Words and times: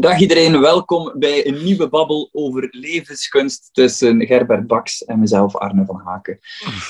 Dag 0.00 0.20
iedereen, 0.20 0.60
welkom 0.60 1.12
bij 1.18 1.46
een 1.46 1.64
nieuwe 1.64 1.88
babbel 1.88 2.28
over 2.32 2.68
levenskunst 2.70 3.68
tussen 3.72 4.26
Gerbert 4.26 4.66
Baks 4.66 5.04
en 5.04 5.18
mezelf, 5.18 5.56
Arne 5.56 5.84
van 5.84 6.00
Haken. 6.04 6.38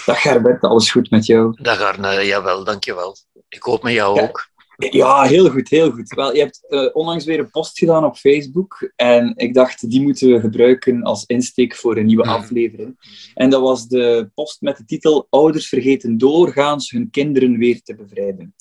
Dag 0.06 0.21
Gerbert, 0.21 0.62
alles 0.62 0.90
goed 0.90 1.10
met 1.10 1.26
jou? 1.26 1.54
Dag 1.62 1.80
Arne, 1.80 2.26
jawel, 2.26 2.64
dankjewel. 2.64 3.16
Ik 3.48 3.62
hoop 3.62 3.82
met 3.82 3.92
jou 3.92 4.20
ook. 4.20 4.48
Ja, 4.76 5.22
heel 5.22 5.50
goed, 5.50 5.68
heel 5.68 5.90
goed. 5.90 6.14
Wel, 6.14 6.34
je 6.34 6.40
hebt 6.40 6.64
uh, 6.68 6.88
onlangs 6.92 7.24
weer 7.24 7.38
een 7.38 7.50
post 7.50 7.78
gedaan 7.78 8.04
op 8.04 8.16
Facebook 8.16 8.93
en 8.96 9.32
ik 9.36 9.54
dacht, 9.54 9.90
die 9.90 10.02
moeten 10.02 10.32
we 10.32 10.40
gebruiken 10.40 11.02
als 11.02 11.24
insteek 11.24 11.77
voor 11.77 11.96
een 11.96 12.06
nieuwe 12.06 12.24
mm. 12.24 12.30
aflevering. 12.30 12.98
En 13.34 13.50
dat 13.50 13.61
was 13.61 13.88
de 13.88 14.30
post 14.34 14.61
met 14.61 14.77
de 14.77 14.84
titel 14.84 15.27
Ouders 15.30 15.68
vergeten 15.68 16.18
doorgaans 16.18 16.90
hun 16.90 17.11
kinderen 17.11 17.58
weer 17.58 17.82
te 17.82 17.95
bevrijden. 17.95 18.54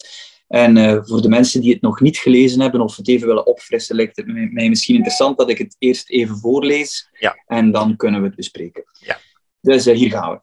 En 0.50 0.75
uh, 0.75 1.00
voor 1.02 1.21
de 1.21 1.29
mensen 1.29 1.61
die 1.61 1.73
het 1.73 1.82
nog 1.82 2.00
niet 2.00 2.18
gelezen 2.18 2.61
hebben 2.61 2.82
of 2.82 2.95
het 2.95 3.07
even 3.07 3.27
willen 3.27 3.45
opfrissen, 3.45 3.95
lijkt 3.95 4.15
het 4.15 4.27
mij 4.27 4.70
misschien 4.70 4.95
interessant 4.95 5.38
dat 5.38 5.50
ik 5.50 5.57
het 5.57 5.75
eerst 5.79 6.09
even 6.09 6.37
voorlees 6.37 7.10
ja. 7.19 7.43
en 7.46 7.71
dan 7.71 7.96
kunnen 7.96 8.21
we 8.21 8.28
het 8.28 8.36
bespreken. 8.36 8.83
Ja. 9.00 9.19
Dus 9.61 9.88
uh, 9.88 9.96
hier 9.96 10.10
gaan 10.10 10.32
we. 10.32 10.41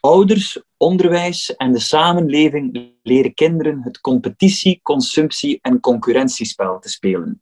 Ouders, 0.00 0.62
onderwijs 0.76 1.56
en 1.56 1.72
de 1.72 1.80
samenleving 1.80 2.92
leren 3.02 3.34
kinderen 3.34 3.82
het 3.82 4.00
competitie, 4.00 4.80
consumptie 4.82 5.58
en 5.62 5.80
concurrentiespel 5.80 6.78
te 6.78 6.88
spelen. 6.88 7.38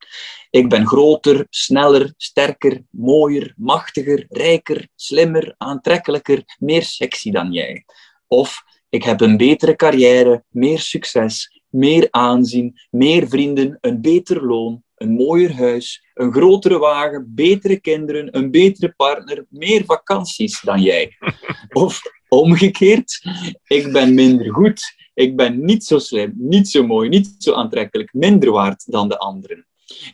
Ik 0.50 0.68
ben 0.68 0.86
groter, 0.86 1.46
sneller, 1.50 2.14
sterker, 2.16 2.82
mooier, 2.90 3.54
machtiger, 3.56 4.26
rijker, 4.28 4.88
slimmer, 4.94 5.54
aantrekkelijker, 5.58 6.42
meer 6.58 6.82
sexy 6.82 7.30
dan 7.30 7.52
jij. 7.52 7.84
Of 8.26 8.62
ik 8.88 9.02
heb 9.02 9.20
een 9.20 9.36
betere 9.36 9.76
carrière, 9.76 10.44
meer 10.48 10.80
succes, 10.80 11.51
meer 11.72 12.08
aanzien, 12.10 12.80
meer 12.90 13.28
vrienden, 13.28 13.78
een 13.80 14.00
beter 14.00 14.46
loon, 14.46 14.82
een 14.94 15.10
mooier 15.12 15.54
huis, 15.54 16.04
een 16.14 16.32
grotere 16.32 16.78
wagen, 16.78 17.32
betere 17.34 17.80
kinderen, 17.80 18.36
een 18.36 18.50
betere 18.50 18.94
partner, 18.96 19.46
meer 19.48 19.84
vakanties 19.84 20.60
dan 20.60 20.80
jij. 20.82 21.16
Of 21.72 22.00
omgekeerd, 22.28 23.22
ik 23.66 23.92
ben 23.92 24.14
minder 24.14 24.52
goed, 24.52 24.94
ik 25.14 25.36
ben 25.36 25.64
niet 25.64 25.84
zo 25.84 25.98
slim, 25.98 26.32
niet 26.36 26.68
zo 26.68 26.86
mooi, 26.86 27.08
niet 27.08 27.34
zo 27.38 27.54
aantrekkelijk, 27.54 28.12
minder 28.12 28.50
waard 28.50 28.92
dan 28.92 29.08
de 29.08 29.18
anderen. 29.18 29.66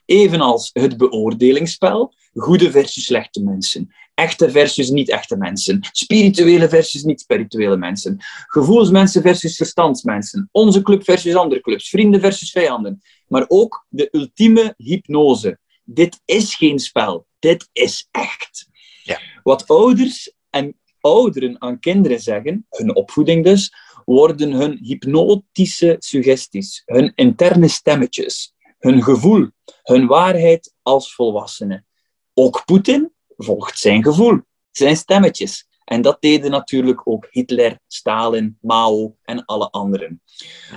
Evenals 0.04 0.70
het 0.72 0.96
beoordelingsspel, 0.96 2.14
goede 2.34 2.70
versus 2.70 3.04
slechte 3.04 3.42
mensen, 3.42 3.94
echte 4.14 4.50
versus 4.50 4.90
niet-echte 4.90 5.36
mensen, 5.36 5.88
spirituele 5.92 6.68
versus 6.68 7.02
niet-spirituele 7.02 7.76
mensen, 7.76 8.16
gevoelsmensen 8.46 9.22
versus 9.22 9.56
verstandsmensen, 9.56 10.48
onze 10.52 10.82
club 10.82 11.04
versus 11.04 11.34
andere 11.34 11.60
clubs, 11.60 11.88
vrienden 11.88 12.20
versus 12.20 12.50
vijanden, 12.50 13.02
maar 13.28 13.44
ook 13.48 13.86
de 13.88 14.08
ultieme 14.10 14.74
hypnose. 14.76 15.58
Dit 15.84 16.20
is 16.24 16.54
geen 16.54 16.78
spel, 16.78 17.26
dit 17.38 17.68
is 17.72 18.08
echt. 18.10 18.68
Ja. 19.02 19.20
Wat 19.42 19.68
ouders 19.68 20.32
en 20.50 20.78
ouderen 21.00 21.60
aan 21.62 21.78
kinderen 21.78 22.20
zeggen, 22.20 22.66
hun 22.70 22.94
opvoeding 22.94 23.44
dus, 23.44 23.72
worden 24.04 24.52
hun 24.52 24.78
hypnotische 24.82 25.96
suggesties, 25.98 26.82
hun 26.86 27.12
interne 27.14 27.68
stemmetjes, 27.68 28.54
hun 28.78 29.02
gevoel, 29.02 29.48
hun 29.82 30.06
waarheid 30.06 30.74
als 30.82 31.14
volwassenen. 31.14 31.86
Ook 32.34 32.64
Poetin 32.64 33.12
volgt 33.36 33.78
zijn 33.78 34.02
gevoel, 34.02 34.40
zijn 34.70 34.96
stemmetjes. 34.96 35.66
En 35.84 36.02
dat 36.02 36.20
deden 36.20 36.50
natuurlijk 36.50 37.00
ook 37.04 37.26
Hitler, 37.30 37.78
Stalin, 37.86 38.58
Mao 38.60 39.16
en 39.22 39.44
alle 39.44 39.70
anderen. 39.70 40.22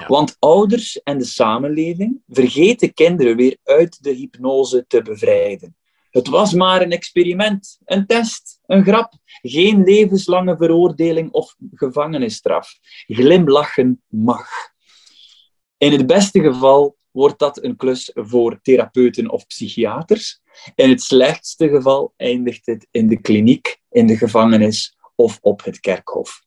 Want 0.07 0.35
ouders 0.39 1.01
en 1.03 1.17
de 1.17 1.25
samenleving 1.25 2.21
vergeten 2.27 2.93
kinderen 2.93 3.35
weer 3.35 3.57
uit 3.63 4.03
de 4.03 4.13
hypnose 4.13 4.85
te 4.87 5.01
bevrijden. 5.01 5.75
Het 6.09 6.27
was 6.27 6.53
maar 6.53 6.81
een 6.81 6.91
experiment, 6.91 7.77
een 7.85 8.05
test, 8.05 8.59
een 8.65 8.83
grap. 8.83 9.13
Geen 9.41 9.83
levenslange 9.83 10.57
veroordeling 10.57 11.31
of 11.31 11.55
gevangenisstraf. 11.73 12.77
Glimlachen 13.07 14.01
mag. 14.07 14.49
In 15.77 15.91
het 15.91 16.07
beste 16.07 16.41
geval 16.41 16.97
wordt 17.11 17.39
dat 17.39 17.63
een 17.63 17.75
klus 17.75 18.11
voor 18.13 18.59
therapeuten 18.61 19.29
of 19.29 19.47
psychiaters. 19.47 20.41
In 20.75 20.89
het 20.89 21.01
slechtste 21.01 21.69
geval 21.69 22.13
eindigt 22.17 22.65
het 22.65 22.87
in 22.91 23.07
de 23.07 23.21
kliniek, 23.21 23.79
in 23.89 24.07
de 24.07 24.17
gevangenis 24.17 24.97
of 25.15 25.37
op 25.41 25.63
het 25.63 25.79
kerkhof. 25.79 26.41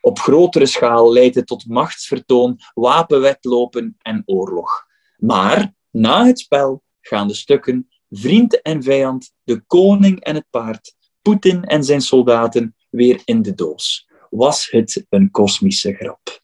Op 0.00 0.18
grotere 0.18 0.66
schaal 0.66 1.12
leidt 1.12 1.34
het 1.34 1.46
tot 1.46 1.66
machtsvertoon, 1.66 2.58
wapenwetlopen 2.74 3.96
en 3.98 4.22
oorlog. 4.26 4.86
Maar 5.16 5.74
na 5.90 6.26
het 6.26 6.38
spel 6.38 6.82
gaan 7.00 7.28
de 7.28 7.34
stukken 7.34 7.88
vriend 8.10 8.62
en 8.62 8.82
vijand, 8.82 9.32
de 9.44 9.60
koning 9.66 10.20
en 10.20 10.34
het 10.34 10.46
paard, 10.50 10.96
Poetin 11.22 11.64
en 11.64 11.84
zijn 11.84 12.00
soldaten 12.00 12.76
weer 12.90 13.20
in 13.24 13.42
de 13.42 13.54
doos. 13.54 14.08
Was 14.30 14.70
het 14.70 15.06
een 15.08 15.30
kosmische 15.30 15.94
grap? 15.94 16.40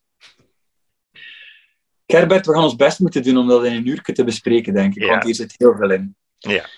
Gerbert, 2.06 2.47
we 2.47 2.53
gaan 2.53 2.62
ons 2.62 2.76
best 2.76 2.98
moeten 2.98 3.22
doen 3.22 3.37
om 3.37 3.48
dat 3.48 3.65
in 3.65 3.72
een 3.72 3.88
uur 3.88 4.03
te 4.03 4.25
bespreken, 4.25 4.75
denk 4.75 4.94
ik, 4.94 5.03
Ja. 5.03 5.09
want 5.09 5.25
hier 5.25 5.34
zit 5.34 5.54
heel 5.56 5.76
veel 5.76 5.91
in. 5.91 6.16
Ja. 6.38 6.69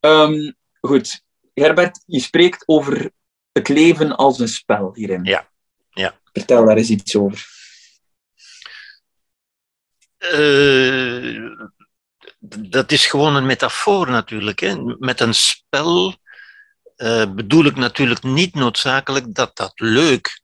Ehm, 0.00 0.52
goed, 0.80 1.22
Gerbert, 1.54 2.02
je 2.06 2.20
spreekt 2.20 2.62
over 2.68 3.10
het 3.52 3.68
leven 3.68 4.16
als 4.16 4.38
een 4.38 4.48
spel 4.48 4.94
hierin. 4.94 5.24
Ja. 5.24 5.48
Ja. 5.90 6.18
Vertel 6.32 6.64
daar 6.66 6.76
eens 6.76 6.90
iets 6.90 7.16
over. 7.16 7.46
Eh, 10.16 11.50
dat 12.48 12.92
is 12.92 13.06
gewoon 13.06 13.36
een 13.36 13.46
metafoor 13.46 14.10
natuurlijk. 14.10 14.60
Hè. 14.60 14.76
Met 14.98 15.20
een 15.20 15.34
spel 15.34 16.14
eh, 16.96 17.32
bedoel 17.34 17.64
ik 17.64 17.76
natuurlijk 17.76 18.22
niet 18.22 18.54
noodzakelijk 18.54 19.34
dat 19.34 19.56
dat 19.56 19.72
leuk 19.74 20.42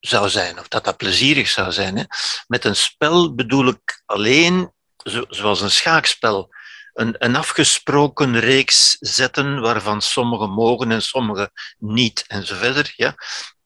zou 0.00 0.28
zijn 0.28 0.58
of 0.58 0.68
dat 0.68 0.84
dat 0.84 0.96
plezierig 0.96 1.48
zou 1.48 1.72
zijn. 1.72 1.96
Hè. 1.96 2.04
Met 2.46 2.64
een 2.64 2.76
spel 2.76 3.34
bedoel 3.34 3.68
ik 3.68 4.02
alleen, 4.06 4.72
zo- 4.96 5.26
zoals 5.28 5.60
een 5.60 5.70
schaakspel, 5.70 6.54
een, 6.92 7.14
een 7.18 7.36
afgesproken 7.36 8.38
reeks 8.40 8.96
zetten 9.00 9.60
waarvan 9.60 10.02
sommige 10.02 10.46
mogen 10.46 10.90
en 10.90 11.02
sommige 11.02 11.50
niet 11.78 12.24
en 12.26 12.46
zo 12.46 12.54
verder. 12.56 12.92
Ja. 12.96 13.14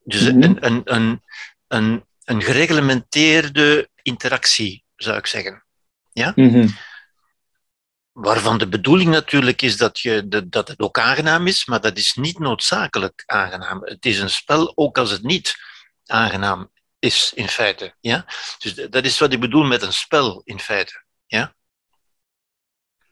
Dus 0.04 0.20
Mhm. 0.20 0.42
een, 0.42 0.66
een, 0.66 0.80
een, 0.84 1.22
een, 1.68 2.04
een 2.24 2.42
gereglementeerde 2.42 3.88
interactie, 4.02 4.84
zou 4.96 5.16
ik 5.16 5.26
zeggen. 5.26 5.64
Mhm. 6.34 6.68
Waarvan 8.12 8.58
de 8.58 8.68
bedoeling 8.68 9.10
natuurlijk 9.10 9.62
is 9.62 9.76
dat, 9.76 9.98
je, 10.00 10.28
de, 10.28 10.48
dat 10.48 10.68
het 10.68 10.80
ook 10.80 10.98
aangenaam 10.98 11.46
is, 11.46 11.66
maar 11.66 11.80
dat 11.80 11.96
is 11.96 12.14
niet 12.14 12.38
noodzakelijk 12.38 13.22
aangenaam. 13.26 13.80
Het 13.84 14.06
is 14.06 14.18
een 14.18 14.30
spel 14.30 14.72
ook 14.74 14.98
als 14.98 15.10
het 15.10 15.22
niet 15.22 15.56
aangenaam 16.06 16.70
is, 16.98 17.32
in 17.34 17.48
feite. 17.48 17.94
Ja? 18.00 18.26
Dus 18.58 18.74
dat 18.74 19.04
is 19.04 19.18
wat 19.18 19.32
ik 19.32 19.40
bedoel 19.40 19.64
met 19.64 19.82
een 19.82 19.92
spel, 19.92 20.40
in 20.44 20.60
feite. 20.60 21.02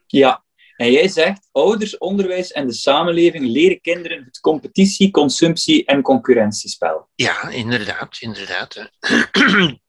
Ja, 0.07 0.45
en 0.75 0.91
jij 0.91 1.07
zegt, 1.07 1.49
ouders, 1.51 1.97
onderwijs 1.97 2.51
en 2.51 2.67
de 2.67 2.73
samenleving 2.73 3.45
leren 3.45 3.81
kinderen 3.81 4.23
het 4.23 4.39
competitie, 4.39 5.11
consumptie 5.11 5.85
en 5.85 6.01
concurrentiespel. 6.01 7.09
Ja, 7.15 7.49
inderdaad, 7.49 8.17
inderdaad. 8.19 8.89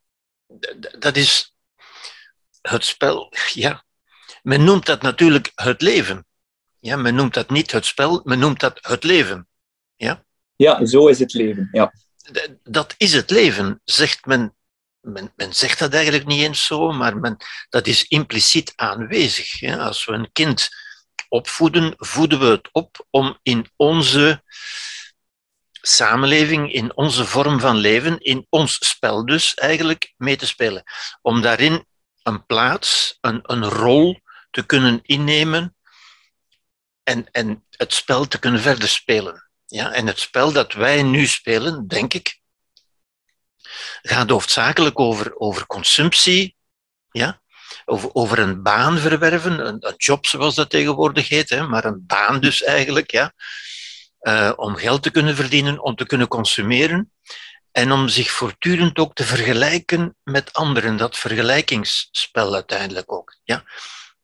Dat 0.98 1.16
is 1.16 1.56
het 2.60 2.84
spel, 2.84 3.32
ja. 3.66 3.84
Men 4.42 4.64
noemt 4.64 4.86
dat 4.86 5.02
natuurlijk 5.02 5.52
het 5.54 5.82
leven. 5.82 6.26
Ja, 6.80 6.96
men 6.96 7.14
noemt 7.14 7.34
dat 7.34 7.50
niet 7.50 7.72
het 7.72 7.86
spel, 7.86 8.20
men 8.24 8.38
noemt 8.38 8.60
dat 8.60 8.78
het 8.82 9.04
leven. 9.04 9.48
Ja, 10.56 10.86
zo 10.86 11.08
is 11.08 11.18
het 11.18 11.32
leven. 11.32 11.68
Ja. 11.72 11.92
Dat 12.62 12.94
is 12.96 13.12
het 13.12 13.30
leven, 13.30 13.80
zegt 13.84 14.26
men. 14.26 14.56
Men, 15.00 15.32
men 15.36 15.54
zegt 15.54 15.78
dat 15.78 15.94
eigenlijk 15.94 16.26
niet 16.26 16.42
eens 16.42 16.66
zo, 16.66 16.92
maar 16.92 17.16
men, 17.16 17.36
dat 17.68 17.86
is 17.86 18.04
impliciet 18.04 18.72
aanwezig. 18.76 19.62
Als 19.78 20.04
we 20.04 20.12
een 20.12 20.32
kind 20.32 20.68
opvoeden, 21.28 21.94
voeden 21.96 22.38
we 22.38 22.46
het 22.46 22.68
op 22.72 23.06
om 23.10 23.38
in 23.42 23.70
onze 23.76 24.42
samenleving, 25.86 26.72
in 26.72 26.96
onze 26.96 27.24
vorm 27.24 27.60
van 27.60 27.76
leven, 27.76 28.20
in 28.20 28.46
ons 28.48 28.88
spel 28.88 29.26
dus 29.26 29.54
eigenlijk 29.54 30.12
mee 30.16 30.36
te 30.36 30.46
spelen. 30.46 30.82
Om 31.22 31.40
daarin 31.40 31.86
een 32.22 32.46
plaats, 32.46 33.18
een, 33.20 33.40
een 33.42 33.64
rol 33.64 34.20
te 34.50 34.66
kunnen 34.66 35.00
innemen 35.02 35.76
en, 37.02 37.30
en 37.30 37.64
het 37.70 37.94
spel 37.94 38.28
te 38.28 38.38
kunnen 38.38 38.60
verder 38.60 38.88
spelen. 38.88 39.48
Ja, 39.74 39.92
en 39.92 40.06
het 40.06 40.18
spel 40.18 40.52
dat 40.52 40.72
wij 40.72 41.02
nu 41.02 41.26
spelen, 41.26 41.88
denk 41.88 42.14
ik, 42.14 42.40
gaat 44.02 44.30
hoofdzakelijk 44.30 45.00
over, 45.00 45.36
over 45.38 45.66
consumptie, 45.66 46.56
ja? 47.10 47.40
over, 47.84 48.14
over 48.14 48.38
een 48.38 48.62
baan 48.62 48.98
verwerven, 48.98 49.66
een, 49.66 49.86
een 49.86 49.94
job 49.96 50.26
zoals 50.26 50.54
dat 50.54 50.70
tegenwoordig 50.70 51.28
heet, 51.28 51.48
hè? 51.48 51.66
maar 51.66 51.84
een 51.84 52.06
baan 52.06 52.40
dus 52.40 52.62
eigenlijk, 52.62 53.10
ja? 53.10 53.32
Eh, 54.18 54.52
om 54.56 54.76
geld 54.76 55.02
te 55.02 55.10
kunnen 55.10 55.36
verdienen, 55.36 55.82
om 55.82 55.96
te 55.96 56.06
kunnen 56.06 56.28
consumeren 56.28 57.12
en 57.70 57.92
om 57.92 58.08
zich 58.08 58.30
voortdurend 58.30 58.98
ook 58.98 59.14
te 59.14 59.24
vergelijken 59.24 60.16
met 60.22 60.52
anderen, 60.52 60.96
dat 60.96 61.16
vergelijkingsspel 61.16 62.54
uiteindelijk 62.54 63.12
ook. 63.12 63.36
Ja? 63.44 63.64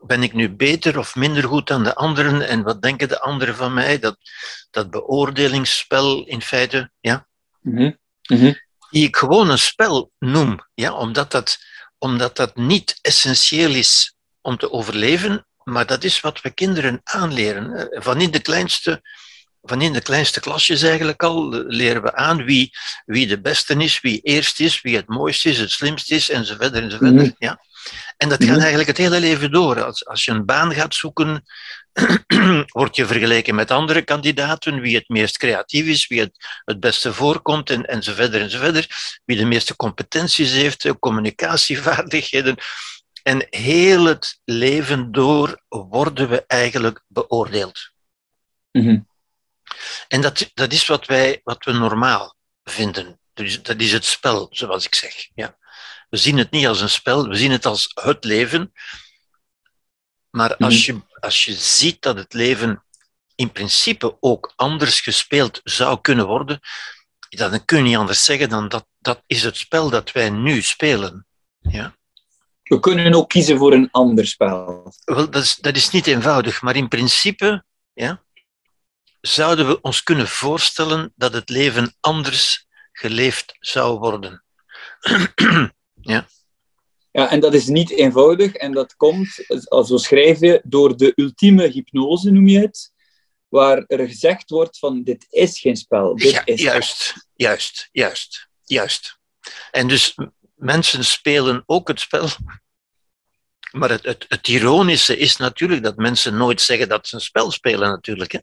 Ben 0.00 0.22
ik 0.22 0.32
nu 0.32 0.50
beter 0.50 0.98
of 0.98 1.14
minder 1.14 1.44
goed 1.44 1.66
dan 1.66 1.84
de 1.84 1.94
anderen 1.94 2.48
en 2.48 2.62
wat 2.62 2.82
denken 2.82 3.08
de 3.08 3.20
anderen 3.20 3.54
van 3.54 3.74
mij? 3.74 3.98
Dat, 3.98 4.16
dat 4.70 4.90
beoordelingsspel 4.90 6.24
in 6.24 6.42
feite, 6.42 6.90
ja. 7.00 7.26
Mhm. 7.60 7.92
Mhm. 8.26 8.52
Die 8.90 9.06
ik 9.06 9.16
gewoon 9.16 9.50
een 9.50 9.58
spel 9.58 10.12
noem, 10.18 10.66
ja, 10.74 10.92
omdat, 10.92 11.30
dat, 11.30 11.58
omdat 11.98 12.36
dat 12.36 12.56
niet 12.56 12.98
essentieel 13.00 13.74
is 13.74 14.14
om 14.40 14.56
te 14.56 14.72
overleven, 14.72 15.46
maar 15.64 15.86
dat 15.86 16.04
is 16.04 16.20
wat 16.20 16.40
we 16.40 16.50
kinderen 16.50 17.00
aanleren. 17.04 17.74
Eh, 17.74 18.02
van 18.02 18.20
in 18.20 18.30
de 18.30 18.40
kleinste, 18.40 19.02
van 19.62 19.82
in 19.82 19.92
de 19.92 20.02
kleinste 20.02 20.40
klasjes 20.40 20.82
eigenlijk 20.82 21.22
al 21.22 21.54
eh, 21.54 21.60
leren 21.66 22.02
we 22.02 22.14
aan 22.14 22.44
wie, 22.44 22.70
wie 23.04 23.26
de 23.26 23.40
beste 23.40 23.74
is, 23.74 24.00
wie 24.00 24.20
eerst 24.20 24.60
is, 24.60 24.80
wie 24.80 24.96
het 24.96 25.08
mooiste 25.08 25.48
is, 25.48 25.58
het 25.58 25.70
slimste 25.70 26.14
is, 26.14 26.30
enzovoort. 26.30 26.72
enzovoort 26.72 27.12
Mhm. 27.12 27.30
ja. 27.38 27.60
En 28.16 28.28
dat 28.28 28.38
gaat 28.38 28.48
Mhm. 28.50 28.58
eigenlijk 28.58 28.88
het 28.88 28.96
hele 28.98 29.20
leven 29.20 29.50
door. 29.50 29.84
Als, 29.84 30.06
als 30.06 30.24
je 30.24 30.30
een 30.30 30.44
baan 30.44 30.74
gaat 30.74 30.94
zoeken, 30.94 31.44
word 32.78 32.96
je 32.96 33.06
vergeleken 33.06 33.54
met 33.54 33.70
andere 33.70 34.02
kandidaten, 34.02 34.80
wie 34.80 34.96
het 34.96 35.08
meest 35.08 35.38
creatief 35.38 35.86
is, 35.86 36.06
wie 36.06 36.20
het 36.20 36.60
het 36.64 36.80
beste 36.80 37.12
voorkomt, 37.12 37.70
en, 37.70 37.86
enzovoort, 37.86 38.32
enzovoort. 38.34 38.86
Wie 39.24 39.36
de 39.36 39.44
meeste 39.44 39.76
competenties 39.76 40.50
heeft, 40.52 40.84
eh, 40.84 40.92
communicatievaardigheden. 40.98 42.56
En 43.22 43.46
heel 43.50 44.04
het 44.04 44.40
leven 44.44 45.12
door 45.12 45.62
worden 45.68 46.28
we 46.28 46.44
eigenlijk 46.46 47.02
beoordeeld. 47.08 47.90
Mhm. 48.72 48.98
En 50.08 50.20
dat, 50.20 50.50
dat 50.54 50.72
is 50.72 50.86
wat, 50.86 51.06
wij, 51.06 51.40
wat 51.44 51.64
we 51.64 51.72
normaal 51.72 52.34
vinden. 52.64 53.20
Dus 53.34 53.62
dat 53.62 53.80
is 53.80 53.92
het 53.92 54.04
spel, 54.04 54.48
zoals 54.50 54.84
ik 54.84 54.94
zeg. 54.94 55.28
Ja. 55.34 55.58
We 56.10 56.16
zien 56.16 56.38
het 56.38 56.50
niet 56.50 56.66
als 56.66 56.80
een 56.80 56.90
spel, 56.90 57.28
we 57.28 57.36
zien 57.36 57.50
het 57.50 57.66
als 57.66 57.90
het 57.94 58.24
leven. 58.24 58.72
Maar 60.30 60.56
als 60.56 60.86
je, 60.86 61.00
als 61.20 61.44
je 61.44 61.52
ziet 61.52 62.02
dat 62.02 62.16
het 62.16 62.32
leven 62.32 62.84
in 63.34 63.52
principe 63.52 64.16
ook 64.20 64.52
anders 64.56 65.00
gespeeld 65.00 65.60
zou 65.64 66.00
kunnen 66.00 66.26
worden, 66.26 66.60
dan 67.28 67.64
kun 67.64 67.78
je 67.78 67.82
niet 67.82 67.96
anders 67.96 68.24
zeggen 68.24 68.48
dan 68.48 68.68
dat 68.68 68.86
dat 69.00 69.22
is 69.26 69.42
het 69.42 69.56
spel 69.56 69.90
dat 69.90 70.12
wij 70.12 70.30
nu 70.30 70.62
spelen. 70.62 71.26
Ja. 71.58 71.96
We 72.62 72.80
kunnen 72.80 73.14
ook 73.14 73.28
kiezen 73.28 73.58
voor 73.58 73.72
een 73.72 73.88
ander 73.90 74.26
spel. 74.26 74.92
Wel, 75.04 75.30
dat 75.30 75.42
is, 75.42 75.56
dat 75.56 75.76
is 75.76 75.90
niet 75.90 76.06
eenvoudig, 76.06 76.62
maar 76.62 76.76
in 76.76 76.88
principe 76.88 77.64
ja, 77.92 78.22
zouden 79.20 79.66
we 79.66 79.80
ons 79.80 80.02
kunnen 80.02 80.28
voorstellen 80.28 81.12
dat 81.16 81.32
het 81.32 81.48
leven 81.48 81.96
anders 82.00 82.66
geleefd 82.92 83.56
zou 83.58 83.98
worden. 83.98 84.44
Ja, 87.12 87.30
en 87.30 87.40
dat 87.40 87.54
is 87.54 87.66
niet 87.66 87.90
eenvoudig 87.90 88.54
en 88.54 88.72
dat 88.72 88.96
komt, 88.96 89.44
als 89.68 89.90
we 89.90 89.98
schrijven, 89.98 90.60
door 90.64 90.96
de 90.96 91.12
ultieme 91.16 91.68
hypnose, 91.68 92.30
noem 92.30 92.46
je 92.46 92.58
het, 92.58 92.92
waar 93.48 93.84
er 93.86 94.08
gezegd 94.08 94.50
wordt 94.50 94.78
van 94.78 95.02
dit 95.02 95.26
is 95.28 95.60
geen 95.60 95.76
spel. 95.76 96.16
Dit 96.16 96.30
Ja, 96.30 96.44
is 96.44 96.60
juist, 96.62 97.28
juist, 97.34 97.88
juist, 97.92 98.48
juist. 98.64 99.18
En 99.70 99.88
dus 99.88 100.14
mensen 100.54 101.04
spelen 101.04 101.62
ook 101.66 101.88
het 101.88 102.00
spel. 102.00 102.28
Maar 103.70 103.90
het, 103.90 104.04
het, 104.04 104.24
het 104.28 104.48
ironische 104.48 105.16
is 105.16 105.36
natuurlijk 105.36 105.82
dat 105.82 105.96
mensen 105.96 106.36
nooit 106.36 106.60
zeggen 106.60 106.88
dat 106.88 107.06
ze 107.06 107.14
een 107.14 107.20
spel 107.20 107.50
spelen, 107.50 107.88
natuurlijk. 107.88 108.32
Hè. 108.32 108.38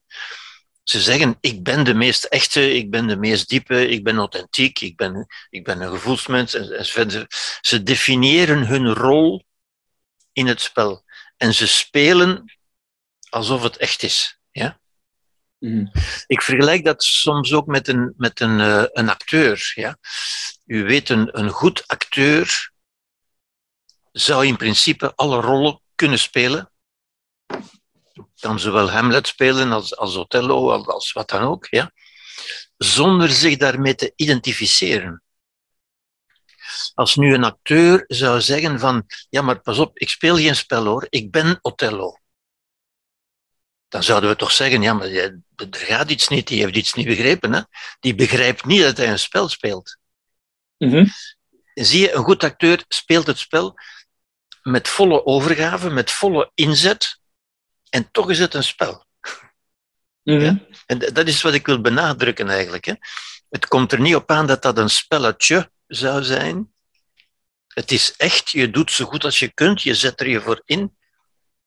Ze 0.90 1.02
zeggen, 1.02 1.38
ik 1.40 1.64
ben 1.64 1.84
de 1.84 1.94
meest 1.94 2.24
echte, 2.24 2.74
ik 2.74 2.90
ben 2.92 3.08
de 3.08 3.18
meest 3.18 3.50
diepe, 3.50 3.88
ik 3.88 4.04
ben 4.04 4.18
authentiek, 4.18 4.80
ik 4.80 4.96
ben, 4.96 5.28
ik 5.50 5.64
ben 5.64 5.82
een 5.82 5.90
gevoelsmens. 5.90 6.54
En. 6.54 6.86
Ze- 6.86 7.26
ze 7.62 7.84
definiëren 7.84 8.68
hun 8.68 8.94
rol 8.94 9.46
in 10.32 10.48
het 10.48 10.62
spel. 10.62 11.04
En 11.38 11.54
ze 11.54 11.68
spelen 11.68 12.58
alsof 13.30 13.64
het 13.64 13.78
echt 13.78 14.04
is. 14.04 14.40
Ja? 14.52 14.80
Mhm. 15.60 15.86
Ik 16.28 16.42
vergelijk 16.42 16.86
dat 16.86 17.04
soms 17.04 17.54
ook 17.54 17.66
met 17.66 17.88
een, 17.88 18.14
met 18.18 18.40
een, 18.40 18.60
eh, 18.60 18.84
een 18.92 19.10
acteur. 19.10 19.72
Ja? 19.76 19.98
U 20.66 20.84
weet, 20.84 21.10
een, 21.10 21.40
een 21.40 21.50
goed 21.50 21.88
acteur 21.88 22.72
zou 24.12 24.46
in 24.46 24.58
principe 24.58 25.16
alle 25.16 25.42
rollen 25.42 25.82
kunnen 25.96 26.20
spelen. 26.20 26.72
Kan 28.40 28.60
zowel 28.60 28.90
Hamlet 28.90 29.28
spelen 29.28 29.72
als, 29.72 29.98
als 29.98 30.16
Othello, 30.16 30.72
als, 30.72 30.88
als 30.88 31.12
wat 31.12 31.30
dan 31.30 31.42
ook. 31.42 31.68
Ja? 31.70 31.92
Zonder 32.78 33.30
zich 33.30 33.58
daarmee 33.58 33.96
te 33.96 34.14
identificeren. 34.16 35.22
Als 36.94 37.16
nu 37.16 37.34
een 37.34 37.44
acteur 37.44 38.04
zou 38.08 38.42
zeggen 38.42 38.80
van, 38.80 39.06
ja 39.30 39.42
maar 39.42 39.62
pas 39.62 39.78
op, 39.78 39.98
ik 39.98 40.10
speel 40.10 40.36
geen 40.36 40.56
spel 40.56 40.86
hoor, 40.86 41.08
ik 41.10 41.32
ben 41.32 41.60
Othello 41.62 42.18
dan 43.88 44.04
zouden 44.04 44.30
we 44.30 44.36
toch 44.36 44.52
zeggen, 44.52 44.82
ja, 44.82 44.94
maar 44.94 45.08
er 45.08 45.42
gaat 45.72 46.10
iets 46.10 46.28
niet, 46.28 46.48
die 46.48 46.62
heeft 46.62 46.76
iets 46.76 46.94
niet 46.94 47.06
begrepen. 47.06 47.54
Hè? 47.54 47.62
Die 48.00 48.16
begrijpt 48.16 48.66
niet 48.66 48.82
dat 48.82 48.98
hij 48.98 49.10
een 49.10 49.20
spel 49.20 49.50
speelt. 49.50 49.98
Mhm. 50.78 51.06
Zie 51.74 52.02
je, 52.02 52.14
een 52.14 52.24
goed 52.24 52.44
acteur 52.44 52.84
speelt 52.88 53.28
het 53.28 53.38
spel 53.38 53.76
met 54.62 54.88
volle 54.88 55.26
overgave, 55.26 55.90
met 55.90 56.12
volle 56.12 56.52
inzet, 56.54 57.20
en 57.90 58.12
toch 58.12 58.30
is 58.30 58.40
het 58.40 58.54
een 58.54 58.64
spel. 58.64 59.06
Mhm. 60.24 60.40
Ja. 60.40 60.60
En 60.86 61.00
dat 61.00 61.28
is 61.28 61.42
wat 61.42 61.54
ik 61.54 61.66
wil 61.66 61.82
benadrukken 61.82 62.50
eigenlijk. 62.50 62.86
Hè? 62.86 62.94
Het 63.50 63.68
komt 63.68 63.92
er 63.92 64.00
niet 64.00 64.16
op 64.16 64.32
aan 64.32 64.48
dat 64.48 64.62
dat 64.62 64.78
een 64.78 64.90
spelletje 64.90 65.72
zou 65.88 66.24
zijn. 66.24 66.74
Het 67.68 67.92
is 67.92 68.16
echt, 68.16 68.50
je 68.50 68.70
doet 68.70 68.92
zo 68.92 69.06
goed 69.06 69.24
als 69.24 69.40
je 69.40 69.54
kunt, 69.54 69.82
je 69.82 69.96
zet 69.96 70.20
er 70.20 70.30
je 70.30 70.42
voor 70.42 70.62
in. 70.66 70.98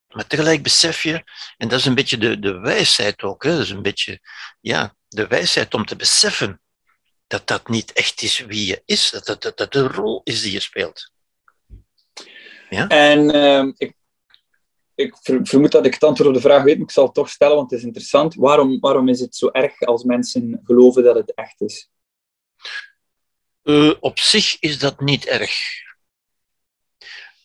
Maar 0.09 0.27
tegelijk 0.27 0.63
besef 0.63 1.03
je, 1.03 1.25
en 1.57 1.69
dat 1.69 1.79
is 1.79 1.85
een 1.85 1.95
beetje 1.95 2.19
de, 2.19 2.39
de 2.39 2.59
wijsheid 2.59 3.23
ook, 3.23 3.43
hè? 3.43 3.51
dat 3.51 3.61
is 3.61 3.71
een 3.71 3.83
beetje 3.83 4.21
ja, 4.61 4.95
de 5.09 5.27
wijsheid 5.27 5.75
om 5.75 5.85
te 5.85 5.97
beseffen 5.97 6.61
dat 7.27 7.47
dat 7.47 7.69
niet 7.69 7.93
echt 7.93 8.23
is 8.23 8.39
wie 8.39 8.67
je 8.67 8.83
is, 8.85 9.11
dat 9.11 9.27
dat, 9.27 9.43
dat, 9.43 9.57
dat 9.57 9.73
de 9.73 9.87
rol 9.87 10.21
is 10.25 10.43
die 10.43 10.53
je 10.53 10.61
speelt. 10.61 11.13
En 12.89 13.31
ehm, 13.31 13.73
ik, 13.77 13.95
ik 15.01 15.17
ver- 15.23 15.47
vermoed 15.47 15.73
dat 15.73 15.87
ik 15.87 15.95
het 15.95 16.05
antwoord 16.05 16.29
op 16.29 16.35
de 16.35 16.41
vraag 16.41 16.63
weet, 16.63 16.75
maar 16.75 16.87
ik 16.87 16.91
zal 16.91 17.05
het 17.05 17.15
toch 17.15 17.31
stellen, 17.31 17.57
want 17.57 17.71
het 17.71 17.79
is 17.79 17.87
interessant. 17.87 18.35
Waarom, 18.35 18.81
waarom 18.81 19.09
is 19.09 19.21
het 19.21 19.37
zo 19.37 19.49
erg 19.51 19.81
als 19.81 20.05
mensen 20.05 20.61
geloven 20.65 21.05
dat 21.05 21.15
het 21.15 21.35
echt 21.35 21.61
is? 21.61 21.91
Eh, 23.63 23.93
op 24.01 24.19
zich 24.19 24.59
is 24.59 24.79
dat 24.79 25.01
niet 25.01 25.27
erg. 25.27 25.53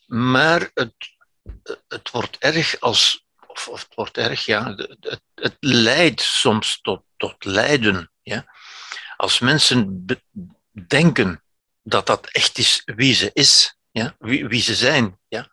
Maar 0.06 0.72
het, 0.74 0.94
het 1.88 2.12
wordt 2.12 2.38
erg 2.38 2.80
als. 2.80 3.26
Of, 3.48 3.68
of 3.68 3.84
het 3.84 3.96
wordt 3.96 4.18
erg, 4.18 4.46
ja. 4.46 4.76
Het, 4.76 5.22
het, 5.36 5.58
leidt 5.60 6.22
soms 6.22 6.82
tot, 6.82 7.04
tot 7.18 7.46
lijden. 7.46 8.12
Ja. 8.22 8.46
Als 9.18 9.40
mensen 9.40 10.06
denken 10.88 11.44
dat 11.82 12.06
dat 12.06 12.28
echt 12.32 12.58
is 12.58 12.82
wie 12.86 13.14
ze 13.14 13.30
is, 13.34 13.78
ja, 13.96 14.16
wie, 14.20 14.48
wie 14.48 14.62
ze 14.62 14.76
zijn. 14.76 15.20
Ja. 15.28 15.50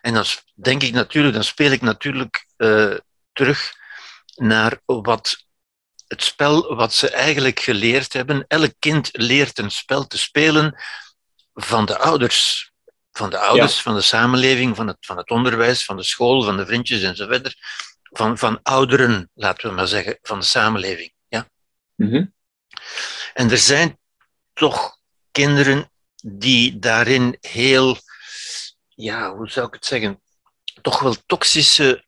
En 0.00 0.14
dan 0.14 0.24
denk 0.54 0.82
ik 0.82 0.92
natuurlijk, 0.92 1.34
dan 1.34 1.44
speel 1.44 1.70
ik 1.70 1.80
natuurlijk 1.80 2.46
eh, 2.56 2.94
terug 3.32 3.74
naar 4.34 4.80
wat 4.84 5.44
het 6.06 6.22
spel 6.22 6.74
wat 6.74 6.94
ze 6.94 7.10
eigenlijk 7.10 7.60
geleerd 7.60 8.12
hebben. 8.12 8.44
Elk 8.48 8.72
kind 8.78 9.08
leert 9.12 9.58
een 9.58 9.70
spel 9.70 10.06
te 10.06 10.18
spelen 10.18 10.82
van 11.54 11.86
de 11.86 11.98
ouders. 11.98 12.70
Van 13.12 13.30
de 13.30 13.38
ouders, 13.38 13.82
van 13.82 13.94
de 13.94 14.00
samenleving, 14.00 14.76
van 14.76 14.86
het, 14.86 14.96
van 15.00 15.16
het 15.16 15.30
onderwijs, 15.30 15.84
van 15.84 15.96
de 15.96 16.04
school, 16.04 16.42
van 16.42 16.56
de 16.56 16.66
vriendjes 16.66 17.02
enzovoort. 17.02 17.56
Van, 18.02 18.38
van 18.38 18.60
ouderen, 18.62 19.30
laten 19.34 19.68
we 19.68 19.74
maar 19.74 19.88
zeggen, 19.88 20.18
van 20.22 20.38
de 20.38 20.44
samenleving. 20.44 21.12
Ja? 21.28 21.48
Mhm. 21.94 22.24
En 23.34 23.50
er 23.50 23.58
zijn 23.58 23.98
toch 24.52 24.98
kinderen 25.30 25.90
die 26.28 26.78
daarin 26.78 27.36
heel, 27.40 27.98
ja, 28.88 29.34
hoe 29.34 29.50
zou 29.50 29.66
ik 29.66 29.74
het 29.74 29.84
zeggen, 29.86 30.22
toch 30.82 31.00
wel 31.00 31.16
toxische 31.26 32.04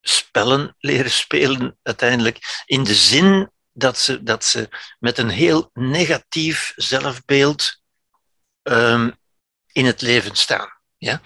spellen 0.00 0.76
leren 0.78 1.10
spelen 1.10 1.78
uiteindelijk. 1.82 2.64
In 2.66 2.84
de 2.84 2.94
zin 2.94 3.50
dat 3.72 3.98
ze, 3.98 4.22
dat 4.22 4.44
ze 4.44 4.68
met 4.98 5.18
een 5.18 5.28
heel 5.28 5.70
negatief 5.72 6.72
zelfbeeld 6.76 7.80
ehm, 8.62 9.10
in 9.72 9.84
het 9.84 10.00
leven 10.00 10.36
staan. 10.36 10.80
Ja? 10.96 11.20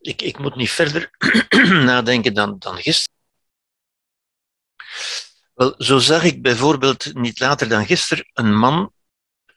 Ik, 0.00 0.22
ik 0.22 0.38
moet 0.38 0.56
niet 0.56 0.70
verder 0.70 1.10
nadenken 1.90 2.34
dan, 2.34 2.58
dan 2.58 2.76
gisteren. 2.76 3.16
Wel, 5.54 5.74
zo 5.78 5.98
zag 5.98 6.22
ik 6.22 6.42
bijvoorbeeld 6.42 7.14
niet 7.14 7.40
later 7.40 7.68
dan 7.68 7.86
gisteren 7.86 8.30
een 8.32 8.54
man, 8.54 8.92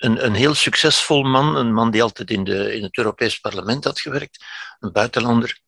een, 0.01 0.25
een 0.25 0.33
heel 0.33 0.53
succesvol 0.53 1.23
man, 1.23 1.55
een 1.55 1.73
man 1.73 1.91
die 1.91 2.03
altijd 2.03 2.29
in, 2.29 2.43
de, 2.43 2.75
in 2.75 2.83
het 2.83 2.97
Europees 2.97 3.39
Parlement 3.39 3.83
had 3.83 3.99
gewerkt, 3.99 4.45
een 4.79 4.91
buitenlander. 4.91 5.59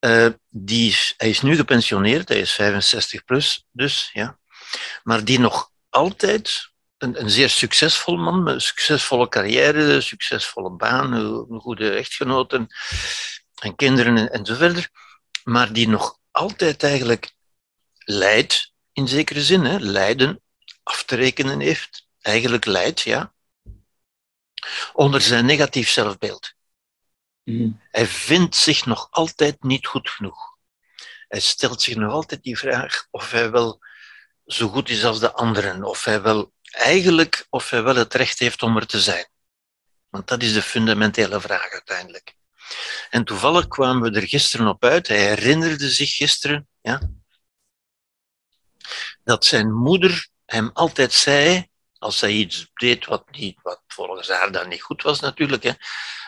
Uh, 0.00 0.26
die 0.48 0.96
hij 1.16 1.28
is 1.28 1.40
nu 1.40 1.56
gepensioneerd, 1.56 2.28
hij 2.28 2.40
is 2.40 2.52
65 2.52 3.24
plus, 3.24 3.64
dus 3.70 4.10
ja. 4.12 4.38
Maar 5.02 5.24
die 5.24 5.38
nog 5.38 5.70
altijd 5.88 6.70
een, 6.98 7.20
een 7.20 7.30
zeer 7.30 7.48
succesvol 7.48 8.16
man, 8.16 8.48
een 8.48 8.60
succesvolle 8.60 9.28
carrière, 9.28 9.82
een 9.82 10.02
succesvolle 10.02 10.70
baan, 10.70 11.12
een 11.12 11.60
goede 11.60 11.90
echtgenoten. 11.90 12.66
en 13.60 13.76
kinderen 13.76 14.30
en, 14.30 14.46
zo 14.46 14.54
verder, 14.54 14.88
maar 15.44 15.72
die 15.72 15.88
nog 15.88 16.18
altijd 16.30 16.82
eigenlijk 16.82 17.32
lijdt, 18.04 18.72
in 18.92 19.08
zekere 19.08 19.42
zin, 19.42 19.64
hè, 19.64 19.78
lijden 19.78 20.40
af 20.82 21.04
te 21.04 21.16
rekenen 21.16 21.60
heeft, 21.60 22.08
eigenlijk 22.20 22.64
lijdt, 22.64 23.00
ja, 23.00 23.32
onder 24.92 25.20
zijn 25.20 25.44
negatief 25.44 25.90
zelfbeeld. 25.90 26.52
Mm. 27.44 27.80
Hij 27.90 28.06
vindt 28.06 28.56
zich 28.56 28.86
nog 28.86 29.08
altijd 29.10 29.62
niet 29.62 29.86
goed 29.86 30.10
genoeg. 30.10 30.56
Hij 31.28 31.40
stelt 31.40 31.82
zich 31.82 31.96
nog 31.96 32.12
altijd 32.12 32.42
die 32.42 32.58
vraag 32.58 33.06
of 33.10 33.30
hij 33.30 33.50
wel 33.50 33.80
zo 34.46 34.68
goed 34.68 34.88
is 34.88 35.04
als 35.04 35.20
de 35.20 35.32
anderen, 35.32 35.84
of 35.84 36.04
hij 36.04 36.22
wel 36.22 36.52
eigenlijk 36.70 37.46
of 37.48 37.70
hij 37.70 37.82
wel 37.82 37.96
het 37.96 38.14
recht 38.14 38.38
heeft 38.38 38.62
om 38.62 38.76
er 38.76 38.86
te 38.86 39.00
zijn. 39.00 39.28
Want 40.08 40.28
dat 40.28 40.42
is 40.42 40.52
de 40.52 40.62
fundamentele 40.62 41.40
vraag 41.40 41.70
uiteindelijk. 41.70 42.34
En 43.10 43.24
toevallig 43.24 43.68
kwamen 43.68 44.12
we 44.12 44.20
er 44.20 44.28
gisteren 44.28 44.66
op 44.66 44.84
uit, 44.84 45.08
hij 45.08 45.26
herinnerde 45.26 45.90
zich 45.90 46.14
gisteren 46.14 46.68
ja, 46.80 47.00
dat 49.24 49.44
zijn 49.44 49.72
moeder 49.72 50.28
hem 50.44 50.70
altijd 50.72 51.12
zei, 51.12 51.69
als 52.00 52.20
hij 52.20 52.30
iets 52.30 52.70
deed 52.74 53.06
wat, 53.06 53.30
niet, 53.30 53.58
wat 53.62 53.82
volgens 53.86 54.28
haar 54.28 54.52
dan 54.52 54.68
niet 54.68 54.82
goed 54.82 55.02
was 55.02 55.20
natuurlijk, 55.20 55.62
hè, 55.62 55.72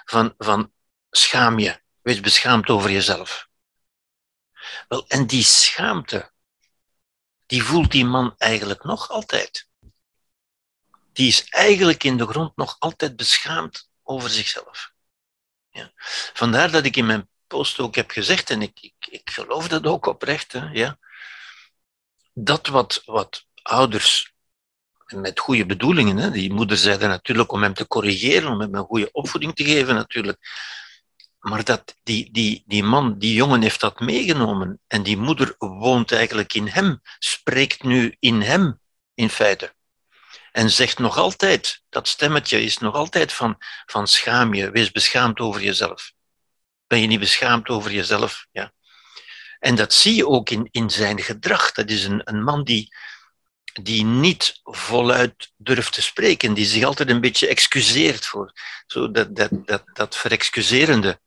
van, 0.04 0.34
van 0.38 0.72
schaam 1.10 1.58
je, 1.58 1.80
wees 2.00 2.20
beschaamd 2.20 2.68
over 2.68 2.90
jezelf. 2.90 3.48
Wel, 4.88 5.06
en 5.08 5.26
die 5.26 5.44
schaamte, 5.44 6.32
die 7.46 7.62
voelt 7.62 7.90
die 7.90 8.04
man 8.04 8.34
eigenlijk 8.38 8.84
nog 8.84 9.10
altijd. 9.10 9.68
Die 11.12 11.28
is 11.28 11.48
eigenlijk 11.48 12.04
in 12.04 12.16
de 12.16 12.26
grond 12.26 12.56
nog 12.56 12.76
altijd 12.78 13.16
beschaamd 13.16 13.90
over 14.02 14.30
zichzelf. 14.30 14.92
Ja. 15.70 15.92
Vandaar 16.32 16.70
dat 16.70 16.84
ik 16.84 16.96
in 16.96 17.06
mijn 17.06 17.28
post 17.46 17.78
ook 17.78 17.94
heb 17.94 18.10
gezegd, 18.10 18.50
en 18.50 18.62
ik, 18.62 18.80
ik, 18.80 19.06
ik 19.06 19.30
geloof 19.30 19.68
dat 19.68 19.86
ook 19.86 20.06
oprecht, 20.06 20.52
hè, 20.52 20.70
ja, 20.70 20.98
dat 22.32 22.66
wat, 22.66 23.02
wat 23.04 23.46
ouders 23.62 24.31
met 25.12 25.40
goede 25.40 25.66
bedoelingen, 25.66 26.16
hè, 26.16 26.30
die 26.30 26.52
moeder 26.52 26.76
zei 26.76 26.98
dat 26.98 27.08
natuurlijk 27.08 27.52
om 27.52 27.62
hem 27.62 27.74
te 27.74 27.86
corrigeren, 27.86 28.50
om 28.50 28.60
hem 28.60 28.74
een 28.74 28.84
goede 28.84 29.12
opvoeding 29.12 29.54
te 29.54 29.64
geven 29.64 29.94
natuurlijk, 29.94 30.38
maar 31.42 31.64
dat 31.64 31.96
die, 32.02 32.32
die, 32.32 32.62
die 32.66 32.82
man, 32.82 33.18
die 33.18 33.34
jongen 33.34 33.62
heeft 33.62 33.80
dat 33.80 34.00
meegenomen 34.00 34.80
en 34.86 35.02
die 35.02 35.16
moeder 35.16 35.54
woont 35.58 36.12
eigenlijk 36.12 36.54
in 36.54 36.66
hem, 36.66 37.00
spreekt 37.18 37.82
nu 37.82 38.16
in 38.18 38.40
hem 38.40 38.80
in 39.14 39.30
feite. 39.30 39.74
En 40.52 40.70
zegt 40.70 40.98
nog 40.98 41.16
altijd, 41.16 41.82
dat 41.88 42.08
stemmetje 42.08 42.62
is 42.62 42.78
nog 42.78 42.94
altijd 42.94 43.32
van, 43.32 43.56
van 43.86 44.06
schaam 44.06 44.54
je, 44.54 44.70
wees 44.70 44.90
beschaamd 44.90 45.40
over 45.40 45.62
jezelf. 45.62 46.12
Ben 46.86 47.00
je 47.00 47.06
niet 47.06 47.20
beschaamd 47.20 47.68
over 47.68 47.92
jezelf? 47.92 48.46
Ja. 48.50 48.72
En 49.58 49.74
dat 49.74 49.94
zie 49.94 50.14
je 50.14 50.28
ook 50.28 50.50
in, 50.50 50.68
in 50.70 50.90
zijn 50.90 51.20
gedrag. 51.20 51.72
Dat 51.72 51.90
is 51.90 52.04
een, 52.04 52.20
een 52.24 52.42
man 52.42 52.64
die, 52.64 52.94
die 53.72 54.04
niet 54.04 54.60
voluit 54.62 55.52
durft 55.56 55.92
te 55.92 56.02
spreken, 56.02 56.54
die 56.54 56.66
zich 56.66 56.84
altijd 56.84 57.08
een 57.08 57.20
beetje 57.20 57.48
excuseert 57.48 58.26
voor. 58.26 58.52
Zo 58.86 59.10
dat, 59.10 59.36
dat, 59.36 59.50
dat, 59.64 59.82
dat 59.92 60.16
verexcuserende. 60.16 61.20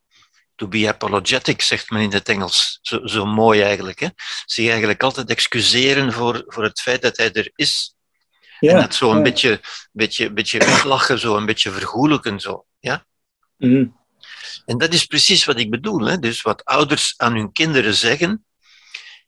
To 0.55 0.67
be 0.67 0.87
apologetic, 0.87 1.61
zegt 1.61 1.89
men 1.89 2.01
in 2.01 2.13
het 2.13 2.29
Engels. 2.29 2.79
Zo, 2.81 3.07
zo 3.07 3.25
mooi 3.25 3.61
eigenlijk. 3.61 3.99
Hè? 3.99 4.07
Zich 4.45 4.69
eigenlijk 4.69 5.03
altijd 5.03 5.29
excuseren 5.29 6.13
voor, 6.13 6.43
voor 6.47 6.63
het 6.63 6.81
feit 6.81 7.01
dat 7.01 7.17
hij 7.17 7.31
er 7.31 7.51
is. 7.55 7.95
Ja, 8.59 8.73
en 8.73 8.81
dat 8.81 8.95
zo 8.95 9.09
een 9.09 9.17
ja. 9.17 9.21
beetje, 9.21 9.61
beetje, 9.91 10.31
beetje 10.31 10.59
weglachen, 10.59 11.19
zo 11.19 11.37
een 11.37 11.45
beetje 11.45 11.71
vergoelijken. 11.71 12.39
Zo. 12.39 12.65
Ja? 12.79 13.05
Mm. 13.57 14.03
En 14.65 14.77
dat 14.77 14.93
is 14.93 15.05
precies 15.05 15.45
wat 15.45 15.59
ik 15.59 15.69
bedoel. 15.69 16.05
Hè? 16.05 16.19
Dus 16.19 16.41
wat 16.41 16.65
ouders 16.65 17.13
aan 17.17 17.35
hun 17.35 17.51
kinderen 17.51 17.95
zeggen, 17.95 18.45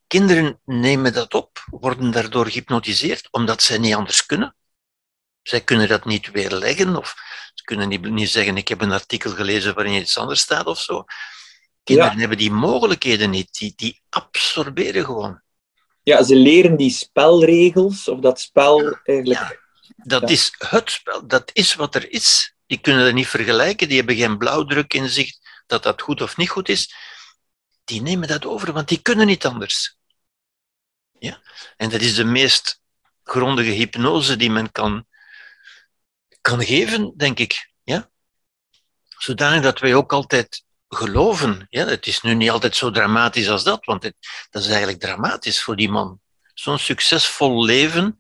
kinderen 0.08 0.60
nemen 0.66 1.14
dat 1.14 1.34
op, 1.34 1.66
worden 1.70 2.12
daardoor 2.12 2.46
gehypnotiseerd, 2.46 3.28
omdat 3.32 3.62
zij 3.62 3.78
niet 3.78 3.96
anders 3.96 4.26
kunnen. 4.26 4.56
Zij 5.42 5.62
kunnen 5.62 5.88
dat 5.88 6.06
niet 6.06 6.32
weerleggen, 6.32 6.96
of 6.96 7.16
ze 7.54 7.64
kunnen 7.64 7.90
niet, 7.90 8.10
niet 8.10 8.30
zeggen, 8.30 8.58
ik 8.58 8.68
heb 8.68 8.82
een 8.82 8.92
artikel 8.92 9.32
gelezen 9.32 9.76
waarin 9.76 10.02
iets 10.02 10.18
anders 10.18 10.40
staat 10.40 10.66
of 10.66 10.82
zo. 10.82 11.06
Kinderen 11.84 12.14
ja. 12.14 12.20
hebben 12.20 12.38
die 12.38 12.52
mogelijkheden 12.52 13.30
niet, 13.30 13.58
die, 13.58 13.74
die 13.76 14.02
absorberen 14.10 15.06
gewoon. 15.06 15.42
Ja, 16.04 16.24
ze 16.24 16.36
leren 16.36 16.78
die 16.78 16.90
spelregels, 16.90 18.08
of 18.08 18.20
dat 18.20 18.40
spel 18.40 18.98
eigenlijk... 19.04 19.40
Ja, 19.40 19.56
dat 19.96 20.22
ja. 20.22 20.28
is 20.28 20.54
het 20.58 20.92
spel, 20.92 21.28
dat 21.28 21.50
is 21.54 21.76
wat 21.76 21.96
er 21.96 22.12
is. 22.12 22.56
Die 22.66 22.78
kunnen 22.78 23.06
dat 23.06 23.14
niet 23.14 23.28
vergelijken, 23.28 23.88
die 23.88 23.98
hebben 23.98 24.16
geen 24.16 24.38
blauwdruk 24.38 24.94
in 24.94 25.10
zich 25.10 25.32
dat 25.66 25.84
dat 25.84 26.02
goed 26.02 26.22
of 26.22 26.38
niet 26.38 26.50
goed 26.50 26.70
is. 26.70 26.94
Die 27.84 28.02
nemen 28.02 28.28
dat 28.28 28.46
over, 28.46 28.74
want 28.74 28.88
die 28.88 29.02
kunnen 29.02 29.28
niet 29.28 29.46
anders. 29.46 29.97
Ja? 31.20 31.42
En 31.78 31.90
dat 31.90 32.02
is 32.02 32.16
de 32.16 32.24
meest 32.24 32.82
grondige 33.24 33.72
hypnose 33.72 34.36
die 34.36 34.52
men 34.52 34.72
kan, 34.72 35.06
kan 36.42 36.64
geven, 36.64 37.14
denk 37.18 37.40
ik. 37.40 37.72
Ja? 37.84 38.10
Zodanig 39.08 39.62
dat 39.62 39.80
wij 39.80 39.96
ook 39.96 40.14
altijd 40.14 40.64
geloven. 40.90 41.68
Ja? 41.70 41.86
Het 41.86 42.08
is 42.08 42.22
nu 42.22 42.34
niet 42.34 42.50
altijd 42.50 42.76
zo 42.76 42.92
dramatisch 42.92 43.50
als 43.50 43.64
dat, 43.64 43.86
want 43.86 44.04
het, 44.04 44.16
dat 44.50 44.62
is 44.62 44.68
eigenlijk 44.68 45.00
dramatisch 45.00 45.62
voor 45.64 45.76
die 45.76 45.90
man. 45.90 46.20
Zo'n 46.54 46.80
succesvol 46.80 47.66
leven 47.66 48.18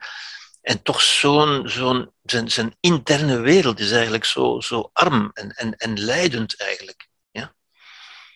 en 0.61 0.81
toch 0.81 1.01
zo'n, 1.01 1.69
zo'n, 1.69 2.11
zijn, 2.23 2.51
zijn 2.51 2.75
interne 2.79 3.39
wereld 3.39 3.79
is 3.79 3.91
eigenlijk 3.91 4.25
zo, 4.25 4.59
zo 4.59 4.89
arm 4.93 5.31
en, 5.33 5.49
en, 5.49 5.73
en 5.75 5.99
leidend 5.99 6.59
eigenlijk. 6.61 7.09
Ja? 7.31 7.55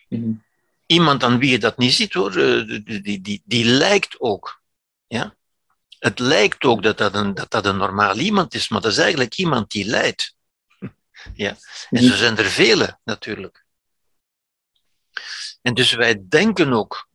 Mm-hmm. 0.08 0.44
Iemand 0.92 1.22
aan 1.22 1.38
wie 1.38 1.50
je 1.50 1.58
dat 1.58 1.78
niet 1.78 1.92
ziet 1.92 2.12
hoor, 2.12 2.32
die, 2.32 3.00
die, 3.00 3.20
die, 3.20 3.42
die 3.44 3.64
lijkt 3.64 4.20
ook. 4.20 4.62
Ja? 5.06 5.34
Het 5.98 6.18
lijkt 6.18 6.64
ook 6.64 6.82
dat 6.82 6.98
dat, 6.98 7.14
een, 7.14 7.34
dat 7.34 7.50
dat 7.50 7.66
een 7.66 7.76
normaal 7.76 8.18
iemand 8.18 8.54
is, 8.54 8.68
maar 8.68 8.80
dat 8.80 8.92
is 8.92 8.98
eigenlijk 8.98 9.34
iemand 9.34 9.70
die 9.70 9.84
lijdt. 9.84 10.34
Ja? 11.34 11.56
En 11.90 12.02
zo 12.02 12.14
zijn 12.14 12.36
er 12.38 12.44
vele 12.44 12.98
natuurlijk. 13.04 13.64
En 15.62 15.74
dus 15.74 15.92
wij 15.92 16.24
denken 16.28 16.72
ook 16.72 17.08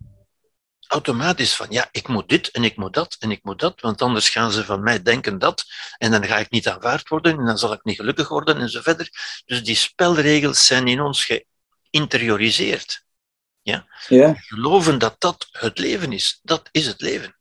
automatisch 0.88 1.56
van, 1.56 1.68
ja, 1.70 1.88
ik 1.92 2.08
moet 2.08 2.30
dit 2.30 2.52
en 2.52 2.64
ik 2.64 2.76
moet 2.76 2.94
dat 2.94 3.16
en 3.20 3.32
ik 3.32 3.44
moet 3.44 3.60
dat, 3.60 3.82
want 3.82 4.02
anders 4.02 4.30
gaan 4.30 4.52
ze 4.52 4.66
van 4.66 4.84
mij 4.84 5.02
denken 5.02 5.38
dat 5.38 5.66
en 5.98 6.12
dan 6.12 6.26
ga 6.26 6.38
ik 6.38 6.50
niet 6.50 6.68
aanvaard 6.68 7.10
worden 7.10 7.40
en 7.40 7.46
dan 7.46 7.58
zal 7.58 7.74
ik 7.74 7.84
niet 7.84 7.96
gelukkig 7.96 8.28
worden 8.28 8.58
en 8.58 8.70
zo 8.70 8.82
verder. 8.82 9.10
Dus 9.46 9.64
die 9.64 9.76
spelregels 9.76 10.66
zijn 10.66 10.88
in 10.88 11.02
ons 11.02 11.28
geïnterioriseerd. 11.92 13.06
Ja? 13.68 13.88
Ja. 14.08 14.34
Geloven 14.34 15.00
dat 15.00 15.16
dat 15.20 15.48
het 15.52 15.78
leven 15.78 16.12
is. 16.12 16.40
Dat 16.44 16.70
is 16.72 16.86
het 16.86 17.02
leven. 17.02 17.38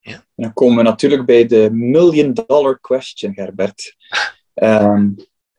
Ja. 0.00 0.26
Dan 0.34 0.52
komen 0.52 0.76
we 0.76 0.82
natuurlijk 0.82 1.26
bij 1.26 1.46
de 1.46 1.70
million 1.72 2.34
dollar 2.34 2.80
question, 2.80 3.34
Gerbert. 3.34 3.96
Um, 4.54 5.16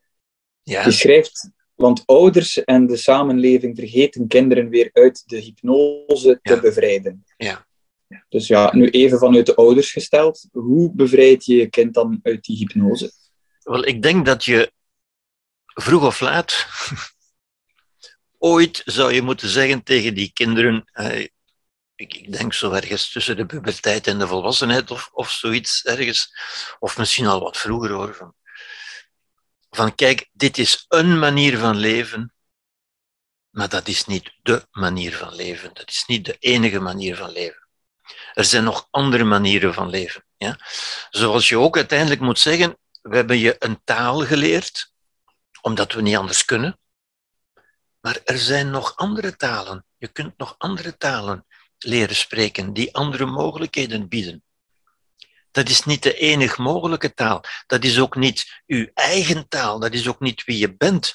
ja. 0.64 0.86
Je 0.86 0.92
schrijft, 0.92 1.50
want 1.76 2.04
ouders 2.06 2.64
en 2.64 2.88
de 2.88 2.98
samenleving 2.98 3.78
vergeten 3.78 4.28
kinderen 4.28 4.70
weer 4.70 4.90
uit 4.94 5.24
de 5.26 5.38
hypnose 5.38 6.40
te 6.42 6.60
bevrijden. 6.60 7.26
Ja. 7.38 7.66
Dus 8.30 8.48
ja, 8.48 8.76
nu 8.76 8.90
even 8.90 9.20
vanuit 9.20 9.46
de 9.46 9.56
ouders 9.56 9.92
gesteld. 9.92 10.48
Hoe 10.52 10.92
bevrijd 10.94 11.46
je 11.46 11.56
je 11.56 11.68
kind 11.68 11.94
dan 11.94 12.20
uit 12.24 12.44
die 12.44 12.58
hypnose? 12.58 13.12
Wel, 13.64 13.86
ik 13.86 14.02
denk 14.02 14.26
dat 14.26 14.46
je 14.46 14.72
vroeg 15.66 16.06
of 16.06 16.20
laat 16.20 16.68
ooit 18.46 18.82
zou 18.86 19.14
je 19.14 19.22
moeten 19.22 19.50
zeggen 19.50 19.84
tegen 19.84 20.14
die 20.14 20.32
kinderen, 20.34 20.90
eh, 20.92 21.20
ik, 21.96 22.14
ik 22.14 22.32
denk 22.32 22.54
zo 22.54 22.72
ergens 22.72 23.12
tussen 23.12 23.38
de 23.38 23.46
puberteit 23.46 24.08
en 24.08 24.20
de 24.20 24.28
volwassenheid 24.28 24.92
of, 24.92 25.10
of 25.14 25.32
zoiets 25.32 25.84
ergens, 25.84 26.38
of 26.80 26.98
misschien 26.98 27.28
al 27.28 27.40
wat 27.40 27.58
vroeger 27.58 27.92
hoor, 27.92 28.16
van, 28.16 28.34
van 29.70 29.96
kijk, 29.96 30.30
dit 30.32 30.58
is 30.58 30.86
een 30.88 31.20
manier 31.20 31.58
van 31.58 31.76
leven, 31.78 32.34
maar 33.50 33.70
dat 33.70 33.88
is 33.88 34.06
niet 34.06 34.32
de 34.42 34.68
manier 34.72 35.16
van 35.16 35.36
leven, 35.36 35.74
dat 35.74 35.90
is 35.90 36.04
niet 36.08 36.26
de 36.26 36.38
enige 36.40 36.80
manier 36.80 37.16
van 37.16 37.32
leven. 37.32 37.68
Er 38.34 38.46
zijn 38.46 38.64
nog 38.64 38.88
andere 38.92 39.24
manieren 39.24 39.74
van 39.74 39.90
leven. 39.90 40.26
Ja? 40.38 40.60
Zoals 41.10 41.50
je 41.50 41.58
ook 41.58 41.76
uiteindelijk 41.76 42.22
moet 42.22 42.40
zeggen, 42.40 42.78
we 43.02 43.16
hebben 43.16 43.38
je 43.38 43.56
een 43.60 43.82
taal 43.84 44.20
geleerd, 44.26 44.92
omdat 45.62 45.94
we 45.94 46.02
niet 46.02 46.16
anders 46.16 46.46
kunnen. 46.46 46.80
Maar 48.06 48.22
er 48.24 48.38
zijn 48.38 48.70
nog 48.70 48.96
andere 48.96 49.36
talen. 49.36 49.86
Je 49.98 50.08
kunt 50.08 50.38
nog 50.38 50.56
andere 50.58 50.98
talen 50.98 51.46
leren 51.78 52.16
spreken 52.16 52.74
die 52.74 52.96
andere 52.96 53.26
mogelijkheden 53.26 54.08
bieden. 54.08 54.44
Dat 55.52 55.70
is 55.70 55.84
niet 55.84 56.04
de 56.04 56.14
enig 56.18 56.58
mogelijke 56.58 57.14
taal. 57.14 57.44
Dat 57.68 57.84
is 57.84 58.00
ook 58.00 58.16
niet 58.16 58.62
uw 58.66 58.90
eigen 58.94 59.48
taal. 59.48 59.80
Dat 59.80 59.94
is 59.94 60.08
ook 60.08 60.20
niet 60.20 60.44
wie 60.44 60.58
je 60.58 60.76
bent. 60.76 61.14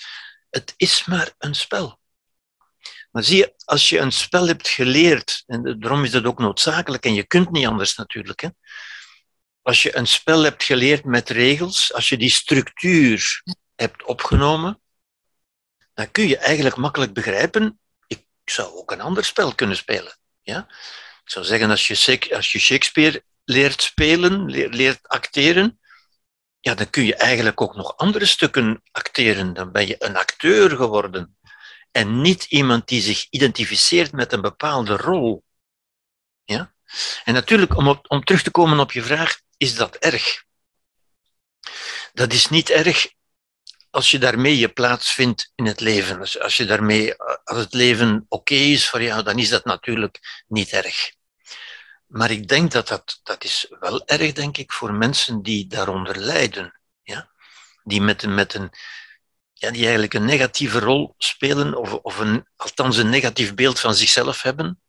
Het 0.48 0.74
is 0.76 1.04
maar 1.04 1.34
een 1.38 1.54
spel. 1.54 2.00
Maar 3.10 3.22
zie 3.22 3.36
je, 3.36 3.54
als 3.64 3.88
je 3.88 3.98
een 3.98 4.12
spel 4.12 4.46
hebt 4.46 4.68
geleerd, 4.68 5.42
en 5.46 5.80
daarom 5.80 6.04
is 6.04 6.10
dat 6.10 6.24
ook 6.24 6.38
noodzakelijk, 6.38 7.04
en 7.04 7.14
je 7.14 7.26
kunt 7.26 7.50
niet 7.50 7.66
anders 7.66 7.96
natuurlijk. 7.96 8.40
Hè? 8.40 8.48
Als 9.62 9.82
je 9.82 9.96
een 9.96 10.06
spel 10.06 10.42
hebt 10.42 10.64
geleerd 10.64 11.04
met 11.04 11.28
regels, 11.28 11.92
als 11.94 12.08
je 12.08 12.16
die 12.16 12.30
structuur 12.30 13.42
hebt 13.74 14.04
opgenomen, 14.04 14.79
dan 16.00 16.10
kun 16.10 16.28
je 16.28 16.36
eigenlijk 16.36 16.76
makkelijk 16.76 17.12
begrijpen, 17.12 17.80
ik 18.06 18.24
zou 18.44 18.74
ook 18.74 18.90
een 18.90 19.00
ander 19.00 19.24
spel 19.24 19.54
kunnen 19.54 19.76
spelen. 19.76 20.16
Ja? 20.40 20.66
Ik 21.24 21.30
zou 21.30 21.44
zeggen, 21.44 21.70
als 21.70 21.86
je, 21.86 22.34
als 22.34 22.52
je 22.52 22.58
Shakespeare 22.58 23.24
leert 23.44 23.82
spelen, 23.82 24.44
leert 24.50 25.08
acteren, 25.08 25.80
ja, 26.60 26.74
dan 26.74 26.90
kun 26.90 27.04
je 27.04 27.14
eigenlijk 27.14 27.60
ook 27.60 27.76
nog 27.76 27.96
andere 27.96 28.26
stukken 28.26 28.82
acteren. 28.90 29.54
Dan 29.54 29.72
ben 29.72 29.86
je 29.86 29.96
een 29.98 30.16
acteur 30.16 30.76
geworden. 30.76 31.38
En 31.90 32.20
niet 32.20 32.44
iemand 32.44 32.88
die 32.88 33.00
zich 33.00 33.26
identificeert 33.30 34.12
met 34.12 34.32
een 34.32 34.40
bepaalde 34.40 34.96
rol. 34.96 35.44
Ja? 36.44 36.74
En 37.24 37.34
natuurlijk, 37.34 37.76
om, 37.76 38.00
om 38.08 38.24
terug 38.24 38.42
te 38.42 38.50
komen 38.50 38.78
op 38.78 38.92
je 38.92 39.02
vraag, 39.02 39.40
is 39.56 39.74
dat 39.74 39.96
erg? 39.96 40.44
Dat 42.12 42.32
is 42.32 42.48
niet 42.48 42.70
erg 42.70 43.12
als 43.90 44.10
je 44.10 44.18
daarmee 44.18 44.58
je 44.58 44.68
plaats 44.68 45.12
vindt 45.12 45.52
in 45.54 45.66
het 45.66 45.80
leven. 45.80 46.18
Als, 46.20 46.40
als 46.40 46.56
je 46.56 46.64
daarmee, 46.64 47.14
als 47.44 47.58
het 47.58 47.74
leven 47.74 48.26
oké 48.28 48.54
is 48.54 48.88
voor 48.88 49.02
jou, 49.02 49.22
dan 49.22 49.38
is 49.38 49.48
dat 49.48 49.64
natuurlijk 49.64 50.44
niet 50.48 50.72
erg. 50.72 51.12
Maar 52.06 52.30
ik 52.30 52.48
denk 52.48 52.70
dat 52.70 52.88
dat, 52.88 53.20
dat 53.22 53.44
is 53.44 53.66
wel 53.80 54.06
erg, 54.06 54.32
denk 54.32 54.56
ik, 54.56 54.72
voor 54.72 54.92
mensen 54.94 55.42
die 55.42 55.66
daaronder 55.66 56.18
lijden. 56.18 56.80
Ja? 57.02 57.30
Die 57.82 58.00
met, 58.00 58.22
een, 58.22 58.34
met 58.34 58.54
een, 58.54 58.70
ja, 59.52 59.70
die 59.70 59.82
eigenlijk 59.82 60.14
een 60.14 60.24
negatieve 60.24 60.78
rol 60.78 61.14
spelen, 61.18 61.74
of, 61.74 61.92
of 61.92 62.18
een, 62.18 62.46
althans 62.56 62.96
een 62.96 63.10
negatief 63.10 63.54
beeld 63.54 63.80
van 63.80 63.94
zichzelf 63.94 64.42
hebben. 64.42 64.80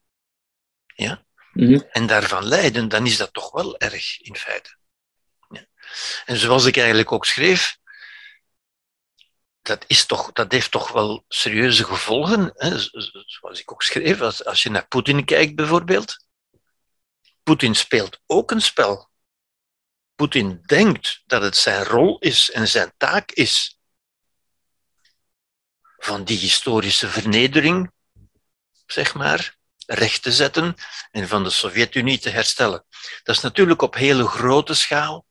Ja? 0.95 1.25
Mhm. 1.53 1.81
En 1.91 2.07
daarvan 2.07 2.45
lijden, 2.45 2.87
dan 2.87 3.05
is 3.05 3.17
dat 3.17 3.33
toch 3.33 3.51
wel 3.51 3.77
erg, 3.77 4.21
in 4.21 4.35
feite. 4.35 4.75
Ja? 5.49 5.65
En 6.25 6.37
zoals 6.37 6.65
ik 6.65 6.77
eigenlijk 6.77 7.11
ook 7.11 7.25
schreef, 7.25 7.79
dat, 9.61 9.83
is 9.87 10.05
toch, 10.05 10.31
dat 10.31 10.51
heeft 10.51 10.71
toch 10.71 10.91
wel 10.91 11.25
serieuze 11.27 11.83
gevolgen. 11.83 12.51
Hè? 12.53 12.79
Zoals 13.25 13.59
ik 13.59 13.71
ook 13.71 13.83
schreef, 13.83 14.21
als, 14.21 14.45
als 14.45 14.63
je 14.63 14.69
naar 14.69 14.87
Poetin 14.87 15.25
kijkt 15.25 15.55
bijvoorbeeld. 15.55 16.25
Poetin 17.43 17.75
speelt 17.75 18.19
ook 18.25 18.51
een 18.51 18.61
spel. 18.61 19.09
Poetin 20.15 20.61
denkt 20.65 21.21
dat 21.25 21.41
het 21.41 21.57
zijn 21.57 21.83
rol 21.83 22.19
is 22.19 22.51
en 22.51 22.67
zijn 22.67 22.93
taak 22.97 23.31
is 23.31 23.79
van 25.97 26.23
die 26.23 26.37
historische 26.37 27.07
vernedering, 27.07 27.91
zeg 28.85 29.13
maar, 29.13 29.57
recht 29.85 30.23
te 30.23 30.31
zetten 30.31 30.75
en 31.11 31.27
van 31.27 31.43
de 31.43 31.49
Sovjet-Unie 31.49 32.19
te 32.19 32.29
herstellen. 32.29 32.85
Dat 33.23 33.35
is 33.35 33.41
natuurlijk 33.41 33.81
op 33.81 33.95
hele 33.95 34.27
grote 34.27 34.73
schaal. 34.73 35.25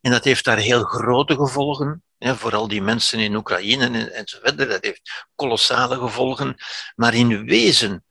En 0.00 0.10
dat 0.10 0.24
heeft 0.24 0.44
daar 0.44 0.58
heel 0.58 0.82
grote 0.82 1.34
gevolgen, 1.34 2.04
ja, 2.22 2.36
vooral 2.36 2.68
die 2.68 2.82
mensen 2.82 3.18
in 3.18 3.34
Oekraïne 3.34 3.84
en, 3.84 4.12
enzovoort. 4.12 4.58
Dat 4.58 4.84
heeft 4.84 5.26
kolossale 5.34 5.98
gevolgen. 5.98 6.56
Maar 6.94 7.14
in 7.14 7.44
wezen 7.44 8.04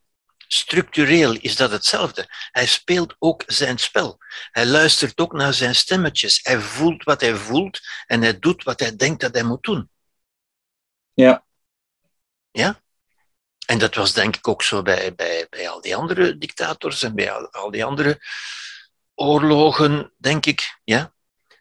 Structureel 0.54 1.34
is 1.34 1.56
dat 1.56 1.72
hetzelfde. 1.72 2.28
Hij 2.52 2.66
speelt 2.66 3.16
ook 3.20 3.44
zijn 3.48 3.78
spel. 3.78 4.18
Hij 4.52 4.66
luistert 4.66 5.20
ook 5.20 5.34
naar 5.34 5.54
zijn 5.54 5.76
stemmetjes. 5.76 6.40
Hij 6.44 6.60
voelt 6.60 7.04
wat 7.04 7.22
hij 7.22 7.36
voelt 7.36 7.80
en 8.06 8.22
hij 8.22 8.40
doet 8.40 8.64
wat 8.64 8.80
hij 8.80 8.96
denkt 8.96 9.22
dat 9.22 9.34
hij 9.34 9.44
moet 9.44 9.64
doen. 9.64 9.90
Ja. 11.14 11.46
Ja? 12.52 12.82
En 13.66 13.78
dat 13.78 13.96
was 13.96 14.14
denk 14.14 14.36
ik 14.36 14.48
ook 14.48 14.62
zo 14.64 14.82
bij, 14.82 15.16
bij, 15.16 15.48
bij 15.50 15.70
al 15.70 15.82
die 15.82 15.96
andere 15.96 16.38
dictators 16.38 17.04
en 17.04 17.16
bij 17.16 17.32
al, 17.32 17.52
al 17.52 17.72
die 17.72 17.86
andere 17.86 18.20
oorlogen, 19.16 20.14
denk 20.18 20.46
ik. 20.46 20.80
Ja? 20.84 21.14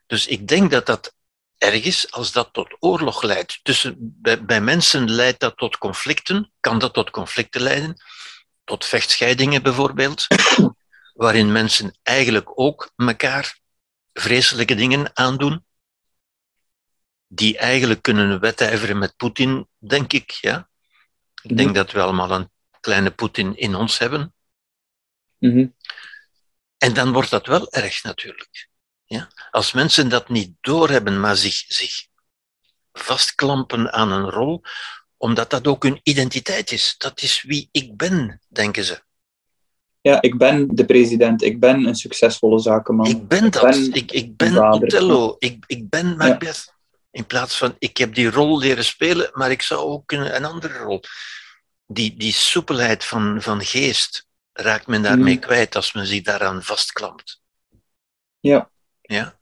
Dus 0.07 0.27
ik 0.27 0.49
denk 0.49 0.71
dat 0.71 0.87
dat 0.87 1.15
erg 1.61 1.85
is 1.85 2.11
als 2.11 2.33
dat 2.33 2.53
tot 2.53 2.77
oorlog 2.79 3.23
leidt. 3.23 3.61
Tussen, 3.63 3.97
bij, 3.99 4.45
bij 4.45 4.61
mensen 4.61 5.11
leidt 5.11 5.41
dat 5.41 5.57
tot 5.57 5.79
conflicten, 5.79 6.53
kan 6.61 6.79
dat 6.79 6.95
tot 6.95 7.11
conflicten 7.11 7.61
leiden 7.61 7.97
tot 8.65 8.85
vechtscheidingen 8.85 9.63
bijvoorbeeld, 9.63 10.27
waarin 11.23 11.53
mensen 11.53 11.99
eigenlijk 12.03 12.51
ook 12.55 12.93
elkaar 12.97 13.59
vreselijke 14.13 14.75
dingen 14.75 15.17
aandoen, 15.17 15.65
die 17.27 17.59
eigenlijk 17.59 18.03
kunnen 18.03 18.41
wedijveren 18.41 18.99
met 18.99 19.17
Poetin, 19.17 19.69
denk 19.79 20.13
ik. 20.13 20.31
Ja? 20.31 20.69
Ik 21.43 21.57
denk 21.57 21.69
mhm. 21.69 21.79
dat 21.79 21.93
we 21.93 22.01
allemaal 22.01 22.31
een 22.31 22.51
kleine 22.81 23.11
Poetin 23.11 23.57
in 23.57 23.75
ons 23.75 23.99
hebben. 23.99 24.35
Mhm. 25.39 25.67
En 26.79 26.95
dan 26.95 27.13
wordt 27.13 27.31
dat 27.31 27.47
wel 27.47 27.73
erg 27.73 28.03
natuurlijk. 28.03 28.70
Ja? 29.11 29.29
Als 29.51 29.73
mensen 29.73 30.09
dat 30.09 30.29
niet 30.29 30.53
doorhebben, 30.61 31.21
maar 31.21 31.37
zich, 31.37 31.65
zich 31.69 32.07
vastklampen 32.93 33.93
aan 33.93 34.13
een 34.13 34.31
rol, 34.31 34.63
omdat 35.17 35.51
dat 35.51 35.67
ook 35.67 35.83
hun 35.83 36.01
identiteit 36.03 36.73
is. 36.73 36.95
Dat 36.99 37.23
is 37.23 37.43
wie 37.43 37.69
ik 37.73 37.97
ben, 37.97 38.41
denken 38.49 38.85
ze. 38.85 39.03
Ja, 40.01 40.23
ik 40.23 40.39
ben 40.39 40.69
de 40.75 40.85
president. 40.85 41.43
Ik 41.43 41.61
ben 41.61 41.87
een 41.87 41.95
succesvolle 41.95 42.59
zakenman. 42.59 43.07
Ik 43.07 43.29
ben 43.29 43.51
dat. 43.51 43.75
Ik 43.75 43.91
ben, 43.91 43.95
ik, 43.95 44.13
ik 44.13 44.37
ben 44.37 44.73
Othello. 44.73 45.37
Ik, 45.39 45.65
ik 45.67 45.89
ben 45.89 46.17
Macbeth. 46.17 46.75
In 47.11 47.27
plaats 47.27 47.57
van, 47.57 47.75
ik 47.79 47.97
heb 47.97 48.15
die 48.15 48.31
rol 48.31 48.59
leren 48.59 48.85
spelen, 48.85 49.31
maar 49.33 49.51
ik 49.51 49.63
zou 49.63 49.81
ook 49.81 50.13
een, 50.13 50.35
een 50.35 50.45
andere 50.45 50.79
rol. 50.79 51.01
Die, 51.87 52.17
die 52.17 52.33
soepelheid 52.33 53.05
van, 53.05 53.43
van 53.43 53.65
geest 53.65 54.27
raakt 54.53 54.87
men 54.87 55.03
daarmee 55.03 55.35
mm. 55.35 55.41
kwijt 55.41 55.77
als 55.77 55.93
men 55.93 56.07
zich 56.07 56.23
daaraan 56.23 56.63
vastklampt. 56.63 57.41
Ja. 58.41 58.70
Ja. 59.11 59.39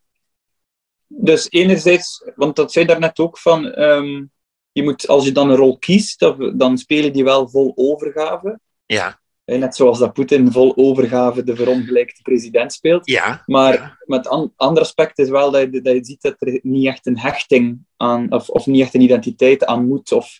Dus 1.07 1.50
enerzijds, 1.50 2.31
want 2.37 2.57
dat 2.57 2.72
zei 2.72 2.87
daarnet 2.87 3.18
ook 3.18 3.38
van... 3.38 3.72
Ehm, 3.72 4.24
je 4.72 4.83
moet, 4.83 5.09
als 5.09 5.24
je 5.24 5.33
dan 5.33 5.50
een 5.50 5.57
rol 5.57 5.78
kiest, 5.78 6.18
dan 6.59 6.78
spelen 6.78 7.12
die 7.12 7.24
wel 7.24 7.48
vol 7.48 7.72
overgave. 7.76 8.61
Ja. 8.87 9.20
Net 9.44 9.76
zoals 9.76 9.98
dat 9.98 10.12
Poetin 10.12 10.52
vol 10.52 10.76
overgave 10.76 11.44
de 11.44 11.57
verongelijkte 11.57 12.22
president 12.22 12.72
speelt. 12.72 13.07
Ja. 13.07 13.42
Maar 13.46 13.72
ja. 13.72 13.98
met 14.04 14.26
an 14.26 14.52
ander 14.57 14.83
aspect 14.83 15.18
is 15.18 15.28
wel 15.28 15.50
dat 15.50 15.68
je, 15.72 15.81
dat 15.81 15.94
je 15.94 16.04
ziet 16.04 16.22
dat 16.22 16.35
er 16.38 16.61
niet 16.62 16.87
echt 16.87 17.07
een 17.07 17.18
hechting 17.18 17.78
aan, 17.96 18.33
of, 18.33 18.48
of 18.48 18.66
niet 18.66 18.81
echt 18.81 18.94
een 18.94 19.00
identiteit 19.00 19.64
aan 19.64 19.87
moet. 19.87 20.12
Of, 20.12 20.38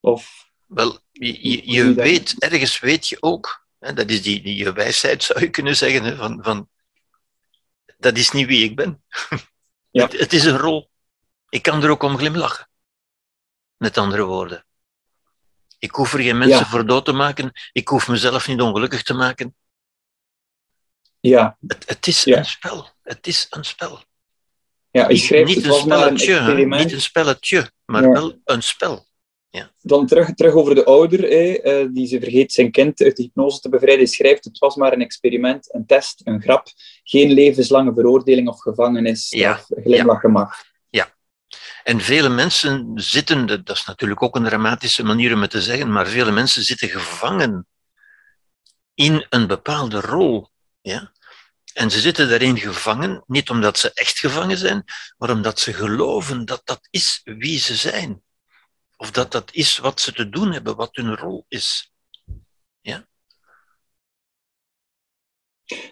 of, 0.00 0.50
wel, 0.66 0.98
je, 1.12 1.50
je, 1.50 1.72
je 1.72 1.94
weet, 1.94 2.34
ergens 2.38 2.80
weet 2.80 3.08
je 3.08 3.16
ook, 3.20 3.66
hè, 3.78 3.92
dat 3.92 4.10
is 4.10 4.22
die, 4.22 4.42
die 4.42 4.56
je 4.56 4.72
wijsheid 4.72 5.22
zou 5.22 5.40
je 5.40 5.50
kunnen 5.50 5.76
zeggen, 5.76 6.02
hè, 6.02 6.16
van, 6.16 6.38
van 6.42 6.68
dat 7.98 8.16
is 8.16 8.30
niet 8.30 8.46
wie 8.46 8.64
ik 8.64 8.76
ben. 8.76 9.02
Ja. 9.90 10.02
het, 10.04 10.18
het 10.18 10.32
is 10.32 10.44
een 10.44 10.56
rol. 10.56 10.90
Ik 11.48 11.62
kan 11.62 11.82
er 11.82 11.90
ook 11.90 12.02
om 12.02 12.16
glimlachen. 12.16 12.68
Met 13.76 13.96
andere 13.98 14.24
woorden. 14.24 14.66
Ik 15.78 15.90
hoef 15.90 16.12
er 16.12 16.20
geen 16.20 16.38
mensen 16.38 16.66
voor 16.66 16.86
dood 16.86 17.04
te 17.04 17.12
maken. 17.12 17.52
Ik 17.72 17.88
hoef 17.88 18.08
mezelf 18.08 18.48
niet 18.48 18.60
ongelukkig 18.60 19.02
te 19.02 19.14
maken. 19.14 19.56
Ja. 21.20 21.56
Het, 21.66 21.88
het 21.88 22.06
is 22.06 22.26
een 22.26 22.44
spel. 22.44 22.88
Het 23.02 23.26
is 23.26 23.46
een 23.50 23.64
spel. 23.64 24.02
Ja, 24.90 25.06
niet, 25.06 25.30
niet 25.30 25.64
een 25.64 25.72
spelletje, 25.72 26.34
een 26.34 26.68
niet 26.68 26.92
een 26.92 27.00
spelletje, 27.00 27.72
maar 27.84 28.10
wel 28.10 28.40
een 28.44 28.62
spel. 28.62 29.07
Ja. 29.50 29.70
Dan 29.80 30.06
terug, 30.06 30.34
terug 30.34 30.54
over 30.54 30.74
de 30.74 30.84
ouder, 30.84 31.30
eh, 31.30 31.86
die 31.92 32.06
ze 32.06 32.20
vergeet 32.20 32.52
zijn 32.52 32.70
kind 32.70 33.02
uit 33.02 33.16
de 33.16 33.22
hypnose 33.22 33.60
te 33.60 33.68
bevrijden. 33.68 34.04
Hij 34.04 34.14
schrijft, 34.14 34.44
het 34.44 34.58
was 34.58 34.76
maar 34.76 34.92
een 34.92 35.02
experiment, 35.02 35.74
een 35.74 35.86
test, 35.86 36.20
een 36.24 36.42
grap. 36.42 36.66
Geen 37.02 37.32
levenslange 37.32 37.92
veroordeling 37.94 38.48
of 38.48 38.60
gevangenis. 38.60 39.30
Ja. 39.30 39.52
Of 39.52 39.82
glimlachen 39.82 40.30
mag. 40.30 40.66
En 41.88 42.00
vele 42.00 42.28
mensen 42.28 42.92
zitten, 42.94 43.46
dat 43.46 43.70
is 43.70 43.84
natuurlijk 43.84 44.22
ook 44.22 44.36
een 44.36 44.44
dramatische 44.44 45.04
manier 45.04 45.34
om 45.34 45.40
het 45.40 45.50
te 45.50 45.62
zeggen, 45.62 45.92
maar 45.92 46.06
vele 46.06 46.30
mensen 46.30 46.62
zitten 46.62 46.88
gevangen 46.88 47.66
in 48.94 49.26
een 49.28 49.46
bepaalde 49.46 50.00
rol. 50.00 50.48
Ja? 50.80 51.12
En 51.72 51.90
ze 51.90 52.00
zitten 52.00 52.28
daarin 52.28 52.58
gevangen, 52.58 53.24
niet 53.26 53.50
omdat 53.50 53.78
ze 53.78 53.90
echt 53.94 54.18
gevangen 54.18 54.58
zijn, 54.58 54.84
maar 55.18 55.30
omdat 55.30 55.60
ze 55.60 55.72
geloven 55.72 56.44
dat 56.44 56.60
dat 56.64 56.88
is 56.90 57.20
wie 57.24 57.58
ze 57.58 57.74
zijn. 57.74 58.22
Of 59.00 59.10
dat 59.10 59.32
dat 59.32 59.54
is 59.54 59.78
wat 59.78 60.00
ze 60.00 60.12
te 60.12 60.28
doen 60.28 60.52
hebben, 60.52 60.76
wat 60.76 60.96
hun 60.96 61.16
rol 61.16 61.44
is. 61.48 61.92
Ja? 62.80 63.06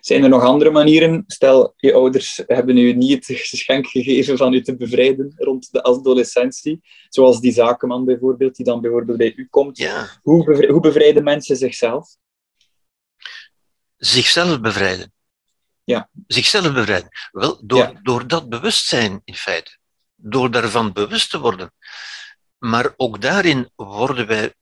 Zijn 0.00 0.22
er 0.22 0.28
nog 0.28 0.42
andere 0.42 0.70
manieren? 0.70 1.24
Stel, 1.26 1.74
je 1.76 1.94
ouders 1.94 2.42
hebben 2.46 2.76
u 2.76 2.92
niet 2.92 3.26
het 3.26 3.38
geschenk 3.38 3.86
gegeven 3.86 4.36
van 4.36 4.52
u 4.52 4.62
te 4.62 4.76
bevrijden 4.76 5.32
rond 5.36 5.72
de 5.72 5.82
adolescentie, 5.82 6.80
zoals 7.08 7.40
die 7.40 7.52
zakenman 7.52 8.04
bijvoorbeeld, 8.04 8.56
die 8.56 8.64
dan 8.64 8.80
bijvoorbeeld 8.80 9.18
bij 9.18 9.34
u 9.36 9.46
komt. 9.50 9.78
Ja. 9.78 10.08
Hoe, 10.22 10.66
hoe 10.66 10.80
bevrijden 10.80 11.24
mensen 11.24 11.56
zichzelf? 11.56 12.16
Zichzelf 13.96 14.60
bevrijden. 14.60 15.12
Ja. 15.84 16.10
Zichzelf 16.26 16.72
bevrijden. 16.72 17.08
Wel, 17.30 17.60
door, 17.66 18.00
door 18.02 18.26
dat 18.26 18.48
bewustzijn 18.48 19.20
in 19.24 19.34
feite. 19.34 19.78
Door 20.14 20.50
daarvan 20.50 20.92
bewust 20.92 21.30
te 21.30 21.38
worden. 21.38 21.72
Maar 22.66 22.94
ook 22.96 23.20
daarin 23.20 23.70
worden 23.74 24.26
wij 24.26 24.54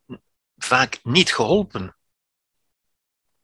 vaak 0.56 1.00
niet 1.02 1.34
geholpen. 1.34 1.96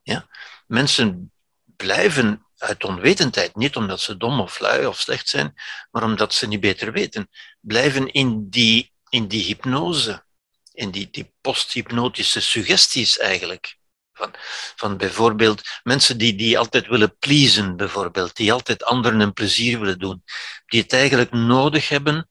Ja? 0.03 0.29
Mensen 0.67 1.33
blijven 1.77 2.47
uit 2.57 2.85
onwetendheid, 2.85 3.57
niet 3.57 3.77
omdat 3.77 4.01
ze 4.01 4.17
dom 4.17 4.41
of 4.41 4.59
lui 4.59 4.87
of 4.87 4.99
slecht 4.99 5.29
zijn, 5.29 5.55
maar 5.91 6.03
omdat 6.03 6.35
ze 6.35 6.47
niet 6.47 6.61
beter 6.61 6.93
weten, 6.93 7.31
blijven 7.61 8.13
in 8.13 8.49
die 8.49 8.93
in 9.09 9.29
die 9.29 9.45
hypnose, 9.45 10.25
in 10.73 10.91
die, 10.91 11.11
die 11.11 11.35
posthypnotische 11.41 12.41
suggesties 12.41 13.19
eigenlijk. 13.19 13.79
Van, 14.13 14.35
van 14.77 14.97
bijvoorbeeld 14.97 15.63
mensen 15.83 16.19
die, 16.19 16.35
die 16.35 16.59
altijd 16.59 16.87
willen 16.87 17.17
pleasen, 17.19 17.77
bijvoorbeeld, 17.77 18.37
die 18.37 18.53
altijd 18.53 18.85
anderen 18.85 19.21
een 19.21 19.33
plezier 19.33 19.81
willen 19.81 19.99
doen, 19.99 20.25
die 20.67 20.81
het 20.81 20.93
eigenlijk 20.93 21.33
nodig 21.33 21.89
hebben 21.89 22.31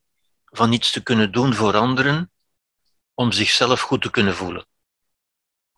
van 0.50 0.74
iets 0.74 0.92
te 0.92 1.04
kunnen 1.04 1.32
doen 1.32 1.54
voor 1.54 1.78
anderen 1.78 2.32
om 3.14 3.32
zichzelf 3.32 3.82
goed 3.82 4.02
te 4.02 4.10
kunnen 4.10 4.36
voelen. 4.36 4.68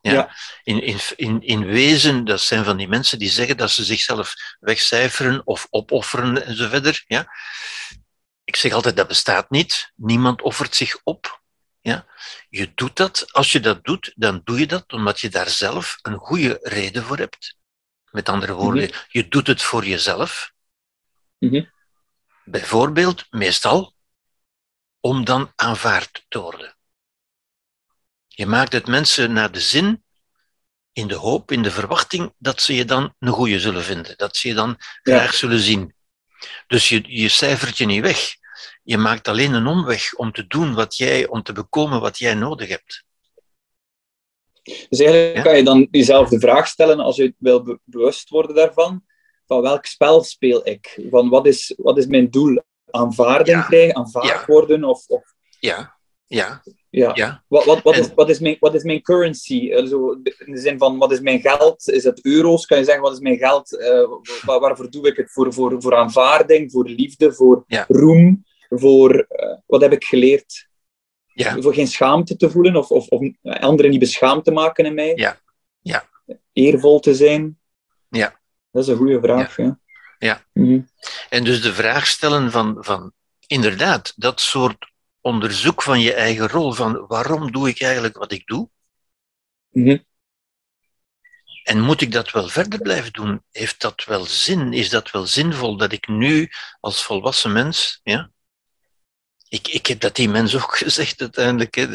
Ja. 0.02 0.36
In, 0.64 0.82
in, 0.84 1.00
in, 1.16 1.42
in 1.42 1.66
wezen, 1.66 2.26
dat 2.26 2.42
zijn 2.42 2.64
van 2.64 2.78
die 2.78 2.88
mensen 2.88 3.20
die 3.20 3.30
zeggen 3.30 3.58
dat 3.58 3.72
ze 3.72 3.84
zichzelf 3.84 4.34
wegcijferen 4.60 5.42
of 5.46 5.68
opofferen 5.70 6.46
en 6.46 6.56
zo 6.56 6.70
verder. 6.70 7.04
Ja. 7.08 7.28
Ik 8.44 8.56
zeg 8.56 8.72
altijd, 8.74 8.96
dat 8.96 9.08
bestaat 9.08 9.50
niet. 9.50 9.92
Niemand 9.96 10.42
offert 10.42 10.76
zich 10.76 11.00
op. 11.04 11.42
Ja. 11.80 12.06
Je 12.50 12.72
doet 12.76 12.96
dat, 12.96 13.34
als 13.34 13.52
je 13.52 13.60
dat 13.60 13.84
doet, 13.84 14.14
dan 14.16 14.42
doe 14.44 14.60
je 14.60 14.68
dat 14.68 14.94
omdat 14.94 15.20
je 15.20 15.30
daar 15.30 15.50
zelf 15.50 15.98
een 16.02 16.18
goede 16.18 16.60
reden 16.62 17.04
voor 17.04 17.18
hebt. 17.18 17.56
Met 18.12 18.30
andere 18.30 18.54
woorden, 18.54 18.84
mhm. 18.84 18.98
je 19.08 19.28
doet 19.28 19.48
het 19.48 19.62
voor 19.62 19.86
jezelf. 19.86 20.52
Mhm. 21.38 21.64
Bijvoorbeeld, 22.44 23.26
meestal, 23.30 23.94
om 25.02 25.26
dan 25.26 25.52
aanvaard 25.56 26.26
te 26.28 26.40
worden. 26.40 26.76
Je 28.28 28.46
maakt 28.46 28.74
het 28.74 28.88
mensen 28.88 29.34
naar 29.34 29.52
de 29.52 29.60
zin, 29.60 30.04
in 30.94 31.08
de 31.08 31.16
hoop, 31.16 31.52
in 31.52 31.62
de 31.62 31.72
verwachting 31.72 32.34
dat 32.38 32.62
ze 32.62 32.76
je 32.76 32.86
dan 32.86 33.14
een 33.20 33.32
goede 33.32 33.60
zullen 33.60 33.84
vinden, 33.84 34.18
dat 34.18 34.36
ze 34.36 34.48
je 34.48 34.54
dan 34.54 34.76
graag 35.04 35.34
zullen 35.34 35.60
zien. 35.60 35.96
Dus 36.68 36.90
je, 36.90 37.04
je 37.06 37.30
cijfert 37.30 37.78
je 37.78 37.86
niet 37.86 38.02
weg. 38.02 38.36
Je 38.84 38.98
maakt 38.98 39.28
alleen 39.28 39.54
een 39.54 39.68
omweg 39.68 40.14
om 40.14 40.32
te 40.32 40.48
doen 40.48 40.74
wat 40.74 40.96
jij, 40.96 41.28
om 41.28 41.44
te 41.44 41.54
bekomen 41.54 42.02
wat 42.02 42.18
jij 42.18 42.34
nodig 42.34 42.70
hebt. 42.70 43.04
Dus 44.64 45.00
eigenlijk 45.00 45.44
kan 45.44 45.58
je 45.58 45.64
dan 45.64 45.88
jezelf 45.92 46.30
de 46.30 46.40
vraag 46.40 46.68
stellen, 46.68 47.00
als 47.00 47.16
je 47.16 47.34
wil 47.38 47.80
bewust 47.84 48.30
worden 48.30 48.56
daarvan, 48.56 49.04
van 49.48 49.62
welk 49.62 49.86
spel 49.86 50.24
speel 50.24 50.68
ik? 50.68 51.00
Van 51.10 51.30
wat 51.30 51.46
is, 51.46 51.74
wat 51.78 51.98
is 51.98 52.06
mijn 52.06 52.30
doel? 52.30 52.64
Aanvaarding 52.92 53.58
ja. 53.58 53.64
krijgen, 53.64 53.96
aanvaard 53.96 54.46
worden? 54.46 54.84
Of, 54.84 55.08
of... 55.08 55.24
Ja, 55.60 55.98
ja. 56.26 56.62
Ja. 56.90 57.12
ja. 57.14 57.44
Wat, 57.48 57.66
wat, 57.66 57.82
wat, 57.82 57.98
is, 57.98 58.14
wat, 58.14 58.30
is 58.30 58.40
mijn, 58.40 58.58
wat 58.60 58.74
is 58.74 58.84
mijn 58.84 59.02
currency? 59.02 59.74
Also, 59.74 60.12
in 60.22 60.54
de 60.54 60.60
zin 60.60 60.78
van, 60.78 60.98
wat 60.98 61.12
is 61.12 61.20
mijn 61.20 61.40
geld? 61.40 61.90
Is 61.90 62.04
het 62.04 62.26
euro's? 62.26 62.66
Kan 62.66 62.78
je 62.78 62.84
zeggen, 62.84 63.04
wat 63.04 63.14
is 63.14 63.20
mijn 63.20 63.38
geld? 63.38 63.72
Uh, 63.72 64.08
waar, 64.46 64.60
waarvoor 64.60 64.92
doe 64.92 65.08
ik 65.08 65.18
het? 65.18 65.32
Voor, 65.32 65.54
voor, 65.54 65.82
voor 65.82 65.96
aanvaarding, 65.96 66.72
voor 66.72 66.90
liefde, 66.90 67.34
voor 67.34 67.64
roem, 67.88 68.46
voor... 68.70 69.14
Uh, 69.30 69.58
wat 69.66 69.82
heb 69.82 69.92
ik 69.92 70.04
geleerd? 70.04 70.70
Ja. 71.34 71.62
Voor 71.62 71.74
geen 71.74 71.88
schaamte 71.88 72.36
te 72.36 72.50
voelen 72.50 72.76
of, 72.76 72.90
of, 72.90 73.08
of 73.08 73.22
anderen 73.44 73.92
niet 73.92 74.00
beschaamd 74.00 74.44
te 74.44 74.52
maken 74.52 74.86
in 74.86 74.94
mij? 74.94 75.12
Ja. 75.16 75.40
ja. 75.82 76.10
Eervol 76.54 77.00
te 77.00 77.16
zijn? 77.16 77.60
Ja. 78.10 78.40
Dat 78.72 78.84
is 78.84 78.90
een 78.90 78.98
goede 78.98 79.20
vraag, 79.20 79.58
ja. 79.58 79.80
Ja. 80.22 80.46
Mhm. 80.54 80.82
En 81.30 81.44
dus 81.44 81.62
de 81.62 81.74
vraag 81.74 82.08
stellen 82.08 82.52
van, 82.52 82.78
van 82.80 83.14
inderdaad, 83.48 84.14
dat 84.16 84.42
soort 84.42 84.92
onderzoek 85.22 85.82
van 85.82 86.00
je 86.00 86.14
eigen 86.14 86.48
rol, 86.48 86.72
van 86.72 87.06
waarom 87.08 87.52
doe 87.52 87.70
ik 87.70 87.82
eigenlijk 87.82 88.18
wat 88.18 88.32
ik 88.32 88.46
doe? 88.48 88.70
Mhm. 89.70 89.98
En 91.64 91.80
moet 91.80 92.02
ik 92.02 92.12
dat 92.12 92.32
wel 92.32 92.48
verder 92.48 92.82
blijven 92.82 93.14
doen? 93.14 93.44
Heeft 93.52 93.82
dat 93.82 94.04
wel 94.04 94.26
zin? 94.26 94.74
Is 94.74 94.90
dat 94.90 95.12
wel 95.12 95.28
zinvol 95.28 95.78
dat 95.78 95.92
ik 95.92 96.08
nu 96.08 96.50
als 96.80 97.04
volwassen 97.04 97.52
mens, 97.52 98.00
ja? 98.04 98.32
Ik, 99.48 99.68
ik 99.68 99.86
heb 99.86 100.00
dat 100.00 100.16
die 100.16 100.30
mens 100.30 100.56
ook 100.56 100.78
gezegd 100.84 101.22
uiteindelijk. 101.22 101.76
Hè. 101.76 101.88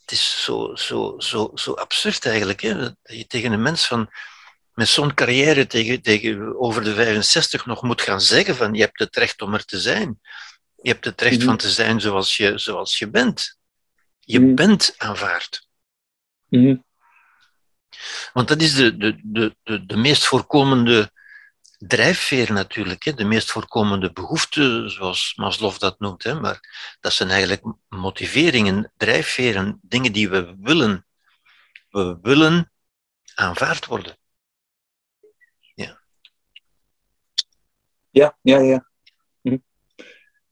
Het 0.00 0.10
is 0.10 0.42
zo, 0.44 0.74
zo, 0.74 1.14
zo, 1.18 1.50
zo 1.54 1.72
absurd 1.72 2.26
eigenlijk. 2.26 2.60
Hè? 2.60 2.78
Dat 2.78 2.96
je 3.02 3.26
tegen 3.26 3.52
een 3.52 3.62
mens 3.62 3.86
van, 3.86 4.10
met 4.76 4.88
zo'n 4.88 5.14
carrière 5.14 5.66
tegen, 5.66 6.02
tegen 6.02 6.58
over 6.60 6.84
de 6.84 6.94
65 6.94 7.66
nog 7.66 7.82
moet 7.82 8.02
gaan 8.02 8.20
zeggen 8.20 8.56
van 8.56 8.74
je 8.74 8.80
hebt 8.80 8.98
het 8.98 9.16
recht 9.16 9.42
om 9.42 9.54
er 9.54 9.64
te 9.64 9.80
zijn. 9.80 10.20
Je 10.82 10.88
hebt 10.88 11.04
het 11.04 11.20
recht 11.20 11.36
mhm. 11.36 11.46
van 11.46 11.56
te 11.56 11.70
zijn 11.70 12.00
zoals 12.00 12.36
je, 12.36 12.58
zoals 12.58 12.98
je 12.98 13.10
bent. 13.10 13.58
Je 14.20 14.40
Mhm. 14.40 14.54
bent 14.54 14.94
aanvaard. 14.96 15.68
Mhm. 16.48 16.76
Want 18.32 18.48
dat 18.48 18.62
is 18.62 18.74
de, 18.74 18.96
de, 18.96 19.20
de, 19.22 19.56
de, 19.62 19.86
de 19.86 19.96
meest 19.96 20.24
voorkomende 20.24 21.10
drijfveer 21.78 22.52
natuurlijk. 22.52 23.04
Hè? 23.04 23.14
De 23.14 23.24
meest 23.24 23.50
voorkomende 23.50 24.12
behoefte, 24.12 24.88
zoals 24.88 25.32
Maslow 25.36 25.78
dat 25.78 25.98
noemt. 25.98 26.22
Hè? 26.22 26.40
Maar 26.40 26.60
dat 27.00 27.12
zijn 27.12 27.30
eigenlijk 27.30 27.62
motiveringen, 27.88 28.92
drijfveren, 28.96 29.78
dingen 29.82 30.12
die 30.12 30.28
we 30.28 30.56
willen. 30.60 31.06
We 31.90 32.18
willen 32.22 32.72
aanvaard 33.34 33.86
worden. 33.86 34.18
Ja, 38.16 38.36
ja, 38.42 38.58
ja. 38.60 38.86
Hm. 39.42 39.56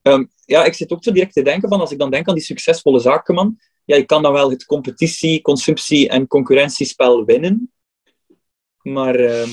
Ehm, 0.03 0.25
ja, 0.45 0.65
ik 0.65 0.75
zit 0.75 0.93
ook 0.93 1.05
zo 1.05 1.13
direct 1.13 1.33
te 1.33 1.43
denken 1.43 1.69
van, 1.69 1.81
als 1.81 1.91
ik 1.91 1.99
dan 1.99 2.11
denk 2.11 2.29
aan 2.29 2.35
die 2.35 2.45
succesvolle 2.45 2.99
zakenman, 3.01 3.59
ja, 3.85 3.97
je 3.97 4.05
kan 4.05 4.23
dan 4.23 4.33
wel 4.33 4.51
het 4.51 4.65
competitie, 4.65 5.41
consumptie 5.43 6.09
en 6.09 6.27
concurrentiespel 6.27 7.25
winnen, 7.25 7.73
maar 8.83 9.15
ehm, 9.15 9.51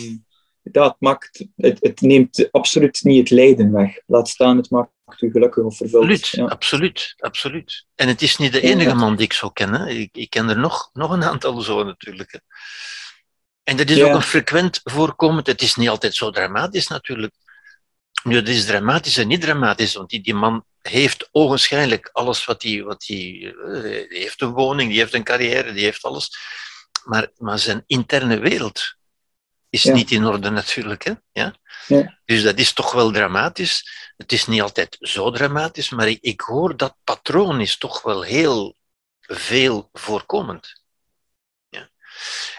ja, 0.62 0.84
het, 0.88 0.96
maakt, 1.00 1.46
het, 1.56 1.78
het 1.82 2.02
neemt 2.02 2.52
absoluut 2.52 3.04
niet 3.04 3.20
het 3.20 3.30
lijden 3.30 3.72
weg. 3.72 3.98
Laat 4.06 4.30
staan, 4.30 4.58
het 4.58 4.70
maakt 4.70 4.92
u 5.20 5.32
gelukkig 5.32 5.64
of 5.64 5.78
vervuld. 5.78 6.04
Absoluut, 6.04 6.28
Ja. 6.30 6.46
absoluut, 6.46 7.14
absoluut. 7.18 7.86
En 7.96 8.08
het 8.08 8.22
is 8.22 8.38
niet 8.38 8.52
de 8.52 8.62
Ja. 8.62 8.70
enige 8.70 8.96
man 8.96 9.16
die 9.16 9.26
ik 9.26 9.34
zo 9.34 9.50
ken. 9.50 9.74
Hè. 9.74 9.90
Ik, 9.90 10.10
ik 10.18 10.30
ken 10.30 10.50
er 10.50 10.58
nog, 10.60 10.90
nog 10.94 11.12
een 11.12 11.24
aantal 11.24 11.62
zo 11.62 11.84
natuurlijk. 11.84 12.32
Hè. 12.32 12.40
En 13.64 13.78
dat 13.78 13.90
is 13.90 13.98
Ja. 13.98 14.06
ook 14.10 14.16
een 14.16 14.22
frequent 14.22 14.80
voorkomend. 14.84 15.48
Het 15.48 15.62
is 15.62 15.76
niet 15.76 15.90
altijd 15.90 16.16
zo 16.16 16.30
dramatisch 16.30 16.88
natuurlijk. 16.88 17.34
Nu, 18.24 18.36
het 18.36 18.50
is 18.50 18.66
dramatisch 18.66 19.18
en 19.18 19.28
niet 19.28 19.42
dramatisch, 19.42 19.94
want 19.94 20.10
die, 20.10 20.22
die 20.22 20.34
man 20.34 20.66
heeft 20.82 21.30
ogenschijnlijk 21.32 22.10
alles 22.12 22.46
wat 22.46 22.64
hij... 22.64 22.84
Wat 22.84 23.02
eh, 23.08 23.08
die 23.08 24.20
heeft 24.20 24.42
een 24.42 24.52
woning, 24.52 24.90
die 24.90 25.00
heeft 25.00 25.14
een 25.14 25.24
carrière, 25.24 25.74
die 25.74 25.84
heeft 25.84 26.04
alles. 26.04 26.38
Maar, 27.04 27.28
maar 27.38 27.60
zijn 27.60 27.84
interne 27.88 28.40
wereld 28.40 28.96
is 29.70 29.84
Ja. 29.84 29.94
niet 29.94 30.12
in 30.12 30.26
orde 30.26 30.50
natuurlijk. 30.50 31.04
Hè? 31.04 31.14
Ja? 31.32 31.56
Ja. 31.88 32.20
Dus 32.26 32.44
dat 32.44 32.58
is 32.60 32.74
toch 32.74 32.92
wel 32.92 33.12
dramatisch. 33.12 33.90
Het 34.18 34.32
is 34.32 34.48
niet 34.48 34.62
altijd 34.62 34.98
zo 35.00 35.32
dramatisch, 35.32 35.90
maar 35.90 36.08
ik, 36.08 36.18
ik 36.22 36.42
hoor 36.42 36.78
dat 36.78 36.96
patroon 37.04 37.62
is 37.62 37.78
toch 37.78 38.02
wel 38.02 38.22
heel 38.22 38.76
veel 39.22 39.90
voorkomend. 39.94 40.82
Ja. 41.70 41.90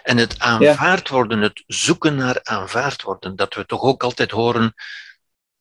En 0.02 0.16
het 0.16 0.38
aanvaard 0.38 1.08
worden, 1.08 1.40
het 1.40 1.62
zoeken 1.66 2.14
naar 2.14 2.40
aanvaard 2.42 3.02
worden, 3.02 3.36
dat 3.36 3.54
we 3.54 3.66
toch 3.66 3.82
ook 3.82 4.02
altijd 4.02 4.30
horen 4.30 4.74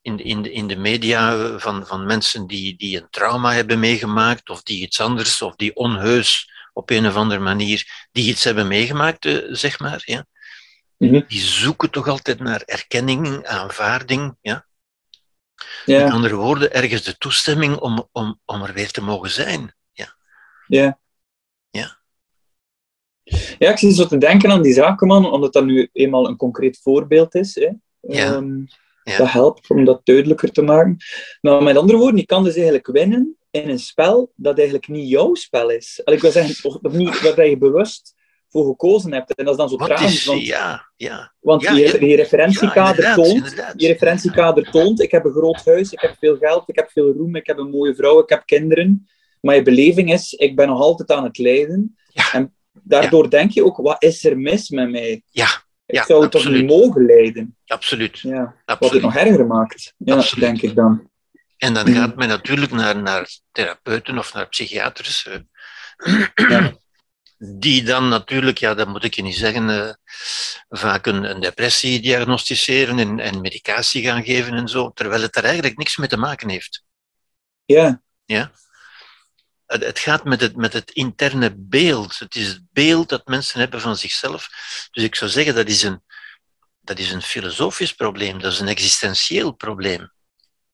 in, 0.01 0.15
de- 0.17 0.23
in, 0.23 0.41
de, 0.41 0.51
in 0.51 0.67
de 0.67 0.75
media 0.75 1.57
van, 1.59 1.85
van 1.85 2.05
mensen 2.05 2.47
die, 2.47 2.75
die 2.77 2.97
een 3.01 3.07
trauma 3.09 3.53
hebben 3.53 3.79
meegemaakt, 3.79 4.49
of 4.49 4.63
die 4.63 4.81
iets 4.81 4.99
anders, 5.01 5.41
of 5.41 5.55
die 5.55 5.75
onheus 5.75 6.51
op 6.73 6.89
een 6.89 7.07
of 7.07 7.15
andere 7.15 7.39
manier, 7.41 8.07
die 8.11 8.29
iets 8.29 8.43
hebben 8.43 8.67
meegemaakt, 8.67 9.25
eh, 9.25 9.37
zeg 9.49 9.79
maar. 9.79 10.01
Ja 10.05 10.25
Mhm. 10.97 11.21
die 11.27 11.39
zoeken 11.41 11.89
toch 11.91 12.07
altijd 12.07 12.39
naar 12.39 12.61
erkenning, 12.65 13.45
aanvaarding. 13.45 14.35
Ja? 14.41 14.65
Ja. 15.85 16.03
Met 16.03 16.13
andere 16.13 16.35
woorden, 16.35 16.73
ergens 16.73 17.03
de 17.03 17.17
toestemming 17.17 17.75
om, 17.77 18.07
om, 18.11 18.39
om 18.45 18.63
er 18.63 18.73
weer 18.73 18.91
te 18.91 19.01
mogen 19.01 19.29
zijn. 19.29 19.75
Ja. 19.91 20.15
Ja. 20.67 20.99
Ja. 21.69 21.97
Ja, 23.59 23.69
ik 23.71 23.77
zit 23.77 23.95
zo 23.95 24.05
te 24.05 24.17
denken 24.17 24.51
aan 24.51 24.61
die 24.61 24.73
zakenman, 24.73 25.31
omdat 25.31 25.53
dat 25.53 25.65
nu 25.65 25.89
eenmaal 25.93 26.27
een 26.27 26.37
concreet 26.37 26.79
voorbeeld 26.81 27.35
is. 27.35 27.55
Hè. 27.55 27.69
Ja. 27.99 28.33
Ehm, 28.33 28.59
Ja. 29.03 29.17
Dat 29.17 29.31
helpt 29.31 29.69
om 29.69 29.85
dat 29.85 30.01
duidelijker 30.03 30.51
te 30.51 30.61
maken. 30.61 30.97
Maar 31.41 31.63
met 31.63 31.77
andere 31.77 31.97
woorden, 31.97 32.19
je 32.19 32.25
kan 32.25 32.43
dus 32.43 32.55
eigenlijk 32.55 32.87
winnen 32.87 33.37
in 33.51 33.69
een 33.69 33.79
spel 33.79 34.31
dat 34.35 34.55
eigenlijk 34.55 34.87
niet 34.87 35.09
jouw 35.09 35.33
spel 35.33 35.69
is. 35.69 36.01
Al, 36.03 36.13
ik 36.13 36.21
wil 36.21 36.31
zeggen, 36.31 36.71
of, 36.71 36.75
of 36.81 36.91
niet 36.91 37.21
waar 37.21 37.47
je 37.47 37.57
bewust 37.57 38.13
voor 38.49 38.65
gekozen 38.65 39.13
hebt. 39.13 39.35
En 39.35 39.45
dat 39.45 39.53
is 39.53 39.59
dan 39.59 39.69
zo 39.69 39.77
Wat 39.77 39.87
tragisch, 39.87 40.13
is, 40.13 40.25
want, 40.25 40.45
ja, 40.45 40.91
ja. 40.95 41.33
want 41.39 41.61
ja, 41.61 41.73
je, 41.73 42.15
referentiekader 42.15 43.13
toont 43.13 43.27
inderdaad, 43.27 43.81
je 43.81 43.87
referentiekader 43.87 44.71
toont, 44.71 45.01
ik 45.01 45.11
heb 45.11 45.25
een 45.25 45.31
groot 45.31 45.65
huis, 45.65 45.91
ik 45.91 46.01
heb 46.01 46.15
veel 46.19 46.37
geld, 46.37 46.69
ik 46.69 46.75
heb 46.75 46.91
veel 46.91 47.13
roem, 47.13 47.35
ik 47.35 47.47
heb 47.47 47.57
een 47.57 47.69
mooie 47.69 47.95
vrouw, 47.95 48.19
ik 48.19 48.29
heb 48.29 48.45
kinderen. 48.45 49.07
Maar 49.41 49.55
je 49.55 49.61
beleving 49.61 50.13
is, 50.13 50.33
ik 50.33 50.55
ben 50.55 50.67
nog 50.67 50.79
altijd 50.79 51.11
aan 51.11 51.23
het 51.23 51.37
lijden. 51.37 51.95
En 52.33 52.55
daardoor 52.83 53.29
denk 53.29 53.51
je 53.51 53.65
ook, 53.65 53.77
wat 53.77 54.03
is 54.03 54.25
er 54.25 54.37
mis 54.37 54.69
met 54.69 54.89
mij? 54.89 55.21
Ja, 55.29 55.63
Ja, 55.91 56.05
zou 56.05 56.21
het 56.21 56.31
toch 56.31 56.41
absoluut. 56.41 56.61
niet 56.67 56.69
mogen 56.77 57.05
lijden? 57.05 57.57
absoluut. 57.65 58.19
Ja. 58.19 58.39
Wat 58.43 58.53
het 58.65 58.79
absoluut. 58.79 59.01
nog 59.01 59.15
erger 59.15 59.45
maakt, 59.47 59.93
ja, 59.97 60.15
Absoluut. 60.15 60.45
denk 60.45 60.61
ik 60.61 60.75
dan. 60.75 61.09
En 61.57 61.73
dan 61.73 61.87
gaat 61.87 62.15
men 62.15 62.27
natuurlijk 62.27 62.71
naar, 62.71 63.01
naar 63.01 63.29
therapeuten 63.51 64.17
of 64.17 64.33
naar 64.33 64.47
psychiaters. 64.47 65.27
eh, 65.27 65.39
Ja. 66.49 66.73
Die 67.37 67.83
dan 67.83 68.09
natuurlijk, 68.09 68.57
ja, 68.57 68.73
dat 68.73 68.87
moet 68.87 69.03
ik 69.03 69.13
je 69.13 69.21
niet 69.21 69.35
zeggen, 69.35 69.69
eh, 69.69 69.93
vaak 70.69 71.05
een, 71.05 71.23
een 71.23 71.39
depressie 71.39 71.99
diagnosticeren 72.01 72.99
en, 72.99 73.19
en 73.19 73.41
medicatie 73.41 74.03
gaan 74.03 74.23
geven 74.23 74.53
en 74.53 74.67
zo, 74.67 74.91
terwijl 74.91 75.21
het 75.21 75.35
er 75.35 75.43
eigenlijk 75.43 75.77
niks 75.77 75.97
mee 75.97 76.07
te 76.07 76.17
maken 76.17 76.49
heeft. 76.49 76.83
Ja, 77.65 78.01
het, 78.25 78.51
het 79.79 79.99
gaat 79.99 80.23
met 80.23 80.41
het, 80.41 80.55
met 80.55 80.73
het 80.73 80.91
interne 80.91 81.53
beeld. 81.57 82.19
Het 82.19 82.35
is 82.35 82.47
het 82.47 82.61
beeld 82.71 83.09
dat 83.09 83.27
mensen 83.27 83.59
hebben 83.59 83.81
van 83.81 83.95
zichzelf. 83.97 84.49
Dus 84.91 85.03
ik 85.03 85.15
zou 85.15 85.31
zeggen, 85.31 85.55
dat 85.55 85.67
is 85.67 85.83
een, 85.83 86.01
dat 86.81 86.99
is 86.99 87.11
een 87.11 87.21
filosofisch 87.21 87.93
probleem, 87.93 88.39
dat 88.39 88.51
is 88.51 88.59
een 88.59 88.67
existentieel 88.67 89.51
probleem. 89.51 90.11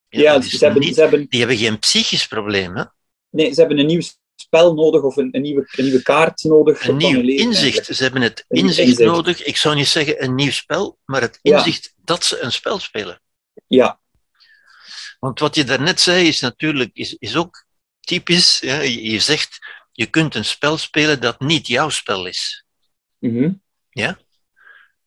Ja, 0.10 0.42
ze 0.42 0.58
hebben, 0.66 0.82
niet- 0.82 0.96
ze 0.96 1.02
hebben, 1.02 1.26
Die 1.30 1.40
hebben 1.40 1.58
geen 1.58 1.80
psychisch 1.80 2.28
probleem. 2.28 2.76
Hè? 2.76 2.84
nee, 3.30 3.54
ze 3.54 3.60
hebben 3.60 3.80
een 3.80 3.86
nieuw 3.86 4.02
spel 4.36 4.74
nodig 4.74 5.02
of 5.02 5.16
een, 5.18 5.30
een, 5.32 5.42
nieuwe, 5.42 5.68
een 5.72 5.84
nieuwe 5.84 6.02
kaart 6.02 6.44
nodig. 6.44 6.88
Een 6.88 6.98
nieuw 6.98 7.22
leven, 7.22 7.46
inzicht. 7.46 7.62
eigenlijk. 7.64 7.94
Ze 7.98 8.04
hebben 8.04 8.22
het 8.22 8.46
inzicht, 8.48 8.88
inzicht. 8.90 9.10
nodig. 9.12 9.44
Ik 9.44 9.58
zou 9.58 9.76
niet 9.76 9.88
zeggen 9.88 10.24
een 10.24 10.36
nieuw 10.36 10.52
spel, 10.52 10.98
maar 11.06 11.22
het 11.22 11.40
Ja. 11.42 11.58
inzicht 11.58 11.94
dat 11.98 12.26
ze 12.26 12.40
een 12.42 12.52
spel 12.52 12.80
spelen. 12.80 13.22
Ja, 13.68 14.00
Want 15.20 15.40
wat 15.40 15.56
je 15.56 15.64
daarnet 15.64 16.02
zei 16.02 16.28
is 16.28 16.40
natuurlijk 16.40 16.90
is, 16.94 17.14
is 17.14 17.36
ook 17.36 17.66
typisch. 18.08 18.60
Ja? 18.60 18.80
Je, 18.80 19.20
zegt, 19.20 19.60
je 19.92 20.06
kunt 20.06 20.36
een 20.36 20.46
spel 20.46 20.78
spelen 20.78 21.22
dat 21.22 21.40
niet 21.40 21.68
jouw 21.68 21.90
spel 21.90 22.26
is. 22.26 22.66
mhm. 23.20 23.52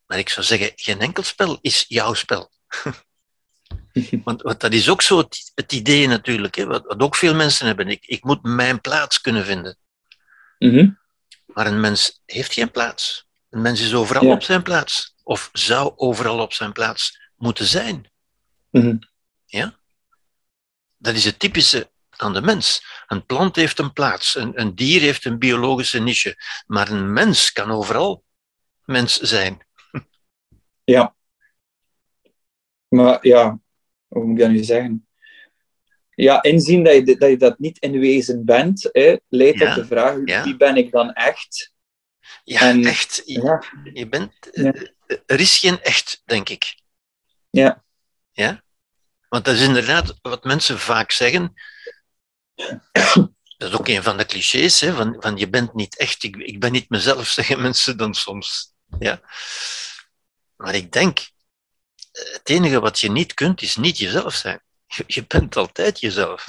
Maar 0.05 0.19
ik 0.19 0.29
zou 0.29 0.45
zeggen, 0.45 0.71
geen 0.75 0.99
enkel 0.99 1.23
spel 1.23 1.57
is 1.61 1.85
jouw 1.87 2.13
spel. 2.13 2.51
want, 4.23 4.41
want 4.41 4.59
dat 4.59 4.73
is 4.73 4.89
ook 4.89 5.01
zo 5.01 5.17
het, 5.17 5.51
het 5.55 5.71
idee 5.71 6.07
natuurlijk, 6.07 6.55
hè, 6.55 6.65
wat, 6.65 6.85
wat 6.85 6.99
ook 6.99 7.15
veel 7.15 7.35
mensen 7.35 7.65
hebben. 7.65 7.87
Ik, 7.87 8.05
ik 8.05 8.23
moet 8.23 8.43
mijn 8.43 8.81
plaats 8.81 9.21
kunnen 9.21 9.45
vinden. 9.45 9.77
Mhm. 10.57 10.89
Maar 11.45 11.67
een 11.67 11.79
mens 11.79 12.21
heeft 12.25 12.53
geen 12.53 12.71
plaats. 12.71 13.27
Een 13.49 13.61
mens 13.61 13.81
is 13.81 13.93
overal 13.93 14.23
Ja. 14.25 14.33
op 14.33 14.43
zijn 14.43 14.63
plaats. 14.63 15.15
Of 15.23 15.49
zou 15.53 15.93
overal 15.95 16.39
op 16.39 16.53
zijn 16.53 16.71
plaats 16.71 17.19
moeten 17.35 17.65
zijn. 17.65 18.11
Mhm. 18.69 18.97
Dat 20.97 21.15
is 21.15 21.25
het 21.25 21.39
typische 21.39 21.90
aan 22.21 22.33
de 22.33 22.41
mens. 22.41 22.85
Een 23.07 23.25
plant 23.25 23.55
heeft 23.55 23.79
een 23.79 23.93
plaats, 23.93 24.35
een, 24.35 24.59
een 24.61 24.75
dier 24.75 25.01
heeft 25.01 25.25
een 25.25 25.39
biologische 25.39 25.99
niche. 25.99 26.35
Maar 26.67 26.89
een 26.91 27.13
mens 27.13 27.51
kan 27.51 27.71
overal 27.71 28.23
mens 28.85 29.19
zijn. 29.19 29.65
Ja. 30.83 31.15
Maar 32.87 33.27
ja, 33.27 33.59
hoe 34.07 34.23
moet 34.23 34.33
ik 34.37 34.43
dat 34.43 34.51
nu 34.51 34.63
zeggen? 34.63 35.07
Ja, 36.15 36.41
inzien 36.43 36.83
dat 36.83 36.93
je 36.93 37.15
dat, 37.17 37.29
je 37.29 37.37
dat 37.37 37.59
niet 37.59 37.77
in 37.79 37.99
wezen 37.99 38.45
bent, 38.45 38.89
hè, 38.91 39.15
leidt 39.29 39.59
Ja, 39.59 39.65
tot 39.73 39.75
de 39.83 39.85
vraag, 39.95 40.15
ja. 40.25 40.43
wie 40.43 40.57
ben 40.57 40.75
ik 40.75 40.91
dan 40.91 41.13
echt? 41.13 41.73
Ja, 42.43 42.61
En- 42.61 42.85
echt. 42.85 43.21
Je, 43.25 43.41
Ja, 43.41 43.63
je 43.93 44.07
bent, 44.09 44.33
Ja. 44.51 44.73
Er 45.25 45.39
is 45.39 45.57
geen 45.59 45.81
echt, 45.81 46.21
denk 46.25 46.49
ik. 46.49 46.75
ja, 47.49 47.83
Ja? 48.31 48.63
Want 49.29 49.45
dat 49.45 49.55
is 49.55 49.61
inderdaad 49.61 50.19
wat 50.21 50.43
mensen 50.43 50.79
vaak 50.79 51.11
zeggen. 51.11 51.53
Dat 53.57 53.71
is 53.71 53.79
ook 53.79 53.87
een 53.87 54.03
van 54.03 54.17
de 54.17 54.25
clichés, 54.25 54.79
hè, 54.79 54.93
van, 54.93 55.15
van 55.19 55.37
je 55.37 55.49
bent 55.49 55.73
niet 55.73 55.97
echt, 55.97 56.23
ik, 56.23 56.35
ik 56.35 56.59
ben 56.59 56.71
niet 56.71 56.89
mezelf, 56.89 57.27
zeggen 57.37 57.61
mensen 57.61 57.97
dan 57.97 58.13
soms. 58.13 58.73
Ja? 58.99 59.21
Maar 60.55 60.75
ik 60.75 60.91
denk, 60.91 61.19
eh, 62.11 62.33
het 62.33 62.49
enige 62.49 62.79
wat 62.79 62.99
je 62.99 63.11
niet 63.11 63.33
kunt, 63.33 63.61
is 63.61 63.75
niet 63.75 63.97
jezelf 63.97 64.33
zijn. 64.33 64.61
Je, 64.87 65.03
je 65.07 65.25
bent 65.27 65.55
altijd 65.55 65.99
jezelf. 65.99 66.45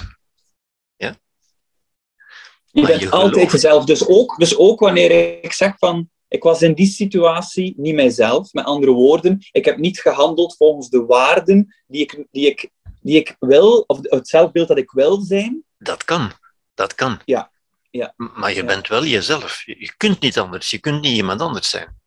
je 0.97 2.81
Maar 2.81 2.89
bent 2.89 3.01
je 3.01 3.09
altijd 3.09 3.51
jezelf. 3.51 3.85
Dus 3.85 4.07
ook, 4.07 4.37
dus 4.37 4.57
ook 4.57 4.79
wanneer 4.79 5.43
ik 5.43 5.53
zeg 5.53 5.77
van, 5.77 6.09
ik 6.27 6.43
was 6.43 6.61
in 6.61 6.73
die 6.73 6.87
situatie 6.87 7.73
niet 7.77 7.95
mijzelf, 7.95 8.53
met 8.53 8.65
andere 8.65 8.91
woorden, 8.91 9.37
ik 9.51 9.65
heb 9.65 9.77
niet 9.77 9.99
gehandeld 9.99 10.55
volgens 10.55 10.89
de 10.89 11.05
waarden 11.05 11.75
die 11.87 12.01
ik, 12.01 12.25
die 12.31 12.47
ik, 12.47 12.69
die 13.03 13.19
ik 13.19 13.35
wil, 13.39 13.83
of 13.87 13.99
het 14.01 14.27
zelfbeeld 14.27 14.67
dat 14.67 14.77
ik 14.77 14.91
wil 14.91 15.21
zijn. 15.21 15.63
Dat 15.77 16.03
kan. 16.03 16.31
Dat 16.73 16.95
kan. 16.95 17.19
Ja. 17.25 17.51
Ja. 17.91 18.13
Maar 18.17 18.49
je 18.49 18.55
Ja. 18.55 18.65
bent 18.65 18.87
wel 18.87 19.05
jezelf. 19.05 19.61
Je, 19.65 19.93
kunt 19.97 20.19
niet 20.19 20.39
anders. 20.39 20.69
Je 20.69 20.79
kunt 20.79 21.01
niet 21.01 21.15
iemand 21.15 21.41
anders 21.41 21.69
zijn. 21.69 21.99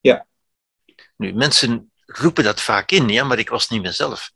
Ja. 0.00 0.26
Nu, 1.16 1.32
mensen 1.32 1.92
roepen 2.06 2.44
dat 2.44 2.60
vaak 2.60 2.90
in. 2.90 3.08
Ja, 3.08 3.24
maar 3.24 3.38
ik 3.38 3.48
was 3.48 3.68
niet 3.68 3.82
mezelf. 3.82 4.30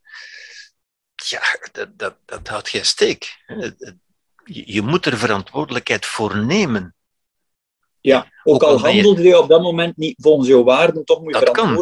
Ja, 1.14 1.42
dat, 1.72 1.98
dat, 1.98 2.16
dat 2.24 2.48
houdt 2.48 2.68
geen 2.68 2.86
steek. 2.86 3.44
Je, 4.44 4.82
moet 4.82 5.06
er 5.06 5.18
verantwoordelijkheid 5.18 6.06
voor 6.06 6.36
nemen. 6.36 6.94
Ja, 8.00 8.18
ook, 8.42 8.54
Ook 8.54 8.62
al 8.62 8.68
al 8.68 8.80
ben 8.82 8.94
je- 8.94 9.02
handelde 9.02 9.28
je 9.28 9.38
op 9.38 9.48
dat 9.48 9.62
moment 9.62 9.96
niet 9.96 10.14
volgens 10.20 10.48
jouw 10.48 10.62
waarden, 10.62 11.04
toch 11.04 11.20
moet 11.20 11.34
je 11.34 11.44
Dat 11.44 11.54
kan. 11.54 11.74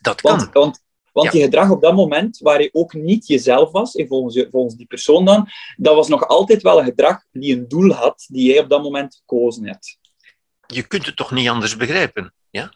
Dat 0.00 0.20
kan. 0.20 0.50
Want, 0.52 0.82
want, 1.22 1.32
Ja. 1.32 1.38
je 1.38 1.44
gedrag 1.44 1.70
op 1.70 1.80
dat 1.82 1.94
moment, 1.94 2.38
waar 2.38 2.62
je 2.62 2.68
ook 2.72 2.92
niet 2.92 3.26
jezelf 3.26 3.70
was, 3.70 3.94
eh, 3.94 4.08
volgens, 4.08 4.34
je- 4.34 4.48
volgens 4.50 4.74
die 4.74 4.86
persoon 4.86 5.24
dan, 5.24 5.48
dat 5.76 5.94
was 5.94 6.08
nog 6.08 6.28
altijd 6.28 6.62
wel 6.62 6.78
een 6.78 6.84
gedrag 6.84 7.24
die 7.32 7.56
een 7.56 7.68
doel 7.68 7.90
had, 7.92 8.24
die 8.28 8.52
jij 8.52 8.62
op 8.62 8.68
dat 8.68 8.82
moment 8.82 9.14
gekozen 9.14 9.66
hebt. 9.66 9.98
Je 10.66 10.82
kunt 10.86 11.06
het 11.06 11.16
toch 11.16 11.30
niet 11.30 11.48
anders 11.48 11.76
begrijpen? 11.76 12.34
Ja? 12.50 12.72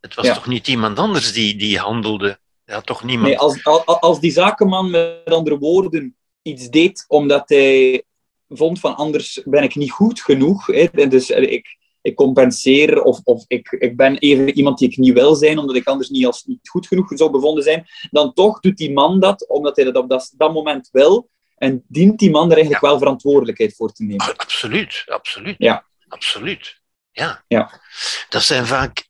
Het 0.00 0.14
was 0.14 0.26
Ja. 0.26 0.34
toch 0.34 0.46
niet 0.46 0.68
iemand 0.68 0.98
anders 0.98 1.32
die, 1.32 1.56
die 1.56 1.78
handelde? 1.78 2.38
Ja, 2.64 2.80
toch 2.80 3.04
niemand? 3.04 3.28
Nee, 3.28 3.38
als, 3.38 3.64
als, 3.64 3.84
als 3.84 4.20
die 4.20 4.30
zakenman 4.32 4.90
met 4.90 5.24
andere 5.24 5.58
woorden 5.58 6.16
iets 6.42 6.68
deed 6.68 7.04
omdat 7.08 7.48
hij 7.48 8.02
vond 8.48 8.80
van 8.80 8.96
anders 8.96 9.40
ben 9.44 9.62
ik 9.62 9.74
niet 9.74 9.90
goed 9.90 10.20
genoeg, 10.20 10.66
hè, 10.66 10.84
en 10.84 11.08
dus 11.08 11.30
eh, 11.30 11.52
ik, 11.52 11.76
ik 12.02 12.14
compenseer 12.14 13.02
of, 13.02 13.20
of 13.24 13.44
ik, 13.46 13.70
ik 13.70 13.96
ben 13.96 14.18
even 14.18 14.48
iemand 14.48 14.78
die 14.78 14.88
ik 14.88 14.96
niet 14.96 15.14
wil 15.14 15.34
zijn, 15.34 15.58
omdat 15.58 15.76
ik 15.76 15.86
anders 15.86 16.08
niet 16.08 16.26
als 16.26 16.44
niet 16.44 16.68
goed 16.68 16.86
genoeg 16.86 17.10
zou 17.14 17.30
bevonden 17.30 17.62
zijn, 17.62 17.86
dan 18.10 18.32
toch 18.32 18.60
doet 18.60 18.76
die 18.76 18.92
man 18.92 19.20
dat 19.20 19.48
omdat 19.48 19.76
hij 19.76 19.84
dat 19.84 19.96
op 19.96 20.08
dat, 20.08 20.32
dat 20.36 20.52
moment 20.52 20.88
wil 20.92 21.28
en 21.56 21.84
dient 21.88 22.18
die 22.18 22.30
man 22.30 22.46
er 22.46 22.52
eigenlijk 22.52 22.84
wel 22.84 22.98
verantwoordelijkheid 22.98 23.74
voor 23.76 23.92
te 23.92 24.02
nemen. 24.02 24.26
Ah, 24.26 24.34
Absoluut, 24.36 25.02
absoluut. 25.06 25.54
Ja. 25.58 25.84
Absoluut. 26.08 26.80
Ja. 27.12 27.44
Ja. 27.48 27.80
Dat 28.28 28.42
zijn 28.42 28.66
vaak 28.66 29.08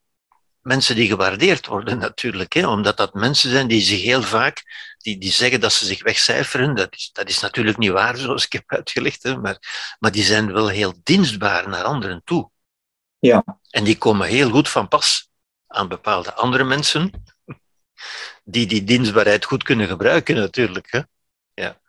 mensen 0.62 0.94
die 0.94 1.08
gewaardeerd 1.08 1.66
worden 1.66 1.98
natuurlijk, 1.98 2.52
hè, 2.52 2.66
omdat 2.66 2.96
dat 2.96 3.14
mensen 3.14 3.50
zijn 3.50 3.68
die 3.68 3.80
zich 3.80 4.02
heel 4.02 4.22
vaak, 4.22 4.62
die, 4.98 5.18
die 5.18 5.32
zeggen 5.32 5.60
dat 5.60 5.72
ze 5.72 5.84
zich 5.84 6.02
wegcijferen, 6.02 6.74
dat 6.74 6.94
is, 6.94 7.10
dat 7.12 7.28
is 7.28 7.40
natuurlijk 7.40 7.78
niet 7.78 7.90
waar, 7.90 8.16
zoals 8.16 8.44
ik 8.44 8.52
heb 8.52 8.64
uitgelegd, 8.66 9.22
hè, 9.22 9.36
maar, 9.36 9.96
maar 9.98 10.12
die 10.12 10.22
zijn 10.22 10.52
wel 10.52 10.68
heel 10.68 10.94
dienstbaar 11.02 11.68
naar 11.68 11.84
anderen 11.84 12.22
toe. 12.24 12.49
Ja. 13.20 13.44
En 13.70 13.84
die 13.84 13.98
komen 13.98 14.28
heel 14.28 14.50
goed 14.50 14.68
van 14.68 14.88
pas 14.88 15.30
aan 15.66 15.88
bepaalde 15.88 16.34
andere 16.34 16.64
mensen, 16.64 17.24
die 18.44 18.66
die 18.66 18.84
dienstbaarheid 18.84 19.44
goed 19.44 19.62
kunnen 19.62 19.88
gebruiken 19.88 20.36
natuurlijk. 20.36 20.90
Hè. 20.90 21.00
Ja. 21.54 21.80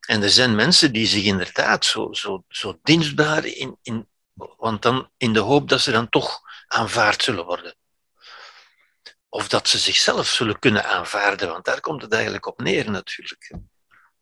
En 0.00 0.22
er 0.22 0.30
zijn 0.30 0.54
mensen 0.54 0.92
die 0.92 1.06
zich 1.06 1.24
inderdaad 1.24 1.84
zo, 1.84 2.12
zo, 2.12 2.44
zo 2.48 2.78
dienstbaar 2.82 3.44
in, 3.44 3.78
in, 3.82 4.08
want 4.34 4.82
dan 4.82 5.10
in 5.16 5.32
de 5.32 5.38
hoop 5.38 5.68
dat 5.68 5.80
ze 5.80 5.90
dan 5.90 6.08
toch 6.08 6.40
aanvaard 6.66 7.22
zullen 7.22 7.44
worden. 7.44 7.74
Of 9.28 9.48
dat 9.48 9.68
ze 9.68 9.78
zichzelf 9.78 10.26
zullen 10.26 10.58
kunnen 10.58 10.84
aanvaarden, 10.84 11.48
want 11.48 11.64
daar 11.64 11.80
komt 11.80 12.02
het 12.02 12.12
eigenlijk 12.12 12.46
op 12.46 12.60
neer 12.60 12.90
natuurlijk. 12.90 13.54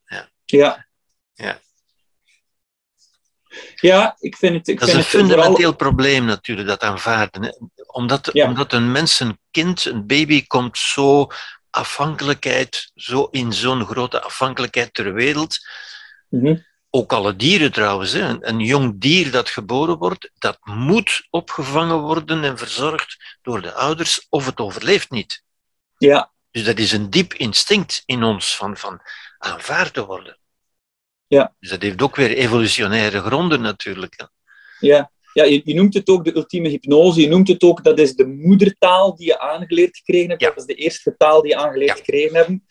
Ja. 0.05 0.31
Ja. 0.45 0.87
Ja, 1.35 1.61
ik 4.19 4.37
vind 4.37 4.55
het... 4.55 4.69
Ik 4.69 4.79
Dat 4.81 4.89
is 4.89 4.95
vind 4.95 4.95
een 4.95 4.99
het 4.99 5.07
fundamenteel 5.07 5.55
vooral- 5.55 5.75
probleem 5.75 6.25
natuurlijk, 6.25 6.69
dat 6.69 6.83
aanvaarden. 6.83 7.73
Omdat, 7.87 8.31
Ja. 8.33 8.47
omdat 8.47 8.73
een 8.73 8.93
mens, 8.93 9.21
een 9.21 9.39
kind, 9.51 9.85
een 9.85 10.07
baby 10.07 10.47
komt 10.47 10.79
zo 10.79 11.27
afhankelijkheid, 11.71 12.91
zo 12.95 13.29
in 13.31 13.53
zo'n 13.53 13.85
grote 13.85 14.21
afhankelijkheid 14.23 14.95
ter 14.95 15.13
wereld. 15.15 15.59
Mhm. 16.29 16.57
Ook 16.91 17.13
alle 17.13 17.37
dieren 17.37 17.73
trouwens. 17.73 18.13
Hè. 18.13 18.21
Een, 18.21 18.49
een 18.49 18.61
jong 18.61 19.01
dier 19.01 19.31
dat 19.31 19.49
geboren 19.49 19.99
wordt, 19.99 20.31
dat 20.39 20.59
moet 20.63 21.27
opgevangen 21.31 21.99
worden 21.99 22.45
en 22.45 22.59
verzorgd 22.59 23.39
door 23.43 23.63
de 23.63 23.73
ouders 23.73 24.27
of 24.29 24.47
het 24.47 24.59
overleeft 24.59 25.11
niet. 25.11 25.43
Ja, 25.99 26.31
Dus 26.51 26.65
dat 26.65 26.79
is 26.79 26.93
een 26.93 27.11
diep 27.11 27.35
instinct 27.35 28.03
in 28.07 28.23
ons 28.23 28.57
van, 28.57 28.77
van 28.77 29.01
aanvaard 29.39 29.95
te 29.95 30.07
worden. 30.07 30.37
Ja. 31.37 31.55
Dus 31.61 31.71
dat 31.71 31.83
heeft 31.83 32.03
ook 32.03 32.17
weer 32.17 32.31
evolutionaire 32.37 33.21
gronden 33.21 33.61
natuurlijk. 33.61 34.29
ja. 34.81 35.11
Ja, 35.33 35.45
je, 35.45 35.61
je 35.65 35.75
noemt 35.75 35.95
het 35.95 36.09
ook 36.09 36.25
de 36.25 36.37
ultieme 36.37 36.69
hypnose. 36.69 37.21
Je 37.21 37.29
noemt 37.29 37.49
het 37.49 37.63
ook, 37.63 37.85
dat 37.85 37.99
is 37.99 38.15
de 38.15 38.27
moedertaal 38.27 39.17
die 39.17 39.27
je 39.27 39.39
aangeleerd 39.39 39.97
gekregen 39.97 40.29
hebt. 40.29 40.41
Ja. 40.43 40.49
Dat 40.49 40.57
is 40.59 40.65
de 40.65 40.75
eerste 40.75 41.15
taal 41.17 41.43
die 41.43 41.51
je 41.51 41.57
aangeleerd 41.57 41.89
Ja. 41.91 41.95
gekregen 41.97 42.37
hebben. 42.37 42.67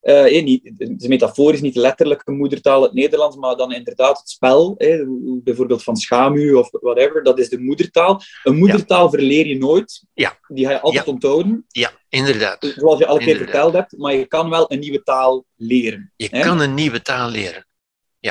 Eh, 0.00 0.36
eh, 0.38 0.44
niet, 0.44 0.70
het 0.78 1.02
is 1.02 1.06
metaforisch, 1.08 1.60
niet 1.60 1.76
letterlijk 1.76 2.22
een 2.24 2.36
moedertaal 2.36 2.82
het 2.82 2.92
Nederlands, 2.92 3.36
maar 3.36 3.56
dan 3.56 3.72
inderdaad 3.72 4.18
het 4.18 4.28
spel, 4.28 4.74
eh, 4.76 5.00
bijvoorbeeld 5.42 5.82
van 5.82 5.96
schamu 5.96 6.52
of 6.54 6.68
whatever, 6.70 7.22
dat 7.22 7.38
is 7.38 7.48
de 7.48 7.58
moedertaal. 7.58 8.20
Een 8.42 8.56
moedertaal 8.56 9.10
verleer 9.10 9.46
je 9.46 9.58
nooit. 9.58 10.04
Ja. 10.14 10.38
Die 10.48 10.64
ga 10.66 10.70
je 10.70 10.80
altijd 10.80 11.06
Ja. 11.06 11.12
onthouden, 11.12 11.64
Ja, 11.68 11.90
inderdaad. 12.08 12.72
zoals 12.76 12.98
je 12.98 13.06
al 13.06 13.18
een 13.18 13.24
keer 13.24 13.36
verteld 13.36 13.72
hebt, 13.72 13.96
maar 13.98 14.14
je 14.14 14.26
kan 14.26 14.50
wel 14.50 14.72
een 14.72 14.78
nieuwe 14.78 15.02
taal 15.02 15.44
leren. 15.56 16.12
Je 16.16 16.28
Hè? 16.30 16.40
kan 16.40 16.60
een 16.60 16.74
nieuwe 16.74 17.02
taal 17.02 17.30
leren. 17.30 17.66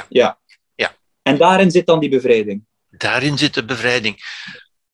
Ja. 0.09 0.37
Ja. 0.75 0.97
En 1.21 1.37
daarin 1.37 1.71
zit 1.71 1.85
dan 1.85 1.99
die 1.99 2.09
bevrijding. 2.09 2.65
Daarin 2.89 3.37
zit 3.37 3.53
de 3.53 3.65
bevrijding. 3.65 4.19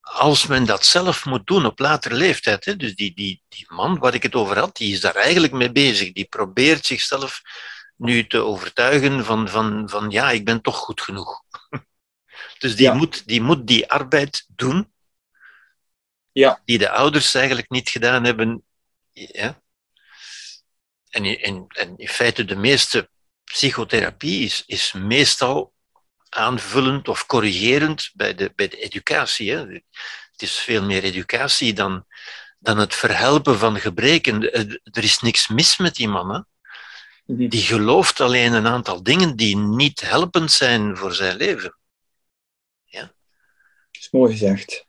Als 0.01 0.47
men 0.47 0.65
dat 0.65 0.85
zelf 0.85 1.25
moet 1.25 1.47
doen 1.47 1.65
op 1.65 1.79
latere 1.79 2.15
leeftijd, 2.15 2.65
hè, 2.65 2.75
dus 2.75 2.95
die, 2.95 3.13
die, 3.15 3.43
die 3.49 3.65
man 3.69 3.97
waar 3.99 4.13
ik 4.13 4.23
het 4.23 4.35
over 4.35 4.57
had, 4.59 4.75
die 4.77 4.93
is 4.93 4.99
daar 5.01 5.15
eigenlijk 5.15 5.53
mee 5.53 5.71
bezig. 5.71 6.11
Die 6.13 6.25
probeert 6.25 6.85
zichzelf 6.85 7.41
nu 7.95 8.27
te 8.27 8.37
overtuigen 8.37 9.25
van, 9.25 9.49
van, 9.49 9.89
van 9.89 10.09
ja, 10.09 10.31
ik 10.31 10.45
ben 10.45 10.61
toch 10.61 10.75
goed 10.77 11.01
genoeg. 11.01 11.41
Dus 12.59 12.75
die, 12.75 12.85
Ja. 12.85 12.93
moet, 12.93 13.27
die 13.27 13.41
moet 13.41 13.67
die 13.67 13.91
arbeid 13.91 14.45
doen 14.47 14.93
Ja. 16.31 16.61
die 16.65 16.77
de 16.77 16.89
ouders 16.89 17.33
eigenlijk 17.33 17.69
niet 17.69 17.89
gedaan 17.89 18.23
hebben. 18.23 18.63
Ja. 19.11 19.61
En, 21.09 21.25
in- 21.25 21.39
en, 21.39 21.65
en 21.67 21.97
in 21.97 22.07
feite, 22.07 22.45
de 22.45 22.55
meeste 22.55 23.09
psychotherapie 23.53 24.43
is, 24.43 24.63
is 24.65 24.93
meestal 24.93 25.73
aanvullend 26.29 27.07
of 27.07 27.25
corrigerend 27.25 28.11
bij 28.13 28.35
de, 28.35 28.51
bij 28.55 28.67
de 28.67 28.77
educatie. 28.77 29.51
Hè. 29.51 29.65
Het 30.31 30.41
is 30.41 30.57
veel 30.57 30.83
meer 30.83 31.03
educatie 31.03 31.73
dan, 31.73 32.05
dan 32.59 32.77
het 32.77 32.95
verhelpen 32.95 33.57
van 33.57 33.79
gebreken. 33.79 34.51
Er 34.83 35.03
is 35.03 35.19
niks 35.19 35.47
mis 35.47 35.77
met 35.77 35.95
die 35.95 36.07
man. 36.07 36.33
Hè. 36.33 36.39
Mhm. 37.25 37.49
Die 37.49 37.61
gelooft 37.61 38.19
alleen 38.19 38.53
een 38.53 38.67
aantal 38.67 39.03
dingen 39.03 39.35
die 39.35 39.57
niet 39.57 40.01
helpend 40.01 40.51
zijn 40.51 40.97
voor 40.97 41.13
zijn 41.13 41.37
leven. 41.37 41.77
Dat 43.91 44.01
is 44.01 44.09
mooi 44.11 44.31
gezegd. 44.31 44.87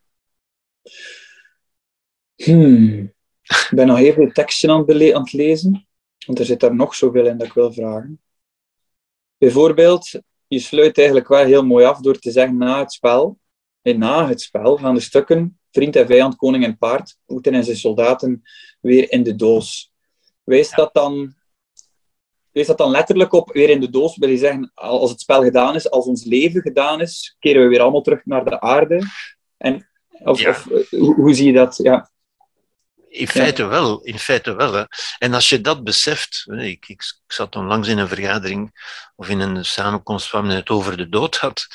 Hmm. 2.34 3.14
Ik 3.42 3.70
ben 3.70 3.86
nog 3.86 3.98
even 3.98 4.24
het 4.24 4.34
tekstje 4.34 4.70
aan 4.70 4.84
het, 4.86 5.14
aan 5.14 5.22
het 5.22 5.32
lezen, 5.32 5.88
want 6.26 6.38
er 6.38 6.44
zit 6.44 6.60
daar 6.60 6.74
nog 6.74 6.94
zoveel 6.94 7.26
in 7.26 7.38
dat 7.38 7.46
ik 7.46 7.52
wil 7.52 7.72
vragen. 7.72 8.20
Bijvoorbeeld, 9.40 10.10
je 10.46 10.58
sluit 10.58 10.96
eigenlijk 10.98 11.28
wel 11.28 11.44
heel 11.44 11.64
mooi 11.64 11.84
af 11.84 12.00
door 12.00 12.18
te 12.18 12.30
zeggen 12.30 12.56
na 12.56 12.78
het 12.78 12.92
spel, 12.92 13.38
en 13.82 13.98
na 13.98 14.28
het 14.28 14.40
spel 14.40 14.76
gaan 14.76 14.94
de 14.94 15.00
stukken 15.00 15.58
vriend 15.70 15.96
en 15.96 16.06
vijand, 16.06 16.36
koning 16.36 16.64
en 16.64 16.78
paard, 16.78 17.16
Poetin 17.26 17.54
en 17.54 17.64
zijn 17.64 17.76
soldaten 17.76 18.42
weer 18.80 19.12
in 19.12 19.22
de 19.22 19.34
doos. 19.34 19.92
Wijst 20.44 20.76
dat 20.76 20.94
dan, 20.94 21.34
wijst 22.52 22.68
dat 22.68 22.78
dan 22.78 22.90
letterlijk 22.90 23.32
op 23.32 23.52
weer 23.52 23.70
in 23.70 23.80
de 23.80 23.90
doos? 23.90 24.16
Wil 24.16 24.28
je 24.28 24.36
zeggen, 24.36 24.70
als 24.74 25.10
het 25.10 25.20
spel 25.20 25.42
gedaan 25.42 25.74
is, 25.74 25.90
als 25.90 26.06
ons 26.06 26.24
leven 26.24 26.60
gedaan 26.60 27.00
is, 27.00 27.36
keren 27.38 27.62
we 27.62 27.68
weer 27.68 27.80
allemaal 27.80 28.02
terug 28.02 28.24
naar 28.24 28.44
de 28.44 28.60
aarde? 28.60 29.02
En, 29.56 29.88
of, 30.24 30.40
Ja. 30.40 30.50
of, 30.50 30.70
eh, 30.70 31.00
hoe, 31.00 31.14
hoe 31.14 31.34
zie 31.34 31.46
je 31.46 31.52
dat? 31.52 31.76
Ja. 31.76 32.10
In 33.10 33.28
feite 33.28 33.64
wel, 33.64 34.02
in 34.02 34.18
feite 34.18 34.54
wel. 34.54 34.72
Hè. 34.72 34.84
En 35.18 35.34
als 35.34 35.48
je 35.48 35.60
dat 35.60 35.84
beseft, 35.84 36.46
ik, 36.50 36.88
ik, 36.88 37.02
zat 37.26 37.56
onlangs 37.56 37.88
in 37.88 37.98
een 37.98 38.08
vergadering 38.08 38.70
of 39.16 39.28
in 39.28 39.40
een 39.40 39.64
samenkomst 39.64 40.30
waar 40.30 40.44
men 40.44 40.56
het 40.56 40.68
over 40.68 40.96
de 40.96 41.08
dood 41.08 41.36
had. 41.36 41.66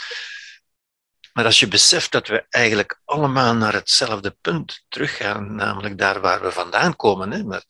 Maar 1.33 1.45
als 1.45 1.59
je 1.59 1.67
beseft 1.67 2.11
dat 2.11 2.27
we 2.27 2.45
eigenlijk 2.49 3.01
allemaal 3.05 3.55
naar 3.55 3.73
hetzelfde 3.73 4.37
punt 4.41 4.85
teruggaan, 4.89 5.55
namelijk 5.55 5.97
daar 5.97 6.21
waar 6.21 6.41
we 6.41 6.51
vandaan 6.51 6.95
komen, 6.95 7.31
hè, 7.31 7.43
maar 7.43 7.63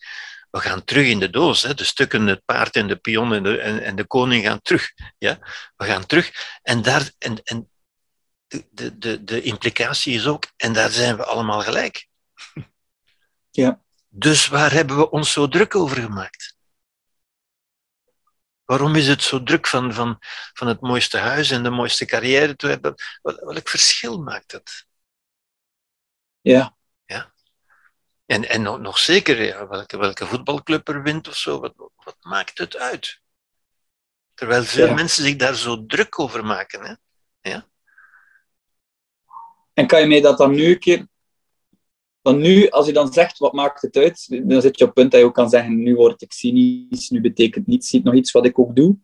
we 0.52 0.60
gaan 0.60 0.84
terug 0.84 1.08
in 1.08 1.20
de 1.20 1.30
doos. 1.30 1.62
Hè, 1.62 1.74
de 1.74 1.84
stukken, 1.84 2.28
het 2.28 2.46
paard 2.46 2.76
en 2.76 2.88
de 2.88 2.96
pion 2.96 3.34
en 3.34 3.44
de, 3.44 3.60
en, 3.60 3.84
en 3.84 3.96
de 3.96 4.06
koning 4.06 4.46
gaan 4.46 4.62
terug. 4.62 4.92
Ja? 5.18 5.40
We 5.76 5.86
gaan 5.86 6.06
terug. 6.06 6.32
En, 6.62 6.82
daar, 6.82 7.12
en, 7.18 7.44
en 7.44 7.70
de, 8.48 8.98
de, 8.98 9.24
de 9.24 9.42
implicatie 9.42 10.16
is 10.16 10.26
ook, 10.26 10.46
en 10.58 10.74
daar 10.74 10.90
zijn 10.90 11.18
we 11.18 11.26
allemaal 11.26 11.62
gelijk. 11.62 12.08
Ja. 13.56 13.82
Dus 14.08 14.48
waar 14.48 14.72
hebben 14.72 14.98
we 14.98 15.10
ons 15.10 15.32
zo 15.32 15.48
druk 15.48 15.76
over 15.76 16.02
gemaakt? 16.02 16.56
Waarom 18.66 18.96
is 18.96 19.08
het 19.08 19.22
zo 19.22 19.44
druk 19.44 19.68
van, 19.68 19.94
van, 19.94 20.18
van 20.54 20.68
het 20.68 20.82
mooiste 20.82 21.18
huis 21.18 21.52
en 21.52 21.64
de 21.64 21.70
mooiste 21.70 22.06
carrière 22.06 22.56
te 22.56 22.68
hebben? 22.68 22.96
Wel- 23.22 23.46
Welk 23.46 23.70
verschil 23.70 24.22
maakt 24.22 24.52
dat? 24.52 24.86
Ja. 26.42 26.74
En, 28.26 28.50
en 28.50 28.62
nog, 28.62 28.80
nog 28.80 28.98
zeker, 28.98 29.44
ja, 29.44 29.68
welke, 29.68 29.98
welke 29.98 30.26
voetbalclub 30.26 30.88
er 30.88 31.04
wint 31.04 31.28
of 31.28 31.36
zo, 31.36 31.60
wat, 31.60 31.74
wat 31.96 32.18
maakt 32.22 32.58
het 32.58 32.78
uit? 32.78 33.22
Terwijl 34.34 34.64
veel 34.64 34.88
Ja. 34.88 34.94
mensen 34.94 35.24
zich 35.24 35.36
daar 35.36 35.56
zo 35.56 35.86
druk 35.86 36.20
over 36.20 36.46
maken. 36.46 37.00
Hè? 37.42 37.58
En 39.74 39.88
kan 39.88 40.00
je 40.00 40.08
mij 40.08 40.22
dat 40.22 40.38
dan 40.38 40.52
nu 40.52 40.66
een 40.66 40.80
keer... 40.80 41.08
Want 42.26 42.40
nu, 42.40 42.70
als 42.70 42.86
je 42.86 42.94
dan 42.94 43.14
zegt, 43.14 43.38
wat 43.38 43.54
maakt 43.54 43.82
het 43.82 43.96
uit? 43.96 44.28
Dan 44.44 44.62
zit 44.62 44.78
je 44.78 44.84
op 44.84 44.90
het 44.90 44.94
punt 44.94 45.12
dat 45.12 45.20
je 45.20 45.26
ook 45.26 45.34
kan 45.34 45.50
zeggen, 45.50 45.84
nu 45.84 45.96
word 45.96 46.22
ik 46.22 46.32
cynisch, 46.34 47.10
nu 47.10 47.22
betekent 47.22 47.68
niets 47.68 47.92
nog 47.92 48.14
iets 48.14 48.32
wat 48.32 48.46
ik 48.46 48.60
ook 48.60 48.76
doe. 48.76 48.98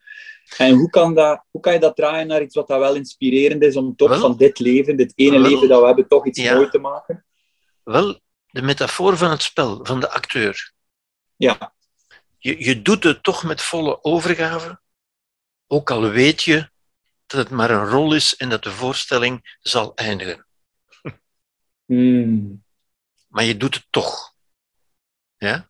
En 0.57 0.73
hoe 0.75 0.89
kan, 0.89 1.15
dat, 1.15 1.43
hoe 1.51 1.61
kan 1.61 1.73
je 1.73 1.79
dat 1.79 1.95
draaien 1.95 2.27
naar 2.27 2.41
iets 2.41 2.55
wat 2.55 2.67
dat 2.67 2.79
wel 2.79 2.95
inspirerend 2.95 3.61
is, 3.63 3.75
om 3.75 3.95
toch 3.95 4.09
Wel. 4.09 4.19
van 4.19 4.37
dit 4.37 4.59
leven, 4.59 4.95
dit 4.95 5.13
ene 5.15 5.39
Wel. 5.39 5.49
leven 5.49 5.67
dat 5.67 5.79
we 5.79 5.85
hebben, 5.85 6.07
toch 6.07 6.25
iets 6.27 6.39
Ja. 6.41 6.55
mooi 6.55 6.69
te 6.69 6.77
maken? 6.77 7.25
Wel, 7.83 8.19
de 8.47 8.61
metafoor 8.61 9.17
van 9.17 9.29
het 9.29 9.41
spel, 9.41 9.79
van 9.85 9.99
de 9.99 10.09
acteur. 10.09 10.73
Ja. 11.35 11.73
Je, 12.37 12.65
je 12.65 12.81
doet 12.81 13.03
het 13.03 13.23
toch 13.23 13.43
met 13.43 13.61
volle 13.61 14.03
overgave, 14.03 14.79
ook 15.67 15.91
al 15.91 16.09
weet 16.09 16.43
je 16.43 16.69
dat 17.25 17.39
het 17.39 17.49
maar 17.49 17.69
een 17.71 17.87
rol 17.89 18.13
is 18.13 18.35
en 18.35 18.49
dat 18.49 18.63
de 18.63 18.71
voorstelling 18.71 19.57
zal 19.59 19.95
eindigen. 19.95 20.45
Hmm. 21.85 22.63
Maar 23.31 23.43
je 23.43 23.57
doet 23.57 23.75
het 23.75 23.85
toch. 23.89 24.33
Ja? 25.37 25.69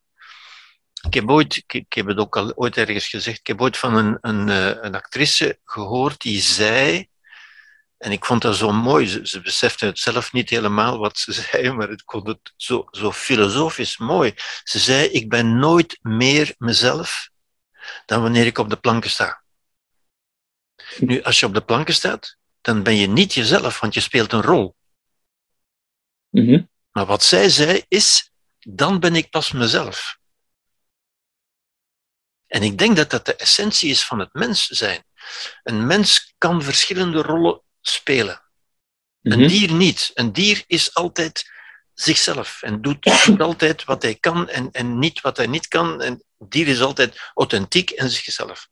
Ik 1.08 1.13
heb, 1.13 1.30
ooit, 1.30 1.63
ik, 1.67 1.93
heb 1.93 2.06
het 2.06 2.17
ook 2.17 2.38
al 2.38 2.56
ooit 2.56 2.78
ergens 2.78 3.08
gezegd, 3.08 3.39
ik 3.39 3.47
heb 3.47 3.62
ooit 3.62 3.78
van 3.78 3.95
een, 3.95 4.17
een, 4.21 4.50
eh, 4.50 4.84
een 4.84 4.95
actrice 4.95 5.60
gehoord 5.63 6.21
die 6.21 6.41
zei, 6.41 7.08
en 7.97 8.12
ik 8.12 8.26
vond 8.26 8.41
dat 8.41 8.56
zo 8.56 8.71
mooi, 8.71 9.08
ze, 9.08 9.28
ze 9.28 9.41
besefte 9.41 9.86
het 9.86 10.00
zelf 10.00 10.34
niet 10.34 10.50
helemaal 10.50 10.97
wat 10.97 11.17
ze 11.17 11.32
zei, 11.41 11.71
maar 11.71 11.91
ik 11.91 12.02
vond 12.06 12.28
het 12.28 12.54
zo, 12.56 12.88
zo 12.91 13.12
filosofisch 13.12 13.97
mooi. 13.97 14.34
Ze 14.63 14.80
zei, 14.80 15.08
ik 15.08 15.30
ben 15.30 15.60
nooit 15.60 16.00
meer 16.02 16.56
mezelf 16.58 17.30
dan 18.06 18.21
wanneer 18.21 18.45
ik 18.45 18.58
op 18.58 18.69
de 18.69 18.78
planken 18.78 19.10
sta. 19.10 19.43
Nu, 20.97 21.21
als 21.21 21.39
je 21.39 21.45
op 21.45 21.54
de 21.54 21.62
planken 21.62 21.93
staat, 21.93 22.38
dan 22.62 22.84
ben 22.84 22.95
je 22.95 23.08
niet 23.08 23.34
jezelf, 23.34 23.80
want 23.80 23.93
je 23.93 24.00
speelt 24.00 24.34
een 24.34 24.41
rol. 24.41 24.76
Mhm. 26.30 26.62
Maar 26.91 27.06
wat 27.06 27.23
zij 27.23 27.49
zei 27.49 27.86
is, 27.88 28.32
dan 28.60 28.99
ben 28.99 29.15
ik 29.15 29.30
pas 29.30 29.51
mezelf. 29.51 30.17
En 32.47 32.63
ik 32.63 32.77
denk 32.77 32.95
dat 32.95 33.10
dat 33.10 33.25
de 33.25 33.36
essentie 33.36 33.89
is 33.89 34.04
van 34.06 34.19
het 34.19 34.34
mens 34.34 34.67
zijn. 34.67 35.04
Een 35.63 35.88
mens 35.88 36.34
kan 36.38 36.63
verschillende 36.63 37.21
rollen 37.21 37.62
spelen. 37.82 38.41
Een 39.21 39.39
Mhm. 39.39 39.47
dier 39.47 39.71
niet. 39.73 40.12
Een 40.13 40.34
dier 40.34 40.63
is 40.67 40.93
altijd 40.93 41.51
zichzelf 41.93 42.62
en 42.62 42.82
doet, 42.82 43.04
doet 43.25 43.41
altijd 43.49 43.84
wat 43.84 44.01
hij 44.01 44.15
kan 44.15 44.49
en, 44.49 44.71
en 44.71 44.99
niet 44.99 45.21
wat 45.21 45.38
hij 45.38 45.47
niet 45.47 45.67
kan. 45.67 46.01
En 46.01 46.23
een 46.38 46.49
dier 46.49 46.67
is 46.67 46.82
altijd 46.82 47.32
authentiek 47.34 47.89
en 47.89 48.10
zichzelf. 48.10 48.67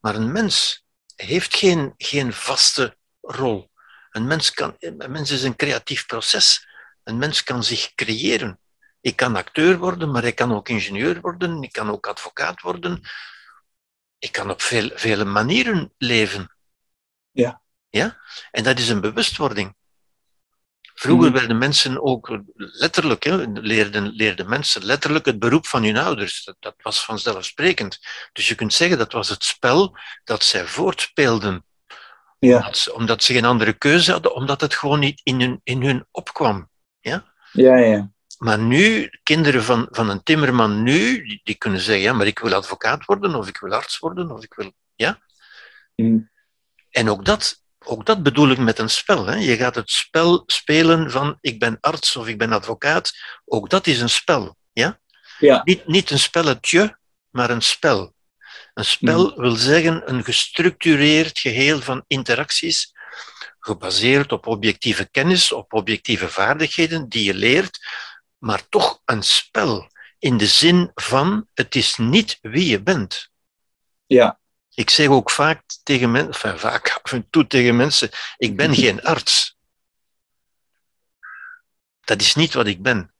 Maar 0.00 0.14
een 0.14 0.32
mens 0.32 0.84
heeft 1.16 1.56
geen, 1.56 1.94
geen 1.96 2.32
vaste 2.32 2.96
rol. 3.20 3.70
Een 4.10 4.26
mens, 4.26 4.50
kan, 4.52 4.76
een 4.78 5.10
mens 5.10 5.30
is 5.30 5.42
een 5.42 5.56
creatief 5.56 6.06
proces. 6.06 6.66
Een 7.08 7.18
mens 7.18 7.42
kan 7.42 7.64
zich 7.64 7.94
creëren. 7.94 8.60
Ik 9.00 9.16
kan 9.16 9.36
acteur 9.36 9.78
worden, 9.78 10.10
maar 10.10 10.24
ik 10.24 10.34
kan 10.34 10.52
ook 10.52 10.68
ingenieur 10.68 11.20
worden. 11.20 11.62
Ik 11.62 11.72
kan 11.72 11.90
ook 11.90 12.06
advocaat 12.06 12.60
worden. 12.60 13.00
Ik 14.18 14.32
kan 14.32 14.50
op 14.50 14.62
veel, 14.62 14.90
vele 14.94 15.24
manieren 15.24 15.92
leven. 15.98 16.56
Ja. 17.30 17.62
ja. 17.88 18.18
En 18.50 18.62
dat 18.62 18.78
is 18.78 18.88
een 18.88 19.00
bewustwording. 19.00 19.76
Vroeger 20.94 21.30
Mhm. 21.30 21.38
werden 21.38 21.58
mensen 21.58 22.02
ook 22.02 22.38
letterlijk, 22.54 23.24
hè, 23.24 23.36
leerden, 23.46 24.08
leerden 24.08 24.48
mensen 24.48 24.84
letterlijk 24.84 25.24
het 25.26 25.38
beroep 25.38 25.66
van 25.66 25.84
hun 25.84 25.96
ouders. 25.96 26.44
Dat, 26.44 26.56
dat 26.58 26.74
was 26.82 27.04
vanzelfsprekend. 27.04 27.98
Dus 28.32 28.48
je 28.48 28.54
kunt 28.54 28.72
zeggen 28.72 28.98
dat 28.98 29.12
was 29.12 29.28
het 29.28 29.44
spel 29.44 29.96
dat 30.24 30.44
zij 30.44 30.66
voortspeelden. 30.66 31.64
Ja. 32.38 32.56
Omdat 32.56 32.76
ze, 32.78 32.94
omdat 32.94 33.22
ze 33.22 33.32
geen 33.32 33.44
andere 33.44 33.72
keuze 33.72 34.12
hadden, 34.12 34.34
omdat 34.34 34.60
het 34.60 34.74
gewoon 34.74 34.98
niet 34.98 35.20
in 35.24 35.40
hun, 35.40 35.60
in 35.64 35.82
hun 35.82 36.06
opkwam. 36.10 36.68
Ja, 37.00 37.24
ja. 37.52 38.10
Maar 38.38 38.58
nu, 38.58 39.10
kinderen 39.22 39.62
van, 39.62 39.88
van 39.90 40.08
een 40.08 40.22
timmerman 40.22 40.82
nu, 40.82 41.22
die, 41.22 41.40
die 41.44 41.54
kunnen 41.54 41.80
zeggen, 41.80 42.04
ja, 42.04 42.12
maar 42.12 42.26
ik 42.26 42.38
wil 42.38 42.54
advocaat 42.54 43.04
worden, 43.04 43.34
of 43.34 43.48
ik 43.48 43.58
wil 43.58 43.72
arts 43.72 43.98
worden, 43.98 44.30
of 44.30 44.42
ik 44.44 44.54
wil... 44.54 44.72
Ja? 44.94 45.22
Mhm. 45.94 46.18
En 46.90 47.10
ook 47.10 47.24
dat, 47.24 47.62
ook 47.78 48.06
dat 48.06 48.22
bedoel 48.22 48.50
ik 48.50 48.58
met 48.58 48.78
een 48.78 48.90
spel. 48.90 49.26
Hè. 49.26 49.34
Je 49.34 49.56
gaat 49.56 49.74
het 49.74 49.90
spel 49.90 50.42
spelen 50.46 51.10
van 51.10 51.38
ik 51.40 51.58
ben 51.58 51.78
arts 51.80 52.16
of 52.16 52.28
ik 52.28 52.38
ben 52.38 52.52
advocaat. 52.52 53.12
Ook 53.44 53.70
dat 53.70 53.86
is 53.86 54.00
een 54.00 54.08
spel. 54.08 54.56
Ja? 54.72 55.00
Ja. 55.38 55.60
Niet, 55.64 55.86
niet 55.86 56.10
een 56.10 56.18
spelletje, 56.18 56.98
maar 57.30 57.50
een 57.50 57.62
spel. 57.62 58.14
Een 58.74 58.84
spel 58.84 59.40
wil 59.40 59.56
zeggen 59.56 60.10
een 60.10 60.24
gestructureerd 60.24 61.38
geheel 61.38 61.80
van 61.80 62.04
interacties, 62.06 62.94
gebaseerd 63.68 64.32
op 64.32 64.46
objectieve 64.46 65.08
kennis, 65.10 65.52
op 65.52 65.72
objectieve 65.72 66.28
vaardigheden 66.28 67.08
die 67.08 67.24
je 67.24 67.34
leert, 67.34 67.78
maar 68.38 68.68
toch 68.68 69.02
een 69.04 69.22
spel. 69.22 69.90
In 70.18 70.36
de 70.36 70.46
zin 70.46 70.90
van, 70.94 71.46
het 71.54 71.74
is 71.74 71.96
niet 71.96 72.38
wie 72.42 72.66
je 72.66 72.82
bent. 72.82 73.30
Ja. 74.06 74.38
Ik 74.74 74.90
zeg 74.90 75.08
ook 75.08 75.30
vaak 75.30 75.62
tegen 75.82 76.10
mensen, 76.10 76.32
enfin, 76.32 76.58
vaak 76.58 77.00
af 77.02 77.12
en 77.12 77.26
toe 77.30 77.46
tegen 77.46 77.76
mensen, 77.76 78.10
ik 78.36 78.56
ben 78.56 78.74
geen 78.84 79.02
arts. 79.02 79.56
Dat 82.00 82.20
is 82.20 82.34
niet 82.34 82.54
wat 82.54 82.66
ik 82.66 82.82
ben. 82.82 83.12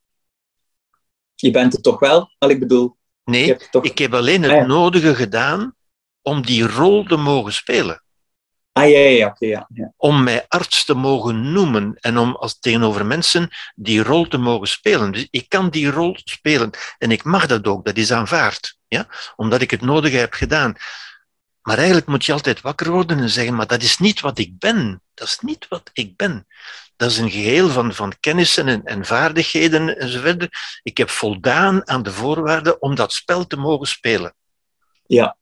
Je 1.35 1.51
bent 1.51 1.73
het 1.73 1.83
toch 1.83 1.99
wel? 1.99 2.35
Al 2.39 2.51
ik 2.51 2.59
bedoel, 2.59 2.97
Nee, 3.25 3.57
toch... 3.71 3.85
ik 3.85 3.99
heb 3.99 4.15
alleen 4.15 4.43
het 4.43 4.53
Ah, 4.53 4.57
ja. 4.57 4.67
nodige 4.67 5.15
gedaan 5.15 5.77
om 6.23 6.43
die 6.43 6.67
rol 6.67 7.05
te 7.05 7.17
mogen 7.17 7.53
spelen. 7.53 8.03
Ah, 8.79 8.91
ja, 8.91 8.99
ja, 8.99 9.27
oké, 9.27 9.47
ja, 9.47 9.69
ja. 9.75 9.93
Om 9.97 10.23
mij 10.23 10.45
arts 10.49 10.85
te 10.85 10.95
mogen 10.95 11.53
noemen 11.53 11.97
en 12.01 12.19
om 12.19 12.37
als 12.37 12.59
tegenover 12.59 13.07
mensen 13.07 13.51
die 13.75 14.03
rol 14.03 14.29
te 14.29 14.39
mogen 14.39 14.69
spelen. 14.69 15.13
Dus 15.13 15.29
ik 15.31 15.49
kan 15.49 15.71
die 15.71 15.91
rol 15.91 16.17
spelen 16.25 16.71
en 16.99 17.11
ik 17.11 17.25
mag 17.25 17.47
dat 17.47 17.67
ook, 17.67 17.85
dat 17.85 17.97
is 17.97 18.13
aanvaard. 18.13 18.79
Ja? 18.89 19.09
Omdat 19.37 19.61
ik 19.61 19.71
het 19.71 19.81
nodige 19.81 20.17
heb 20.17 20.33
gedaan. 20.33 20.75
Maar 21.63 21.77
eigenlijk 21.77 22.07
moet 22.07 22.25
je 22.25 22.33
altijd 22.33 22.61
wakker 22.61 22.91
worden 22.91 23.19
en 23.19 23.31
zeggen, 23.31 23.55
maar 23.55 23.67
dat 23.67 23.83
is 23.83 23.99
niet 23.99 24.21
wat 24.21 24.39
ik 24.39 24.59
ben. 24.59 25.03
Dat 25.15 25.29
is 25.29 25.39
niet 25.41 25.69
wat 25.69 25.91
ik 25.93 26.17
ben. 26.17 26.47
Dat 26.97 27.11
is 27.11 27.19
een 27.19 27.31
geheel 27.31 27.69
van, 27.69 27.95
van 27.95 28.15
kennissen 28.21 28.69
en, 28.69 28.85
en 28.85 29.05
vaardigheden 29.05 29.99
enzovoort. 29.99 30.49
Ik 30.83 30.97
heb 30.97 31.11
voldaan 31.11 31.89
aan 31.89 32.03
de 32.03 32.13
voorwaarden 32.13 32.83
om 32.83 32.95
dat 32.95 33.13
spel 33.13 33.47
te 33.47 33.57
mogen 33.57 33.87
spelen. 33.87 34.35
Ja. 35.07 35.37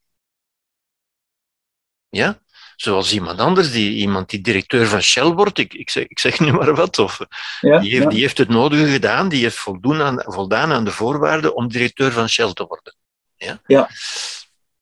Ja? 2.09 2.41
Zoals 2.77 3.13
iemand 3.13 3.39
anders, 3.39 3.73
die, 3.73 3.93
iemand 3.93 4.31
die 4.31 4.41
directeur 4.41 4.87
van 4.87 5.03
Shell 5.03 5.25
wordt, 5.25 5.59
ik, 5.59 5.75
ik, 5.75 5.91
zeg, 5.91 6.05
ik 6.07 6.19
zeg 6.19 6.41
nu 6.41 6.53
maar 6.53 6.75
wat, 6.75 6.99
of 6.99 7.19
ja, 7.61 7.79
die, 7.79 7.91
heeft, 7.91 8.03
ja. 8.03 8.09
die 8.09 8.21
heeft 8.21 8.39
het 8.39 8.49
nodige 8.49 8.87
gedaan, 8.87 9.29
die 9.29 9.43
heeft 9.43 9.57
voldoen 9.57 10.03
aan, 10.03 10.23
voldaan 10.27 10.73
aan 10.73 10.85
de 10.85 10.91
voorwaarden 10.91 11.55
om 11.55 11.69
directeur 11.69 12.13
van 12.13 12.29
Shell 12.29 12.53
te 12.53 12.67
worden. 12.67 12.97
Ja? 13.37 13.61
Ja. 13.67 13.91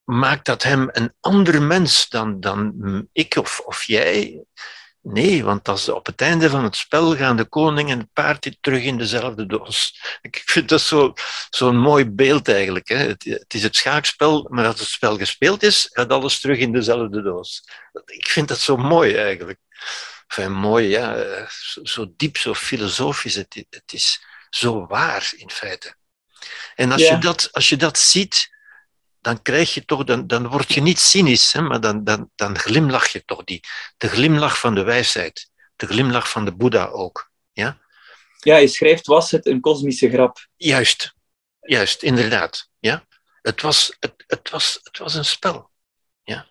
Maakt 0.03 0.45
dat 0.45 0.63
hem 0.63 0.89
een 0.91 1.13
ander 1.19 1.61
mens 1.61 2.09
dan, 2.09 2.39
dan 2.39 2.73
ik 3.11 3.35
of, 3.35 3.59
of 3.59 3.83
jij? 3.83 4.43
Nee, 5.07 5.43
want 5.43 5.67
als 5.67 5.89
op 5.89 6.05
het 6.05 6.21
einde 6.21 6.49
van 6.49 6.63
het 6.63 6.75
spel 6.75 7.15
gaan 7.15 7.37
de 7.37 7.45
koning 7.45 7.89
en 7.89 7.99
het 7.99 8.13
paard 8.13 8.57
terug 8.61 8.83
in 8.83 8.97
dezelfde 8.97 9.45
doos. 9.45 10.01
Ik 10.21 10.41
vind 10.45 10.69
dat 10.69 10.81
zo'n 10.81 11.13
zo 11.49 11.71
mooi 11.73 12.05
beeld 12.05 12.49
eigenlijk. 12.49 12.87
Hè. 12.87 12.95
Het, 12.95 13.23
het, 13.23 13.53
is 13.53 13.63
het 13.63 13.75
schaakspel, 13.75 14.47
maar 14.49 14.65
als 14.65 14.79
het 14.79 14.87
spel 14.87 15.17
gespeeld 15.17 15.63
is, 15.63 15.89
gaat 15.91 16.09
alles 16.09 16.39
terug 16.39 16.57
in 16.57 16.71
dezelfde 16.71 17.21
doos. 17.21 17.63
Ik 18.05 18.27
vind 18.27 18.47
dat 18.47 18.59
zo 18.59 18.77
mooi 18.77 19.15
eigenlijk. 19.15 19.59
Enfin, 20.27 20.51
mooi, 20.51 20.87
ja. 20.87 21.15
Zo, 21.49 21.83
zo, 21.83 22.13
diep, 22.17 22.37
zo 22.37 22.53
filosofisch. 22.53 23.35
Het, 23.35 23.65
het, 23.69 23.93
is 23.93 24.25
zo 24.49 24.85
waar, 24.87 25.31
in 25.37 25.49
feite. 25.49 25.95
En 26.75 26.91
als, 26.91 27.01
Ja. 27.01 27.13
je, 27.13 27.17
dat, 27.17 27.49
als 27.51 27.69
je 27.69 27.77
dat 27.77 27.97
ziet, 27.97 28.54
dan 29.25 29.41
krijg 29.41 29.73
je 29.73 29.85
toch, 29.85 30.03
dan, 30.03 30.27
dan 30.27 30.47
word 30.47 30.73
je 30.73 30.81
niet 30.81 30.99
cynisch, 30.99 31.53
hè, 31.53 31.61
maar 31.61 31.81
dan, 31.81 32.03
dan, 32.03 32.31
dan 32.35 32.57
glimlach 32.57 33.07
je 33.07 33.25
toch. 33.25 33.43
Die, 33.43 33.59
de 33.97 34.07
glimlach 34.07 34.59
van 34.59 34.75
de 34.75 34.83
wijsheid. 34.83 35.49
De 35.75 35.87
glimlach 35.87 36.29
van 36.29 36.45
de 36.45 36.55
Boeddha 36.55 36.85
ook. 36.85 37.31
Ja? 37.51 37.77
Ja, 38.39 38.57
je 38.57 38.67
schrijft, 38.67 39.05
was 39.05 39.31
het 39.31 39.45
een 39.45 39.61
kosmische 39.61 40.09
grap? 40.09 40.47
Juist, 40.55 41.13
juist, 41.59 42.03
inderdaad. 42.03 42.69
Ja? 42.79 43.05
Het, 43.41 43.61
was, 43.61 43.95
het, 43.99 44.13
het, 44.27 44.49
was, 44.49 44.79
het 44.83 44.97
was 44.97 45.13
een 45.13 45.25
spel. 45.25 45.69
Ja? 46.23 46.47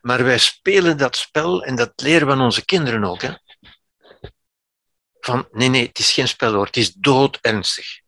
Maar 0.00 0.24
wij 0.24 0.38
spelen 0.38 0.96
dat 0.96 1.16
spel 1.16 1.64
en 1.64 1.76
dat 1.76 1.92
leren 1.96 2.26
we 2.26 2.32
aan 2.32 2.40
onze 2.40 2.64
kinderen 2.64 3.04
ook. 3.04 3.22
Hè? 3.22 3.32
Van 5.20 5.48
nee, 5.50 5.68
nee, 5.68 5.86
het 5.86 5.98
is 5.98 6.12
geen 6.12 6.28
spel 6.28 6.52
hoor, 6.52 6.66
het 6.66 6.76
is 6.76 6.92
doodernstig. 6.92 8.00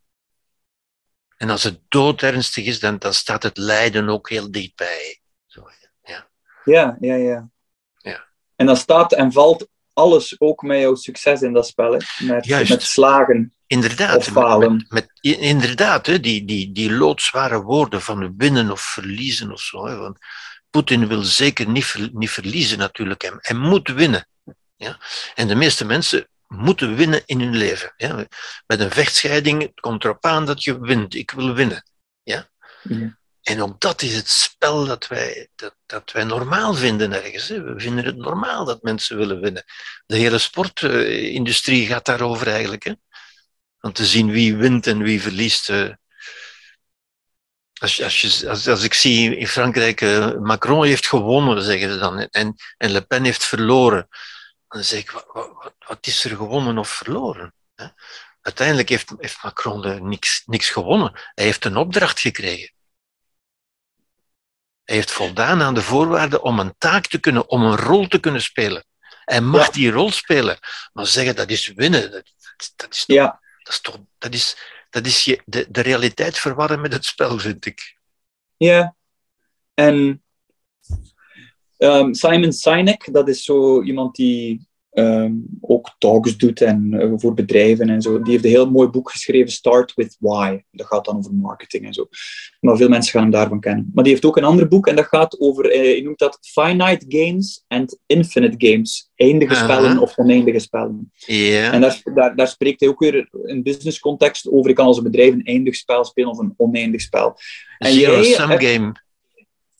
En 1.38 1.50
als 1.50 1.62
het 1.62 1.80
doodernstig 1.88 2.64
is, 2.64 2.80
dan, 2.80 2.98
dan 2.98 3.14
staat 3.14 3.42
het 3.42 3.56
lijden 3.56 4.08
ook 4.08 4.28
heel 4.28 4.50
dichtbij. 4.50 5.20
Zo, 5.46 5.68
ja. 6.02 6.28
Ja, 6.64 6.96
ja, 7.00 7.14
ja. 7.14 7.48
Ja. 7.96 8.26
En 8.56 8.66
dan 8.66 8.76
staat 8.76 9.12
en 9.12 9.32
valt 9.32 9.68
alles 9.92 10.40
ook 10.40 10.62
met 10.62 10.80
jouw 10.80 10.94
succes 10.94 11.42
in 11.42 11.52
dat 11.52 11.66
spel. 11.66 11.92
Hè? 11.92 11.98
Met, 12.24 12.46
Juist. 12.46 12.70
met 12.70 12.82
slagen. 12.82 13.52
Inderdaad, 13.66 14.16
Of 14.16 14.24
falen. 14.24 14.86
Met, 14.88 15.10
met, 15.20 15.36
inderdaad 15.38 16.06
hè, 16.06 16.20
die, 16.20 16.44
die, 16.44 16.72
die 16.72 16.92
loodzware 16.92 17.62
woorden 17.62 18.02
van 18.02 18.34
winnen 18.36 18.70
of 18.70 18.80
verliezen 18.80 19.52
of 19.52 19.60
zo. 19.60 19.86
Hè, 19.86 19.96
van, 19.96 20.16
Poetin 20.70 21.08
wil 21.08 21.22
zeker 21.22 21.68
niet, 21.68 22.10
niet 22.12 22.30
verliezen 22.30 22.78
natuurlijk. 22.78 23.22
Hij, 23.22 23.32
hij 23.36 23.56
moet 23.56 23.88
winnen. 23.88 24.28
Ja? 24.76 24.98
En 25.34 25.48
de 25.48 25.54
meeste 25.54 25.84
mensen 25.84 26.28
moeten 26.48 26.94
winnen 26.96 27.22
in 27.26 27.40
hun 27.40 27.56
leven. 27.56 27.92
Ja? 27.96 28.26
Met 28.66 28.80
een 28.80 28.90
vechtscheiding 28.90 29.62
het 29.62 29.80
komt 29.80 30.04
erop 30.04 30.24
aan 30.24 30.46
dat 30.46 30.62
je 30.62 30.80
wint. 30.80 31.14
Ik 31.14 31.30
wil 31.30 31.54
winnen. 31.54 31.82
Ja? 32.22 32.48
Ja. 32.82 33.16
En 33.42 33.62
ook 33.62 33.80
dat 33.80 34.02
is 34.02 34.14
het 34.14 34.28
spel 34.28 34.84
dat 34.84 35.06
wij, 35.06 35.48
dat, 35.56 35.74
dat 35.86 36.12
wij 36.12 36.24
normaal 36.24 36.74
vinden 36.74 37.12
ergens. 37.12 37.48
Hè. 37.48 37.62
We 37.62 37.80
vinden 37.80 38.04
het 38.04 38.16
normaal 38.16 38.64
dat 38.64 38.82
mensen 38.82 39.16
willen 39.16 39.40
winnen. 39.40 39.64
De 40.06 40.16
hele 40.16 40.38
sportindustrie 40.38 41.86
gaat 41.86 42.04
daarover 42.04 42.48
eigenlijk. 42.48 42.84
Hè. 42.84 42.92
Om 43.80 43.92
te 43.92 44.06
zien 44.06 44.30
wie 44.30 44.56
wint 44.56 44.86
en 44.86 45.02
wie 45.02 45.22
verliest. 45.22 45.70
eh. 45.70 45.90
Als, 47.80 48.02
als, 48.02 48.20
je, 48.20 48.48
als, 48.48 48.68
als 48.68 48.82
ik 48.82 48.94
zie 48.94 49.36
in 49.36 49.48
Frankrijk, 49.48 50.00
uh, 50.00 50.34
Macron 50.34 50.84
heeft 50.84 51.06
gewonnen, 51.06 51.62
zeggen 51.62 51.90
ze 51.92 51.98
dan, 51.98 52.18
en, 52.18 52.54
en 52.76 52.90
Le 52.90 53.00
Pen 53.02 53.24
heeft 53.24 53.44
verloren. 53.44 54.08
Dan 54.68 54.84
zeg 54.84 55.00
ik, 55.00 55.10
wat, 55.10 55.26
wat, 55.32 55.74
wat 55.78 56.06
is 56.06 56.24
er 56.24 56.36
gewonnen 56.36 56.78
of 56.78 56.88
verloren? 56.88 57.54
Hè? 57.74 57.86
Uiteindelijk 58.40 58.88
heeft, 58.88 59.12
heeft 59.18 59.42
Macron 59.42 59.84
er 59.84 60.02
niks, 60.02 60.42
niks 60.46 60.70
gewonnen. 60.70 61.12
Hij 61.34 61.44
heeft 61.44 61.64
een 61.64 61.76
opdracht 61.76 62.20
gekregen. 62.20 62.72
Hij 64.84 64.96
heeft 64.96 65.10
voldaan 65.10 65.62
aan 65.62 65.74
de 65.74 65.82
voorwaarden 65.82 66.42
om 66.42 66.58
een 66.58 66.74
taak 66.78 67.06
te 67.06 67.18
kunnen, 67.18 67.48
om 67.48 67.62
een 67.62 67.76
rol 67.76 68.08
te 68.08 68.20
kunnen 68.20 68.42
spelen. 68.42 68.84
Hij 69.24 69.40
mag 69.40 69.66
ja. 69.66 69.72
die 69.72 69.90
rol 69.90 70.10
spelen, 70.10 70.58
maar 70.92 71.06
zeggen 71.06 71.36
dat 71.36 71.50
is 71.50 71.72
winnen, 71.72 72.10
dat, 72.10 72.32
dat 72.76 72.94
is 72.94 73.04
toch, 73.04 73.16
ja. 73.16 73.40
dat 73.62 73.72
is, 73.72 73.80
toch, 73.80 73.98
dat 74.18 74.34
is, 74.34 74.56
dat 74.90 75.06
is 75.06 75.24
je, 75.24 75.42
de, 75.44 75.66
de 75.70 75.80
realiteit 75.80 76.38
verwarren 76.38 76.80
met 76.80 76.92
het 76.92 77.04
spel, 77.04 77.38
vind 77.38 77.66
ik. 77.66 77.96
Ja, 78.56 78.94
en 79.74 80.24
um, 81.78 82.14
Simon 82.14 82.52
Sinek, 82.52 83.08
dat 83.12 83.28
is 83.28 83.44
zo 83.44 83.82
iemand 83.82 84.14
die 84.14 84.68
um, 84.98 85.46
ook 85.60 85.94
talks 85.98 86.36
doet 86.36 86.60
en 86.60 86.92
uh, 86.92 87.12
voor 87.16 87.34
bedrijven 87.34 87.88
en 87.88 88.02
zo. 88.02 88.22
Die 88.22 88.32
heeft 88.32 88.44
een 88.44 88.50
heel 88.50 88.70
mooi 88.70 88.88
boek 88.88 89.10
geschreven, 89.10 89.52
Start 89.52 89.94
with 89.94 90.16
Why. 90.18 90.58
Dat 90.70 90.86
gaat 90.86 91.04
dan 91.04 91.16
over 91.16 91.34
marketing 91.34 91.84
en 91.84 91.92
zo. 91.92 92.08
Maar 92.60 92.76
veel 92.76 92.88
mensen 92.88 93.12
gaan 93.12 93.22
hem 93.22 93.30
daarvan 93.30 93.60
kennen. 93.60 93.90
Maar 93.94 94.04
die 94.04 94.12
heeft 94.12 94.24
ook 94.24 94.36
een 94.36 94.44
ander 94.44 94.68
boek 94.68 94.86
en 94.86 94.96
dat 94.96 95.04
gaat 95.04 95.40
over, 95.40 95.74
uh, 95.74 95.96
je 95.96 96.02
noemt 96.02 96.18
dat 96.18 96.38
Finite 96.40 97.04
Games 97.08 97.64
and 97.68 97.98
Infinite 98.06 98.66
Games. 98.68 99.10
Eindige 99.14 99.54
spellen 99.54 99.98
of 99.98 100.18
oneindige 100.18 100.58
spellen. 100.58 101.12
Yeah. 101.14 101.74
En 101.74 101.80
daar, 101.80 102.00
daar, 102.14 102.36
daar, 102.36 102.48
spreekt 102.48 102.80
hij 102.80 102.88
ook 102.88 103.00
weer 103.00 103.28
in 103.44 103.62
business 103.62 104.00
context 104.00 104.50
over. 104.50 104.70
Ik 104.70 104.76
kan 104.76 104.86
als 104.86 104.96
een 104.96 105.02
bedrijf 105.02 105.32
een 105.32 105.44
eindig 105.44 105.74
spel 105.74 106.04
spelen 106.04 106.30
of 106.30 106.38
een 106.38 106.54
oneindig 106.56 107.00
spel. 107.00 107.36
En 107.78 107.92
Zero-sum 107.92 108.48
game. 108.48 108.92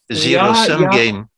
Zero-sum 0.06 0.80
ja. 0.80 0.92
game. 0.92 1.28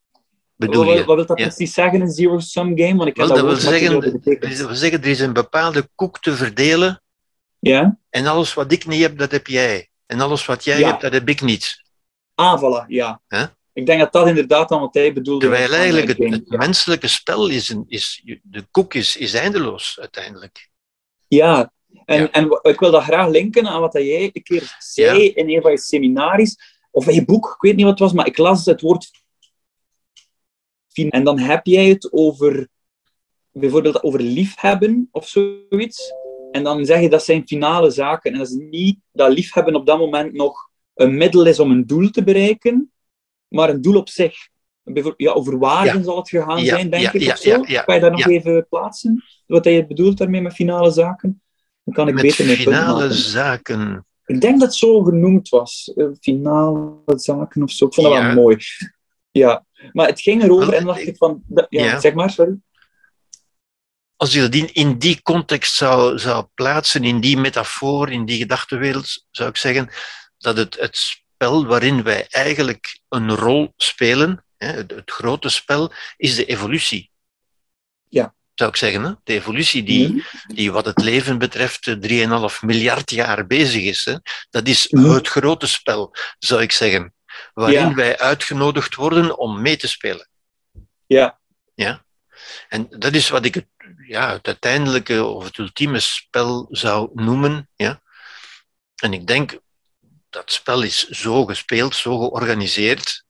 Bedoel 0.61 0.85
wat, 0.85 0.97
je? 0.97 1.05
wat 1.05 1.17
wil 1.17 1.27
dat 1.27 1.39
ja. 1.39 1.47
precies 1.47 1.75
zeggen, 1.75 2.01
een 2.01 2.11
zero-sum 2.11 2.79
game? 2.79 2.97
Want 2.97 3.09
ik 3.09 3.17
Wel, 3.17 3.27
dat, 3.27 3.37
dat 3.37 3.47
wil 3.47 3.57
zeggen, 3.57 4.01
dat 4.01 4.57
wil 4.57 4.75
zeggen, 4.75 5.03
er 5.03 5.09
is 5.09 5.21
een 5.21 5.33
bepaalde 5.33 5.89
koek 5.95 6.21
te 6.21 6.33
verdelen. 6.35 7.03
Ja. 7.59 7.99
En 8.11 8.27
alles 8.27 8.55
wat 8.55 8.73
ik 8.73 8.87
niet 8.87 9.03
heb, 9.03 9.19
dat 9.19 9.31
heb 9.31 9.47
jij. 9.47 9.89
En 10.07 10.21
alles 10.21 10.47
wat 10.47 10.65
jij 10.65 10.79
ja. 10.79 10.89
hebt, 10.89 11.01
dat 11.01 11.13
heb 11.13 11.29
ik 11.29 11.41
niet. 11.41 11.83
Ah, 12.35 12.63
voilà, 12.63 12.87
ja. 12.87 13.21
Huh? 13.29 13.45
Ik 13.73 13.87
denk 13.87 14.01
dat 14.01 14.13
dat 14.13 14.27
inderdaad 14.27 14.69
dan 14.69 14.81
wat 14.81 14.95
hij 14.95 15.13
bedoelde. 15.13 15.41
Terwijl 15.41 15.73
eigenlijk 15.73 16.09
het, 16.09 16.19
het 16.19 16.43
ja. 16.45 16.57
menselijke 16.57 17.09
spel 17.09 17.49
is, 17.49 17.69
een, 17.69 17.85
is 17.89 18.23
de 18.43 18.65
koek 18.71 18.95
is, 18.95 19.17
is 19.17 19.35
eindeloos 19.35 19.97
uiteindelijk. 20.01 20.69
Ja, 21.29 21.73
en, 22.05 22.21
ja. 22.21 22.31
en 22.31 22.61
ik 22.63 22.81
wil 22.81 22.91
dat 22.91 23.03
graag 23.03 23.29
linken 23.29 23.67
aan 23.67 23.81
wat 23.81 23.93
jij 23.93 24.31
een 24.33 24.43
keer 24.43 24.77
zei 24.79 25.23
ja. 25.23 25.33
in 25.35 25.51
een 25.51 25.63
van 25.63 25.71
je 25.71 25.79
seminaries, 25.79 26.57
of 26.91 27.09
in 27.09 27.15
je 27.15 27.25
boek, 27.25 27.47
ik 27.47 27.61
weet 27.61 27.77
niet 27.77 27.85
wat 27.85 27.99
het 27.99 28.09
was, 28.09 28.13
maar 28.13 28.27
ik 28.27 28.39
las 28.39 28.65
het 28.65 28.81
woord 28.81 29.11
en 30.93 31.25
dan 31.25 31.39
heb 31.39 31.67
jij 31.67 31.89
het 31.89 32.13
over 32.13 32.69
bijvoorbeeld 33.53 34.03
over 34.03 34.21
liefhebben 34.21 35.09
of 35.11 35.29
zoiets. 35.29 36.13
En 36.51 36.63
dan 36.63 36.85
zeg 36.85 37.01
je 37.01 37.09
dat 37.09 37.25
zijn 37.25 37.47
finale 37.47 37.91
zaken. 37.91 38.33
En 38.33 38.39
dat 38.39 38.49
is 38.49 38.57
niet 38.71 38.99
dat 39.13 39.33
liefhebben 39.33 39.75
op 39.75 39.87
dat 39.87 39.99
moment 39.99 40.33
nog 40.33 40.69
een 40.95 41.17
middel 41.17 41.47
is 41.47 41.61
om 41.61 41.71
een 41.71 41.87
doel 41.87 42.11
te 42.11 42.25
bereiken, 42.25 42.93
maar 43.49 43.69
een 43.69 43.81
doel 43.81 43.97
op 43.97 44.09
zich. 44.09 44.49
Ja, 45.17 45.33
over 45.33 45.59
waarden 45.59 45.99
ja. 45.99 46.03
zal 46.03 46.17
het 46.17 46.29
gegaan 46.29 46.63
ja, 46.63 46.75
zijn, 46.75 46.91
denk 46.91 47.03
ja, 47.03 47.13
ik. 47.13 47.31
of 47.31 47.39
zo. 47.39 47.61
kan 47.61 47.95
je 47.95 48.01
daar 48.01 48.11
nog 48.11 48.27
even 48.27 48.67
plaatsen? 48.69 49.25
Wat 49.47 49.65
hij 49.65 49.87
bedoelt 49.87 50.19
daarmee 50.19 50.41
met 50.41 50.55
finale 50.55 50.91
zaken? 50.91 51.43
Dan 51.85 51.95
kan 51.95 52.09
ik 52.09 52.15
met 52.15 52.23
beter 52.23 52.47
mee 52.47 52.57
finale 52.57 53.13
zaken. 53.13 54.07
Ik 54.25 54.41
denk 54.41 54.59
dat 54.59 54.69
het 54.69 54.79
zo 54.79 55.03
genoemd 55.03 55.49
was. 55.49 55.93
Finale 56.21 57.03
zaken 57.07 57.63
of 57.63 57.71
zo. 57.71 57.87
Ik 57.87 57.95
vond 57.95 58.07
dat 58.07 58.23
wel 58.23 58.35
mooi. 58.35 58.57
Ja, 59.31 59.65
maar 59.93 60.07
het 60.07 60.21
ging 60.21 60.43
erover 60.43 60.73
en 60.73 60.85
dacht 60.85 61.07
ik 61.07 61.17
van... 61.17 61.43
Ja, 61.49 61.67
ja. 61.69 62.01
zeg 62.01 62.15
maar, 62.15 62.31
sorry. 62.31 62.57
Als 64.17 64.33
je 64.33 64.49
dat 64.49 64.55
in 64.55 64.99
die 64.99 65.23
context 65.23 65.75
zou, 65.75 66.19
zou 66.19 66.47
plaatsen, 66.55 67.05
in 67.05 67.21
die 67.21 67.37
metafoor, 67.37 68.11
in 68.11 68.25
die 68.25 68.39
gedachtenwereld, 68.39 69.27
zou 69.31 69.49
ik 69.49 69.57
zeggen 69.57 69.91
dat 70.39 70.57
het, 70.57 70.77
het 70.81 70.97
spel 70.97 71.67
waarin 71.67 72.03
wij 72.03 72.27
eigenlijk 72.29 73.01
een 73.09 73.35
rol 73.35 73.73
spelen, 73.77 74.45
hè, 74.57 74.67
het, 74.67 74.91
het, 74.91 75.11
grote 75.11 75.49
spel, 75.49 75.93
is 76.17 76.35
de 76.35 76.45
evolutie. 76.45 77.11
Ja. 78.09 78.35
Zou 78.55 78.71
ik 78.71 78.77
zeggen, 78.77 79.05
hè? 79.05 79.13
de 79.25 79.33
evolutie 79.33 79.83
die, 79.83 80.09
mm. 80.09 80.23
die 80.47 80.73
wat 80.73 80.85
het 80.85 81.03
leven 81.03 81.39
betreft 81.39 81.91
3,5 81.91 81.97
miljard 82.61 83.11
jaar 83.11 83.47
bezig 83.47 83.83
is. 83.83 84.05
Hè? 84.05 84.15
Dat 84.51 84.69
is 84.69 84.89
mm. 84.91 85.11
het 85.11 85.29
grote 85.29 85.67
spel, 85.67 86.15
zou 86.39 86.63
ik 86.63 86.73
zeggen 86.73 87.15
waarin 87.55 87.89
ja. 87.89 87.95
wij 87.95 88.19
uitgenodigd 88.19 88.95
worden 88.95 89.39
om 89.39 89.63
mee 89.63 89.77
te 89.77 89.89
spelen. 89.89 90.29
Ja. 91.07 91.41
ja? 91.75 92.05
En 92.69 92.87
dat 92.91 93.15
is 93.15 93.29
wat 93.29 93.45
ik 93.45 93.55
het, 93.55 93.67
ja, 94.07 94.33
het 94.33 94.47
uiteindelijke 94.47 95.25
of 95.25 95.45
het 95.45 95.59
ultieme 95.59 96.01
spel 96.01 96.67
zou 96.71 97.11
noemen. 97.15 97.69
Ja. 97.77 98.03
En 99.03 99.13
ik 99.13 99.27
denk, 99.27 99.59
dat 100.31 100.53
spel 100.53 100.83
is 100.83 101.09
zo 101.09 101.45
gespeeld, 101.45 101.95
zo 101.97 102.19
georganiseerd, 102.19 103.25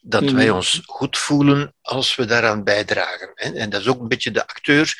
dat 0.00 0.22
Mhm. 0.22 0.34
wij 0.34 0.50
ons 0.50 0.82
goed 0.86 1.18
voelen 1.18 1.74
als 1.80 2.14
we 2.14 2.24
daaraan 2.24 2.64
bijdragen. 2.64 3.34
En, 3.34 3.54
en 3.56 3.70
dat 3.70 3.80
is 3.80 3.88
ook 3.88 4.00
een 4.00 4.08
beetje 4.08 4.30
de 4.30 4.46
acteur 4.46 4.94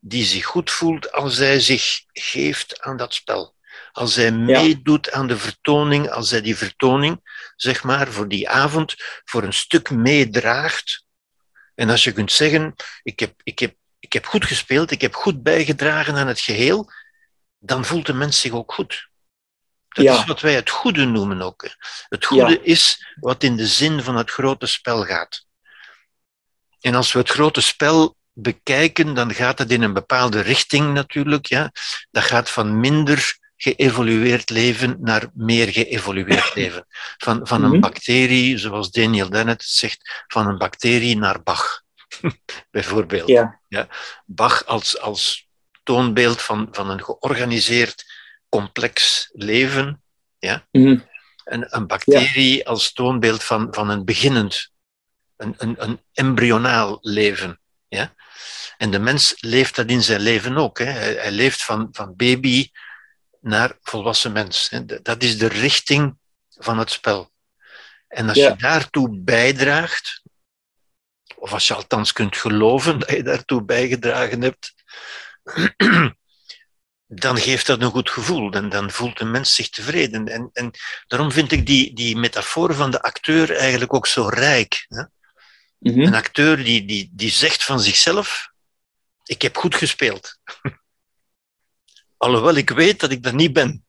die 0.00 0.24
zich 0.24 0.44
goed 0.44 0.70
voelt 0.70 1.12
als 1.12 1.36
hij 1.36 1.60
zich 1.60 2.04
geeft 2.12 2.80
aan 2.80 2.96
dat 2.96 3.14
spel. 3.14 3.55
Als 3.96 4.14
hij 4.14 4.32
meedoet 4.32 5.10
aan 5.10 5.26
de 5.26 5.36
vertoning, 5.38 6.10
als 6.10 6.30
hij 6.30 6.40
die 6.40 6.56
vertoning, 6.56 7.20
zeg 7.56 7.82
maar, 7.82 8.12
voor 8.12 8.28
die 8.28 8.48
avond, 8.48 8.94
voor 9.24 9.42
een 9.42 9.52
stuk 9.52 9.90
meedraagt. 9.90 11.04
En 11.74 11.90
als 11.90 12.04
je 12.04 12.12
kunt 12.12 12.32
zeggen, 12.32 12.74
ik 13.02 13.20
heb, 13.20 13.34
ik, 13.42 13.58
heb, 13.58 13.74
ik 13.98 14.12
heb 14.12 14.26
goed 14.26 14.44
gespeeld, 14.44 14.90
ik 14.90 15.00
heb 15.00 15.14
goed 15.14 15.42
bijgedragen 15.42 16.14
aan 16.16 16.26
het 16.26 16.40
geheel, 16.40 16.90
dan 17.58 17.84
voelt 17.84 18.06
de 18.06 18.12
mens 18.12 18.40
zich 18.40 18.52
ook 18.52 18.72
goed. 18.72 19.08
Dat 19.88 20.04
Ja. 20.04 20.18
is 20.18 20.24
wat 20.24 20.40
wij 20.40 20.54
het 20.54 20.70
goede 20.70 21.04
noemen 21.04 21.42
ook. 21.42 21.68
Het 22.08 22.24
goede 22.24 22.50
Ja. 22.52 22.58
is 22.62 23.14
wat 23.20 23.42
in 23.42 23.56
de 23.56 23.66
zin 23.66 24.02
van 24.02 24.16
het 24.16 24.30
grote 24.30 24.66
spel 24.66 25.04
gaat. 25.04 25.44
En 26.80 26.94
als 26.94 27.12
we 27.12 27.18
het 27.18 27.30
grote 27.30 27.60
spel 27.60 28.16
bekijken, 28.32 29.14
dan 29.14 29.34
gaat 29.34 29.58
het 29.58 29.70
in 29.70 29.82
een 29.82 29.92
bepaalde 29.92 30.40
richting 30.40 30.94
natuurlijk. 30.94 31.46
Ja. 31.46 31.72
Dat 32.10 32.22
gaat 32.24 32.50
van 32.50 32.80
minder 32.80 33.44
geëvolueerd 33.56 34.50
leven 34.50 34.96
naar 35.00 35.30
meer 35.34 35.68
geëvolueerd 35.68 36.54
leven. 36.60 36.86
Van, 37.16 37.46
van 37.46 37.64
een 37.64 37.70
Mhm. 37.70 37.80
bacterie, 37.80 38.58
zoals 38.58 38.90
Daniel 38.90 39.30
Dennett 39.30 39.62
zegt, 39.64 40.24
van 40.26 40.46
een 40.46 40.58
bacterie 40.58 41.16
naar 41.16 41.42
Bach. 41.42 41.82
Bijvoorbeeld. 42.70 43.28
Ja. 43.68 43.88
Bach 44.26 44.66
als, 44.66 45.00
als 45.00 45.48
toonbeeld 45.82 46.42
van, 46.42 46.68
van 46.70 46.90
een 46.90 47.04
georganiseerd, 47.04 48.04
complex 48.48 49.28
leven. 49.32 50.00
Mhm. 50.72 50.98
En 51.44 51.66
een 51.76 51.86
bacterie 51.86 52.68
als 52.68 52.92
toonbeeld 52.92 53.42
van, 53.44 53.68
van 53.70 53.88
een 53.88 54.04
beginnend, 54.04 54.70
een, 55.36 55.54
een, 55.58 55.74
een 55.78 56.00
embryonaal 56.12 56.98
leven. 57.00 57.60
Ja? 57.88 58.14
En 58.76 58.90
de 58.90 58.98
mens 58.98 59.34
leeft 59.40 59.76
dat 59.76 59.86
in 59.86 60.02
zijn 60.02 60.20
leven 60.20 60.56
ook. 60.56 60.78
Hè? 60.78 60.84
Hij, 60.84 61.12
hij 61.14 61.30
leeft 61.30 61.64
van, 61.64 61.88
van 61.92 62.16
baby 62.16 62.70
naar 63.46 63.78
volwassen 63.82 64.32
mens. 64.32 64.70
Dat 65.02 65.22
is 65.22 65.38
de 65.38 65.46
richting 65.46 66.18
van 66.48 66.78
het 66.78 66.90
spel. 66.90 67.30
En 68.08 68.28
als 68.28 68.36
Ja. 68.36 68.48
je 68.48 68.56
daartoe 68.56 69.18
bijdraagt, 69.18 70.22
of 71.36 71.52
als 71.52 71.66
je 71.66 71.74
althans 71.74 72.12
kunt 72.12 72.36
geloven 72.36 72.98
dat 72.98 73.10
je 73.10 73.22
daartoe 73.22 73.64
bijgedragen 73.64 74.42
hebt, 74.42 74.74
dan 77.06 77.36
geeft 77.38 77.66
dat 77.66 77.82
een 77.82 77.90
goed 77.90 78.10
gevoel. 78.10 78.52
En 78.52 78.68
dan 78.68 78.90
voelt 78.90 79.20
een 79.20 79.30
mens 79.30 79.54
zich 79.54 79.68
tevreden. 79.68 80.28
En, 80.28 80.50
en 80.52 80.70
daarom 81.06 81.32
vind 81.32 81.52
ik 81.52 81.66
die, 81.66 81.94
die 81.94 82.16
metafoor 82.16 82.74
van 82.74 82.90
de 82.90 83.02
acteur 83.02 83.56
eigenlijk 83.56 83.94
ook 83.94 84.06
zo 84.06 84.28
rijk. 84.28 84.86
Hè? 84.88 85.02
Mhm. 85.78 86.00
Een 86.00 86.14
acteur 86.14 86.64
die, 86.64 86.84
die, 86.84 87.10
die 87.12 87.30
zegt 87.30 87.64
van 87.64 87.80
zichzelf: 87.80 88.48
Ik 89.24 89.42
heb 89.42 89.56
goed 89.56 89.74
gespeeld. 89.74 90.38
Alhoewel 92.16 92.54
ik 92.56 92.70
weet 92.70 93.00
dat 93.00 93.10
ik 93.10 93.22
dat 93.22 93.32
niet 93.32 93.52
ben. 93.52 93.84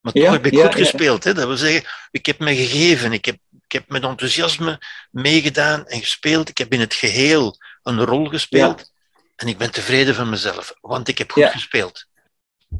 Maar 0.00 0.12
toch 0.12 0.22
Ja, 0.22 0.32
heb 0.32 0.46
ik 0.46 0.52
ja, 0.52 0.64
goed 0.64 0.72
ja. 0.72 0.78
gespeeld. 0.78 1.24
Hè? 1.24 1.34
Dat 1.34 1.46
wil 1.46 1.56
zeggen, 1.56 1.82
ik 2.10 2.26
heb 2.26 2.38
me 2.38 2.54
gegeven. 2.54 3.12
Ik 3.12 3.24
heb, 3.24 3.36
ik 3.64 3.72
heb 3.72 3.84
met 3.88 4.02
enthousiasme 4.02 4.78
meegedaan 5.10 5.86
en 5.86 6.00
gespeeld. 6.00 6.48
Ik 6.48 6.58
heb 6.58 6.72
in 6.72 6.80
het 6.80 6.94
geheel 6.94 7.56
een 7.82 8.04
rol 8.04 8.26
gespeeld. 8.26 8.90
En 9.36 9.48
ik 9.48 9.58
ben 9.58 9.70
tevreden 9.72 10.14
van 10.14 10.28
mezelf, 10.30 10.74
want 10.80 11.08
ik 11.08 11.18
heb 11.18 11.30
goed 11.30 11.44
gespeeld. 11.44 12.04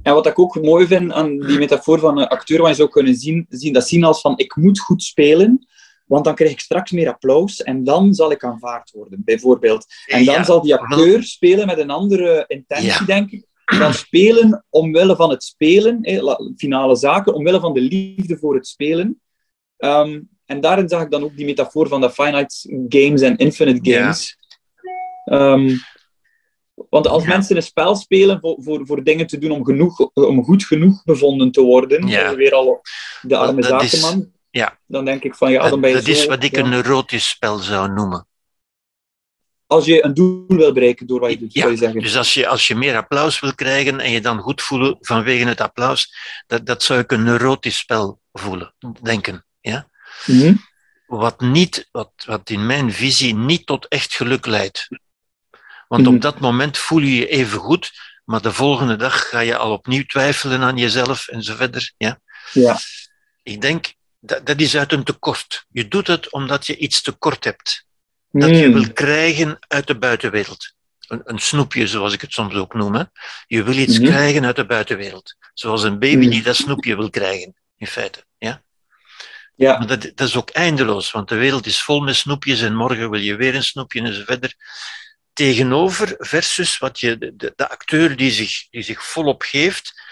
En 0.03 0.15
wat 0.15 0.27
ik 0.27 0.39
ook 0.39 0.63
mooi 0.63 0.87
vind 0.87 1.13
aan 1.13 1.39
die 1.39 1.59
metafoor 1.59 1.99
van 1.99 2.19
een 2.19 2.29
acteur, 2.29 2.59
wat 2.61 2.69
je 2.69 2.75
zou 2.75 2.89
kunnen 2.89 3.15
zien, 3.15 3.47
zien, 3.49 3.73
dat 3.73 3.89
zien 3.89 4.05
als 4.05 4.21
van 4.21 4.39
ik 4.39 4.57
moet 4.57 4.81
goed 4.81 5.03
spelen, 5.03 5.67
want 6.07 6.25
dan 6.25 6.35
krijg 6.35 6.51
ik 6.51 6.61
straks 6.61 6.91
meer 6.91 7.09
applaus 7.09 7.63
en 7.63 7.85
dan 7.85 8.15
zal 8.15 8.31
ik 8.31 8.45
aanvaard 8.45 8.91
worden, 8.91 9.23
bijvoorbeeld. 9.25 9.87
En 10.07 10.25
dan 10.25 10.35
Ja, 10.35 10.45
zal 10.45 10.63
die 10.63 10.75
acteur 10.75 11.23
spelen 11.23 11.67
met 11.67 11.79
een 11.79 11.91
andere 11.91 12.45
intentie, 12.47 12.87
Ja. 12.87 13.05
denk 13.05 13.31
ik, 13.31 13.45
dan 13.79 13.95
spelen 13.95 14.65
omwille 14.69 15.17
van 15.17 15.31
het 15.31 15.43
spelen, 15.43 16.01
finale 16.57 16.97
zaken, 16.97 17.35
omwille 17.35 17.61
van 17.61 17.75
de 17.75 17.81
liefde 17.81 18.39
voor 18.39 18.55
het 18.55 18.67
spelen. 18.67 19.21
Ehm, 19.77 20.21
en 20.47 20.61
daarin 20.61 20.89
zag 20.89 21.03
ik 21.03 21.11
dan 21.11 21.23
ook 21.23 21.37
die 21.37 21.45
metafoor 21.45 21.89
van 21.89 22.01
de 22.01 22.11
finite 22.11 22.85
games 22.89 23.21
en 23.21 23.37
infinite 23.37 23.91
Ja. 23.91 24.01
games. 24.01 24.37
Ehm, 25.25 25.77
want 26.89 27.07
als 27.09 27.23
Ja. 27.23 27.29
mensen 27.29 27.57
een 27.57 27.63
spel 27.63 27.97
spelen 27.97 28.41
voor, 28.41 28.57
voor, 28.59 28.87
voor 28.87 29.05
dingen 29.05 29.27
te 29.27 29.39
doen 29.39 29.51
om, 29.51 29.65
genoeg, 29.65 30.11
om 30.13 30.45
goed 30.45 30.65
genoeg 30.65 31.05
bevonden 31.05 31.51
te 31.51 31.61
worden, 31.61 32.07
Ja. 32.07 32.35
weer 32.35 32.53
al 32.55 32.81
de 33.23 33.37
arme 33.37 33.63
zakenman, 33.63 34.33
ja. 34.51 34.79
dan 34.87 35.05
denk 35.05 35.23
ik 35.25 35.35
van 35.35 35.51
ja, 35.51 35.69
dan 35.69 35.81
ben 35.81 35.91
je 35.91 35.97
dat 35.97 36.07
is 36.07 36.27
wat 36.27 36.45
ik 36.45 36.57
ja. 36.57 36.63
een 36.63 36.71
neurotisch 36.71 37.29
spel 37.29 37.59
zou 37.59 37.93
noemen. 37.93 38.27
Als 39.71 39.85
je 39.85 40.05
een 40.05 40.15
doel 40.15 40.45
wil 40.47 40.73
bereiken 40.73 41.07
door 41.07 41.21
wat 41.21 41.31
je 41.31 41.39
doet, 41.39 41.53
Ja, 41.53 41.61
zou 41.61 41.73
je 41.73 41.79
zeggen. 41.79 42.03
Dus 42.03 42.17
als 42.17 42.35
je, 42.35 42.47
als 42.49 42.67
je 42.67 42.75
meer 42.75 42.97
applaus 42.97 43.41
wil 43.41 43.55
krijgen 43.55 44.01
en 44.01 44.11
je 44.11 44.21
dan 44.21 44.39
goed 44.39 44.63
voelen 44.63 44.97
vanwege 45.01 45.45
het 45.45 45.61
applaus, 45.61 46.15
dat, 46.47 46.67
dat 46.67 46.83
zou 46.83 47.01
ik 47.01 47.13
een 47.13 47.23
neurotisch 47.23 47.79
spel 47.79 48.21
voelen, 48.33 48.75
denken. 49.03 49.45
Ja? 49.61 49.89
Mhm. 50.27 50.55
Wat, 51.07 51.41
niet, 51.41 51.89
wat, 51.93 52.13
wat 52.27 52.51
in 52.51 52.67
mijn 52.67 52.93
visie 52.93 53.35
niet 53.35 53.67
tot 53.67 53.89
echt 53.89 54.15
geluk 54.15 54.47
leidt. 54.47 54.89
Want 55.89 56.03
Mhm. 56.03 56.15
op 56.15 56.21
dat 56.21 56.41
moment 56.41 56.79
voel 56.79 57.01
je 57.01 57.15
je 57.17 57.29
even 57.29 57.59
goed, 57.59 57.93
maar 58.25 58.43
de 58.43 58.53
volgende 58.53 58.97
dag 58.97 59.29
ga 59.29 59.41
je 59.41 59.57
al 59.57 59.73
opnieuw 59.73 60.05
twijfelen 60.05 60.61
aan 60.61 60.77
jezelf 60.77 61.29
en 61.29 61.43
zo 61.43 61.55
verder. 61.55 61.93
Ja? 61.97 62.21
Ja. 62.53 62.79
Ik 63.43 63.61
denk, 63.61 63.93
dat, 64.21 64.47
dat 64.47 64.61
is 64.61 64.77
uit 64.77 64.93
een 64.93 65.05
tekort. 65.05 65.65
Je 65.71 65.89
doet 65.89 66.07
het 66.07 66.33
omdat 66.33 66.67
je 66.67 66.77
iets 66.77 67.03
tekort 67.03 67.45
hebt. 67.45 67.89
Dat 68.31 68.51
je 68.59 68.67
Mm. 68.67 68.73
wil 68.73 68.93
krijgen 68.93 69.59
uit 69.69 69.87
de 69.87 69.99
buitenwereld. 69.99 70.73
Een, 71.09 71.21
een 71.25 71.39
snoepje, 71.39 71.87
zoals 71.87 72.13
ik 72.13 72.21
het 72.21 72.33
soms 72.33 72.55
ook 72.55 72.75
noem. 72.75 72.95
Hè. 72.95 73.03
Je 73.47 73.63
wil 73.63 73.77
iets 73.77 73.99
Mhm. 73.99 74.09
krijgen 74.09 74.45
uit 74.45 74.57
de 74.57 74.67
buitenwereld. 74.67 75.37
Zoals 75.55 75.83
een 75.83 75.99
baby 75.99 76.17
Mhm. 76.17 76.31
die 76.31 76.43
dat 76.43 76.57
snoepje 76.57 76.97
wil 76.97 77.11
krijgen, 77.11 77.55
in 77.77 77.87
feite. 77.87 78.25
Ja? 78.39 78.63
Ja. 79.57 79.79
Maar 79.79 79.87
dat, 79.87 80.03
dat 80.15 80.29
is 80.29 80.37
ook 80.37 80.51
eindeloos, 80.51 81.11
want 81.11 81.29
de 81.29 81.35
wereld 81.37 81.67
is 81.67 81.83
vol 81.83 82.01
met 82.01 82.17
snoepjes 82.17 82.61
en 82.61 82.75
morgen 82.75 83.11
wil 83.11 83.21
je 83.21 83.37
weer 83.37 83.55
een 83.55 83.63
snoepje 83.65 84.01
en 84.03 84.15
zo 84.15 84.23
verder. 84.25 84.55
Tegenover 85.33 86.15
versus 86.19 86.79
wat 86.79 87.01
je, 87.01 87.19
de, 87.19 87.53
de, 87.57 87.69
acteur 87.69 88.17
die 88.17 88.31
zich, 88.31 88.69
die 88.71 88.83
zich 88.83 89.05
volop 89.05 89.43
geeft, 89.43 90.03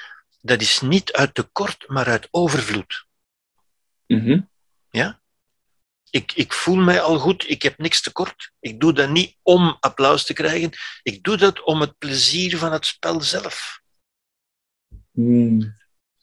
dat 0.40 0.60
is 0.60 0.80
niet 0.80 1.12
uit 1.12 1.34
tekort, 1.34 1.84
maar 1.88 2.06
uit 2.06 2.28
overvloed. 2.30 3.06
Mhm. 4.06 4.40
Ik, 6.10 6.32
ik 6.32 6.52
voel 6.52 6.76
mij 6.76 7.00
al 7.00 7.18
goed, 7.18 7.50
ik 7.50 7.62
heb 7.62 7.78
niks 7.78 8.02
tekort. 8.02 8.52
Ik 8.60 8.80
doe 8.80 8.92
dat 8.92 9.08
niet 9.08 9.36
om 9.42 9.76
applaus 9.80 10.24
te 10.24 10.32
krijgen, 10.32 10.72
ik 11.02 11.22
doe 11.22 11.36
dat 11.36 11.62
om 11.62 11.80
het 11.80 11.98
plezier 11.98 12.58
van 12.58 12.72
het 12.72 12.86
spel 12.86 13.20
zelf. 13.20 13.80
Mm. 15.12 15.76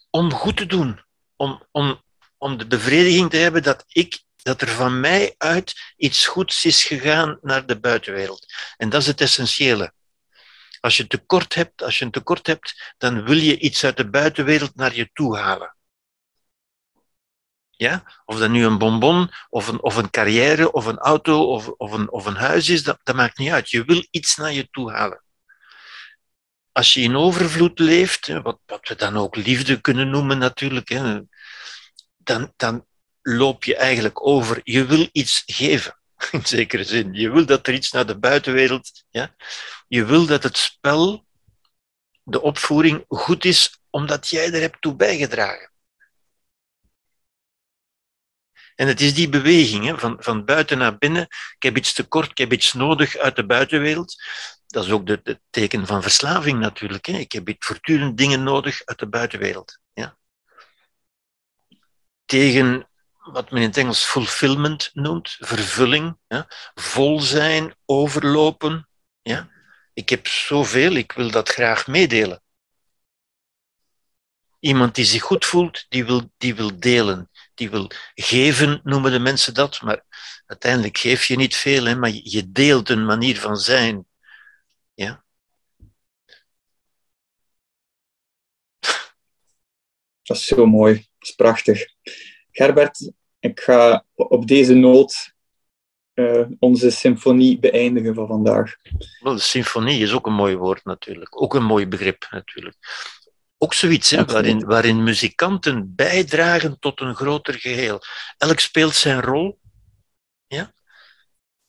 Om 0.10 0.32
goed 0.32 0.58
te 0.58 0.66
doen, 0.66 1.02
om, 1.36 1.68
om, 1.72 2.04
om 2.38 2.58
de 2.58 2.68
bevrediging 2.68 3.30
te 3.30 3.38
hebben 3.38 3.64
dat, 3.64 3.84
ik, 3.88 4.24
dat 4.36 4.62
er 4.62 4.68
van 4.68 5.00
mij 5.00 5.36
uit 5.38 5.94
iets 5.98 6.26
goeds 6.26 6.66
is 6.66 6.84
gegaan 6.84 7.38
naar 7.42 7.66
de 7.66 7.80
buitenwereld. 7.80 8.46
En 8.78 8.90
dat 8.90 9.02
is 9.02 9.08
het 9.08 9.22
essentiële. 9.22 9.94
Als 10.80 10.98
je 10.98 11.08
tekort 11.08 11.56
hebt, 11.56 11.82
als 11.82 12.00
je 12.00 12.06
een 12.06 12.12
tekort 12.12 12.48
hebt, 12.48 12.94
dan 12.98 13.26
wil 13.26 13.38
je 13.38 13.60
iets 13.60 13.84
uit 13.84 13.98
de 13.98 14.10
buitenwereld 14.10 14.76
naar 14.76 14.96
je 14.96 15.10
toe 15.14 15.38
halen. 15.38 15.75
Ja? 17.78 18.04
Of 18.26 18.38
dat 18.38 18.50
nu 18.50 18.66
een 18.66 18.78
bonbon, 18.78 19.32
of 19.50 19.68
een, 19.68 19.82
of 19.84 19.96
een 19.96 20.10
carrière, 20.10 20.72
of 20.72 20.86
een 20.86 20.98
auto, 20.98 21.44
of, 21.44 21.68
of, 21.68 21.92
een, 21.92 22.12
of 22.12 22.26
een 22.26 22.36
huis 22.36 22.70
is, 22.70 22.84
dat, 22.84 23.00
dat 23.04 23.16
maakt 23.16 23.38
niet 23.38 23.52
uit. 23.52 23.70
Je 23.70 23.84
wil 23.84 24.08
iets 24.12 24.36
naar 24.36 24.54
je 24.54 24.70
toe 24.72 24.92
halen. 24.92 25.24
Als 26.72 26.94
je 26.94 27.02
in 27.02 27.16
overvloed 27.16 27.80
leeft, 27.80 28.28
wat, 28.28 28.60
wat 28.66 28.88
we 28.88 28.96
dan 28.96 29.18
ook 29.18 29.36
liefde 29.36 29.82
kunnen 29.82 30.10
noemen 30.10 30.38
natuurlijk, 30.38 30.90
hè, 30.90 31.22
dan, 32.18 32.54
dan 32.56 32.86
loop 33.22 33.64
je 33.64 33.76
eigenlijk 33.76 34.28
over. 34.28 34.60
Je 34.64 34.86
wil 34.86 35.10
iets 35.12 35.44
geven, 35.46 36.00
in 36.32 36.46
zekere 36.46 36.84
zin. 36.84 37.14
Je 37.14 37.32
wil 37.32 37.46
dat 37.46 37.68
er 37.68 37.74
iets 37.74 37.92
naar 37.92 38.06
de 38.06 38.18
buitenwereld... 38.18 39.04
Ja? 39.10 39.36
Je 39.88 40.06
wil 40.06 40.26
dat 40.26 40.44
het 40.44 40.58
spel, 40.58 41.26
de 42.24 42.42
opvoering, 42.42 43.06
goed 43.08 43.46
is, 43.46 43.80
omdat 43.90 44.28
jij 44.28 44.54
er 44.54 44.62
hebt 44.62 44.82
toe 44.82 44.96
bijgedragen. 44.96 45.72
En 48.76 48.88
het 48.88 49.02
is 49.02 49.14
die 49.14 49.30
beweging, 49.30 49.86
hè, 49.86 49.98
van, 49.98 50.18
van 50.20 50.46
buiten 50.46 50.78
naar 50.78 50.98
binnen. 50.98 51.22
Ik 51.56 51.64
heb 51.64 51.78
iets 51.78 51.94
tekort, 51.94 52.30
ik 52.30 52.38
heb 52.38 52.54
iets 52.54 52.74
nodig 52.74 53.18
uit 53.18 53.36
de 53.36 53.46
buitenwereld. 53.46 54.24
Dat 54.68 54.86
is 54.86 54.92
ook 54.92 55.08
het 55.08 55.40
teken 55.50 55.88
van 55.88 56.02
verslaving 56.02 56.60
natuurlijk. 56.60 57.06
Hè. 57.06 57.18
Ik 57.18 57.32
heb 57.32 57.56
voortdurend 57.60 58.18
dingen 58.18 58.44
nodig 58.44 58.86
uit 58.86 59.00
de 59.00 59.08
buitenwereld. 59.08 59.80
Ja. 59.94 60.18
Tegen 62.26 62.88
wat 63.32 63.52
men 63.52 63.62
in 63.62 63.68
het 63.68 63.78
Engels 63.78 64.04
fulfillment 64.04 64.90
noemt, 64.94 65.38
vervulling, 65.40 66.18
ja. 66.28 66.48
vol 66.74 67.20
zijn, 67.20 67.76
overlopen. 67.86 68.90
Ja? 69.22 69.50
Ik 69.94 70.10
heb 70.10 70.28
zoveel, 70.28 70.92
ik 70.92 71.12
wil 71.12 71.32
dat 71.32 71.50
graag 71.50 71.88
meedelen. 71.88 72.44
Iemand 74.60 74.96
die 74.96 75.06
zich 75.06 75.22
goed 75.22 75.46
voelt, 75.46 75.86
die 75.90 76.06
wil, 76.06 76.32
die 76.38 76.56
wil 76.56 76.80
delen. 76.80 77.30
Die 77.56 77.70
wil 77.70 77.92
geven, 78.16 78.82
noemen 78.84 79.12
de 79.12 79.20
mensen 79.20 79.54
dat. 79.54 79.82
Maar 79.82 80.04
uiteindelijk 80.46 80.98
geef 80.98 81.26
je 81.26 81.36
niet 81.36 81.56
veel, 81.56 81.86
hè, 81.86 81.96
maar 81.96 82.12
je 82.14 82.52
deelt 82.52 82.90
een 82.90 83.06
manier 83.06 83.40
van 83.40 83.58
zijn. 83.58 84.06
Ja? 84.94 85.24
Dat 90.24 90.38
is 90.38 90.46
zo 90.46 90.66
mooi. 90.66 90.94
Dat 90.94 91.30
is 91.30 91.32
prachtig. 91.36 91.86
Gerbert, 92.52 93.12
ik 93.40 93.60
ga 93.60 94.06
op 94.14 94.48
deze 94.48 94.74
noot 94.74 95.34
uh, 96.16 96.46
onze 96.60 96.90
symfonie 96.90 97.60
beëindigen 97.60 98.16
van 98.16 98.28
vandaag. 98.28 98.76
Wel, 99.20 99.40
symfonie 99.40 100.02
is 100.02 100.14
ook 100.14 100.28
een 100.28 100.34
mooi 100.34 100.56
woord 100.56 100.86
natuurlijk. 100.86 101.42
Ook 101.42 101.54
een 101.54 101.64
mooi 101.64 101.88
begrip 101.88 102.28
natuurlijk. 102.30 102.78
Ook 103.66 103.74
zoiets 103.74 104.10
hè, 104.10 104.26
waarin, 104.26 104.66
waarin 104.66 105.04
muzikanten 105.04 105.96
bijdragen 105.96 106.80
tot 106.80 107.02
een 107.02 107.16
groter 107.16 107.54
geheel. 107.54 108.02
Elk 108.38 108.60
speelt 108.60 108.96
zijn 108.96 109.22
rol. 109.22 109.60
Ja? 110.48 110.74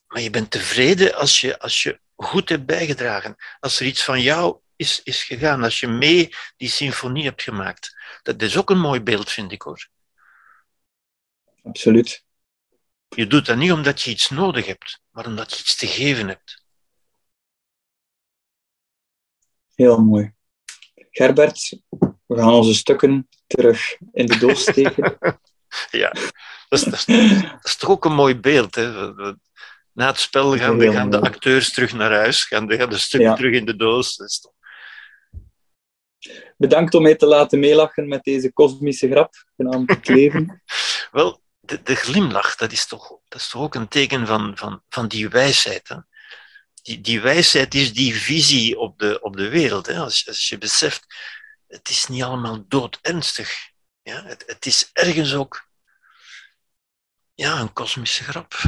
Maar 0.07 0.21
je 0.21 0.31
bent 0.31 0.51
tevreden 0.51 1.15
als 1.15 1.41
je, 1.41 1.59
als 1.59 1.83
je 1.83 2.01
goed 2.15 2.49
hebt 2.49 2.67
bijgedragen. 2.67 3.37
Als 3.61 3.81
er 3.81 3.87
iets 3.87 4.05
van 4.05 4.21
jou 4.21 4.61
is, 4.77 5.03
is 5.03 5.25
gegaan. 5.25 5.63
Als 5.63 5.81
je 5.81 5.87
mee 5.87 6.35
die 6.57 6.69
symfonie 6.69 7.25
hebt 7.25 7.43
gemaakt. 7.43 7.97
Dat 8.23 8.43
is 8.43 8.57
ook 8.57 8.71
een 8.71 8.81
mooi 8.81 9.01
beeld, 9.01 9.31
vind 9.31 9.53
ik 9.53 9.63
hoor. 9.63 9.89
Absoluut. 11.63 12.25
Je 13.09 13.27
doet 13.27 13.47
dat 13.47 13.57
niet 13.57 13.73
omdat 13.73 14.03
je 14.03 14.11
iets 14.11 14.31
nodig 14.31 14.67
hebt, 14.67 15.01
maar 15.11 15.27
omdat 15.27 15.51
je 15.51 15.59
iets 15.59 15.77
te 15.77 15.87
geven 15.87 16.29
hebt. 16.29 16.65
Heel 19.75 20.03
mooi. 20.03 20.36
Gerbert, 21.17 21.79
we 22.27 22.37
gaan 22.37 22.53
onze 22.53 22.75
stukken 22.75 23.29
terug 23.47 23.97
in 24.13 24.27
de 24.27 24.39
doos 24.39 24.61
steken. 24.61 25.19
ja, 26.03 26.11
dat 26.69 26.79
is, 26.79 26.83
dat, 26.83 27.09
is, 27.63 27.77
toch 27.77 27.91
ook 27.91 28.05
een 28.05 28.15
mooi 28.15 28.37
beeld. 28.37 28.75
Hè? 28.75 29.13
Na 29.93 30.07
het 30.07 30.19
spel 30.19 30.57
gaan, 30.57 30.79
de, 30.79 30.93
gaan 30.93 31.11
de 31.11 31.21
acteurs 31.21 31.73
terug 31.73 31.93
naar 31.93 32.13
huis, 32.13 32.45
gaan 32.45 32.67
de, 32.67 32.77
gaan 32.77 32.91
de 32.91 32.99
stukken 32.99 33.35
terug 33.35 33.55
in 33.55 33.65
de 33.65 33.77
doos. 33.77 34.17
Dat 34.17 34.29
is 34.29 34.41
toch... 34.41 34.53
Bedankt 36.57 36.95
om 36.95 37.03
mij 37.03 37.17
te 37.17 37.27
laten 37.27 37.59
meelachen 37.59 38.09
met 38.09 38.25
deze 38.25 38.53
kosmische 38.53 39.11
grap, 39.11 39.35
genaamd 39.57 39.91
het 39.91 40.09
leven. 40.09 40.63
Wel, 41.13 41.41
de, 41.61 41.83
de, 41.83 41.95
glimlach, 41.95 42.57
dat 42.57 42.73
is, 42.73 42.87
toch, 42.87 43.09
dat 43.29 43.41
is 43.41 43.49
toch 43.49 43.63
ook 43.63 43.75
een 43.75 43.89
teken 43.89 44.27
van, 44.27 44.57
van, 44.57 44.83
van 44.89 45.09
die 45.09 45.29
wijsheid. 45.29 45.89
Hè? 45.89 45.97
Die, 46.87 47.01
die 47.01 47.21
wijsheid 47.21 47.75
is 47.75 47.93
die 47.93 48.15
visie 48.15 48.79
op 48.79 48.99
de, 48.99 49.21
op 49.23 49.37
de 49.37 49.49
wereld. 49.49 49.87
Hè? 49.87 49.99
Als, 49.99 50.29
als 50.29 50.49
je 50.49 50.59
beseft, 50.59 51.07
het 51.67 51.89
is 51.89 52.07
niet 52.07 52.23
allemaal 52.23 52.65
doodernstig. 52.69 53.71
Ja? 54.03 54.25
Het, 54.25 54.45
het 54.47 54.67
is 54.67 54.91
ergens 54.93 55.35
ook 55.35 55.69
ja, 57.35 57.61
een 57.61 57.73
kosmische 57.73 58.25
grap. 58.25 58.55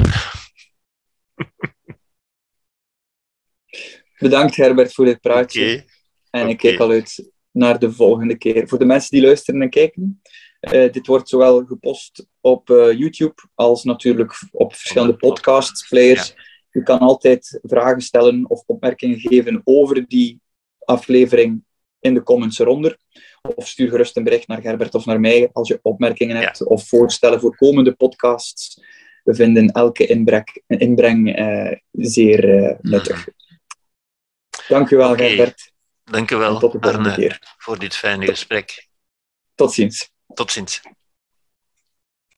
Bedankt 4.19 4.57
Herbert 4.57 4.95
voor 4.95 5.05
dit 5.05 5.21
praatje. 5.21 5.85
En 6.31 6.49
ik 6.49 6.59
kijk 6.59 6.79
al 6.79 6.91
uit 6.91 7.31
naar 7.51 7.79
de 7.79 7.93
volgende 7.93 8.39
keer. 8.39 8.69
Voor 8.69 8.79
de 8.79 8.85
mensen 8.85 9.11
die 9.11 9.23
luisteren 9.27 9.63
en 9.63 9.71
kijken, 9.71 10.23
uh, 10.61 10.93
dit 10.93 11.07
wordt 11.07 11.29
zowel 11.29 11.65
gepost 11.65 12.27
op 12.41 12.71
uh, 12.71 12.93
YouTube 12.93 13.49
als 13.55 13.85
natuurlijk 13.85 14.43
op 14.51 14.75
verschillende 14.75 15.17
podcast-players. 15.17 16.29
Ja. 16.29 16.47
U 16.79 16.83
kan 16.83 16.99
altijd 16.99 17.59
vragen 17.63 18.03
stellen 18.03 18.51
of 18.51 18.63
opmerkingen 18.67 19.19
geven 19.19 19.61
over 19.65 20.09
die 20.09 20.41
aflevering 20.79 21.65
in 22.01 22.15
de 22.15 22.23
comments 22.23 22.59
eronder. 22.59 22.99
Of 23.55 23.69
stuur 23.69 23.89
gerust 23.89 24.17
een 24.17 24.25
bericht 24.25 24.49
naar 24.49 24.61
Gerbert 24.61 24.95
of 24.95 25.05
naar 25.05 25.21
mij 25.21 25.51
als 25.53 25.69
je 25.69 25.79
opmerkingen 25.83 26.37
hebt 26.37 26.65
of 26.65 26.89
voorstellen 26.89 27.41
voor 27.41 27.57
komende 27.57 27.93
podcasts. 27.93 28.83
We 29.25 29.35
vinden 29.35 29.71
elke 29.71 30.07
inbreng, 30.07 30.63
inbreng 30.67 31.39
uh, 31.39 31.73
zeer 31.93 32.77
nuttig. 32.81 33.27
Mm. 33.27 33.33
Dank 34.69 34.91
u 34.91 34.97
wel, 34.97 35.11
okay. 35.11 35.29
Gerbert. 35.29 35.73
Dank 36.05 36.31
u 36.31 36.37
wel, 36.37 36.81
Arne, 36.81 37.39
voor 37.59 37.79
dit 37.79 37.97
fijne 37.97 38.27
gesprek. 38.27 38.89
Tot 39.55 39.73
ziens. 39.73 40.11
Tot 40.35 40.51
ziens. 40.51 40.81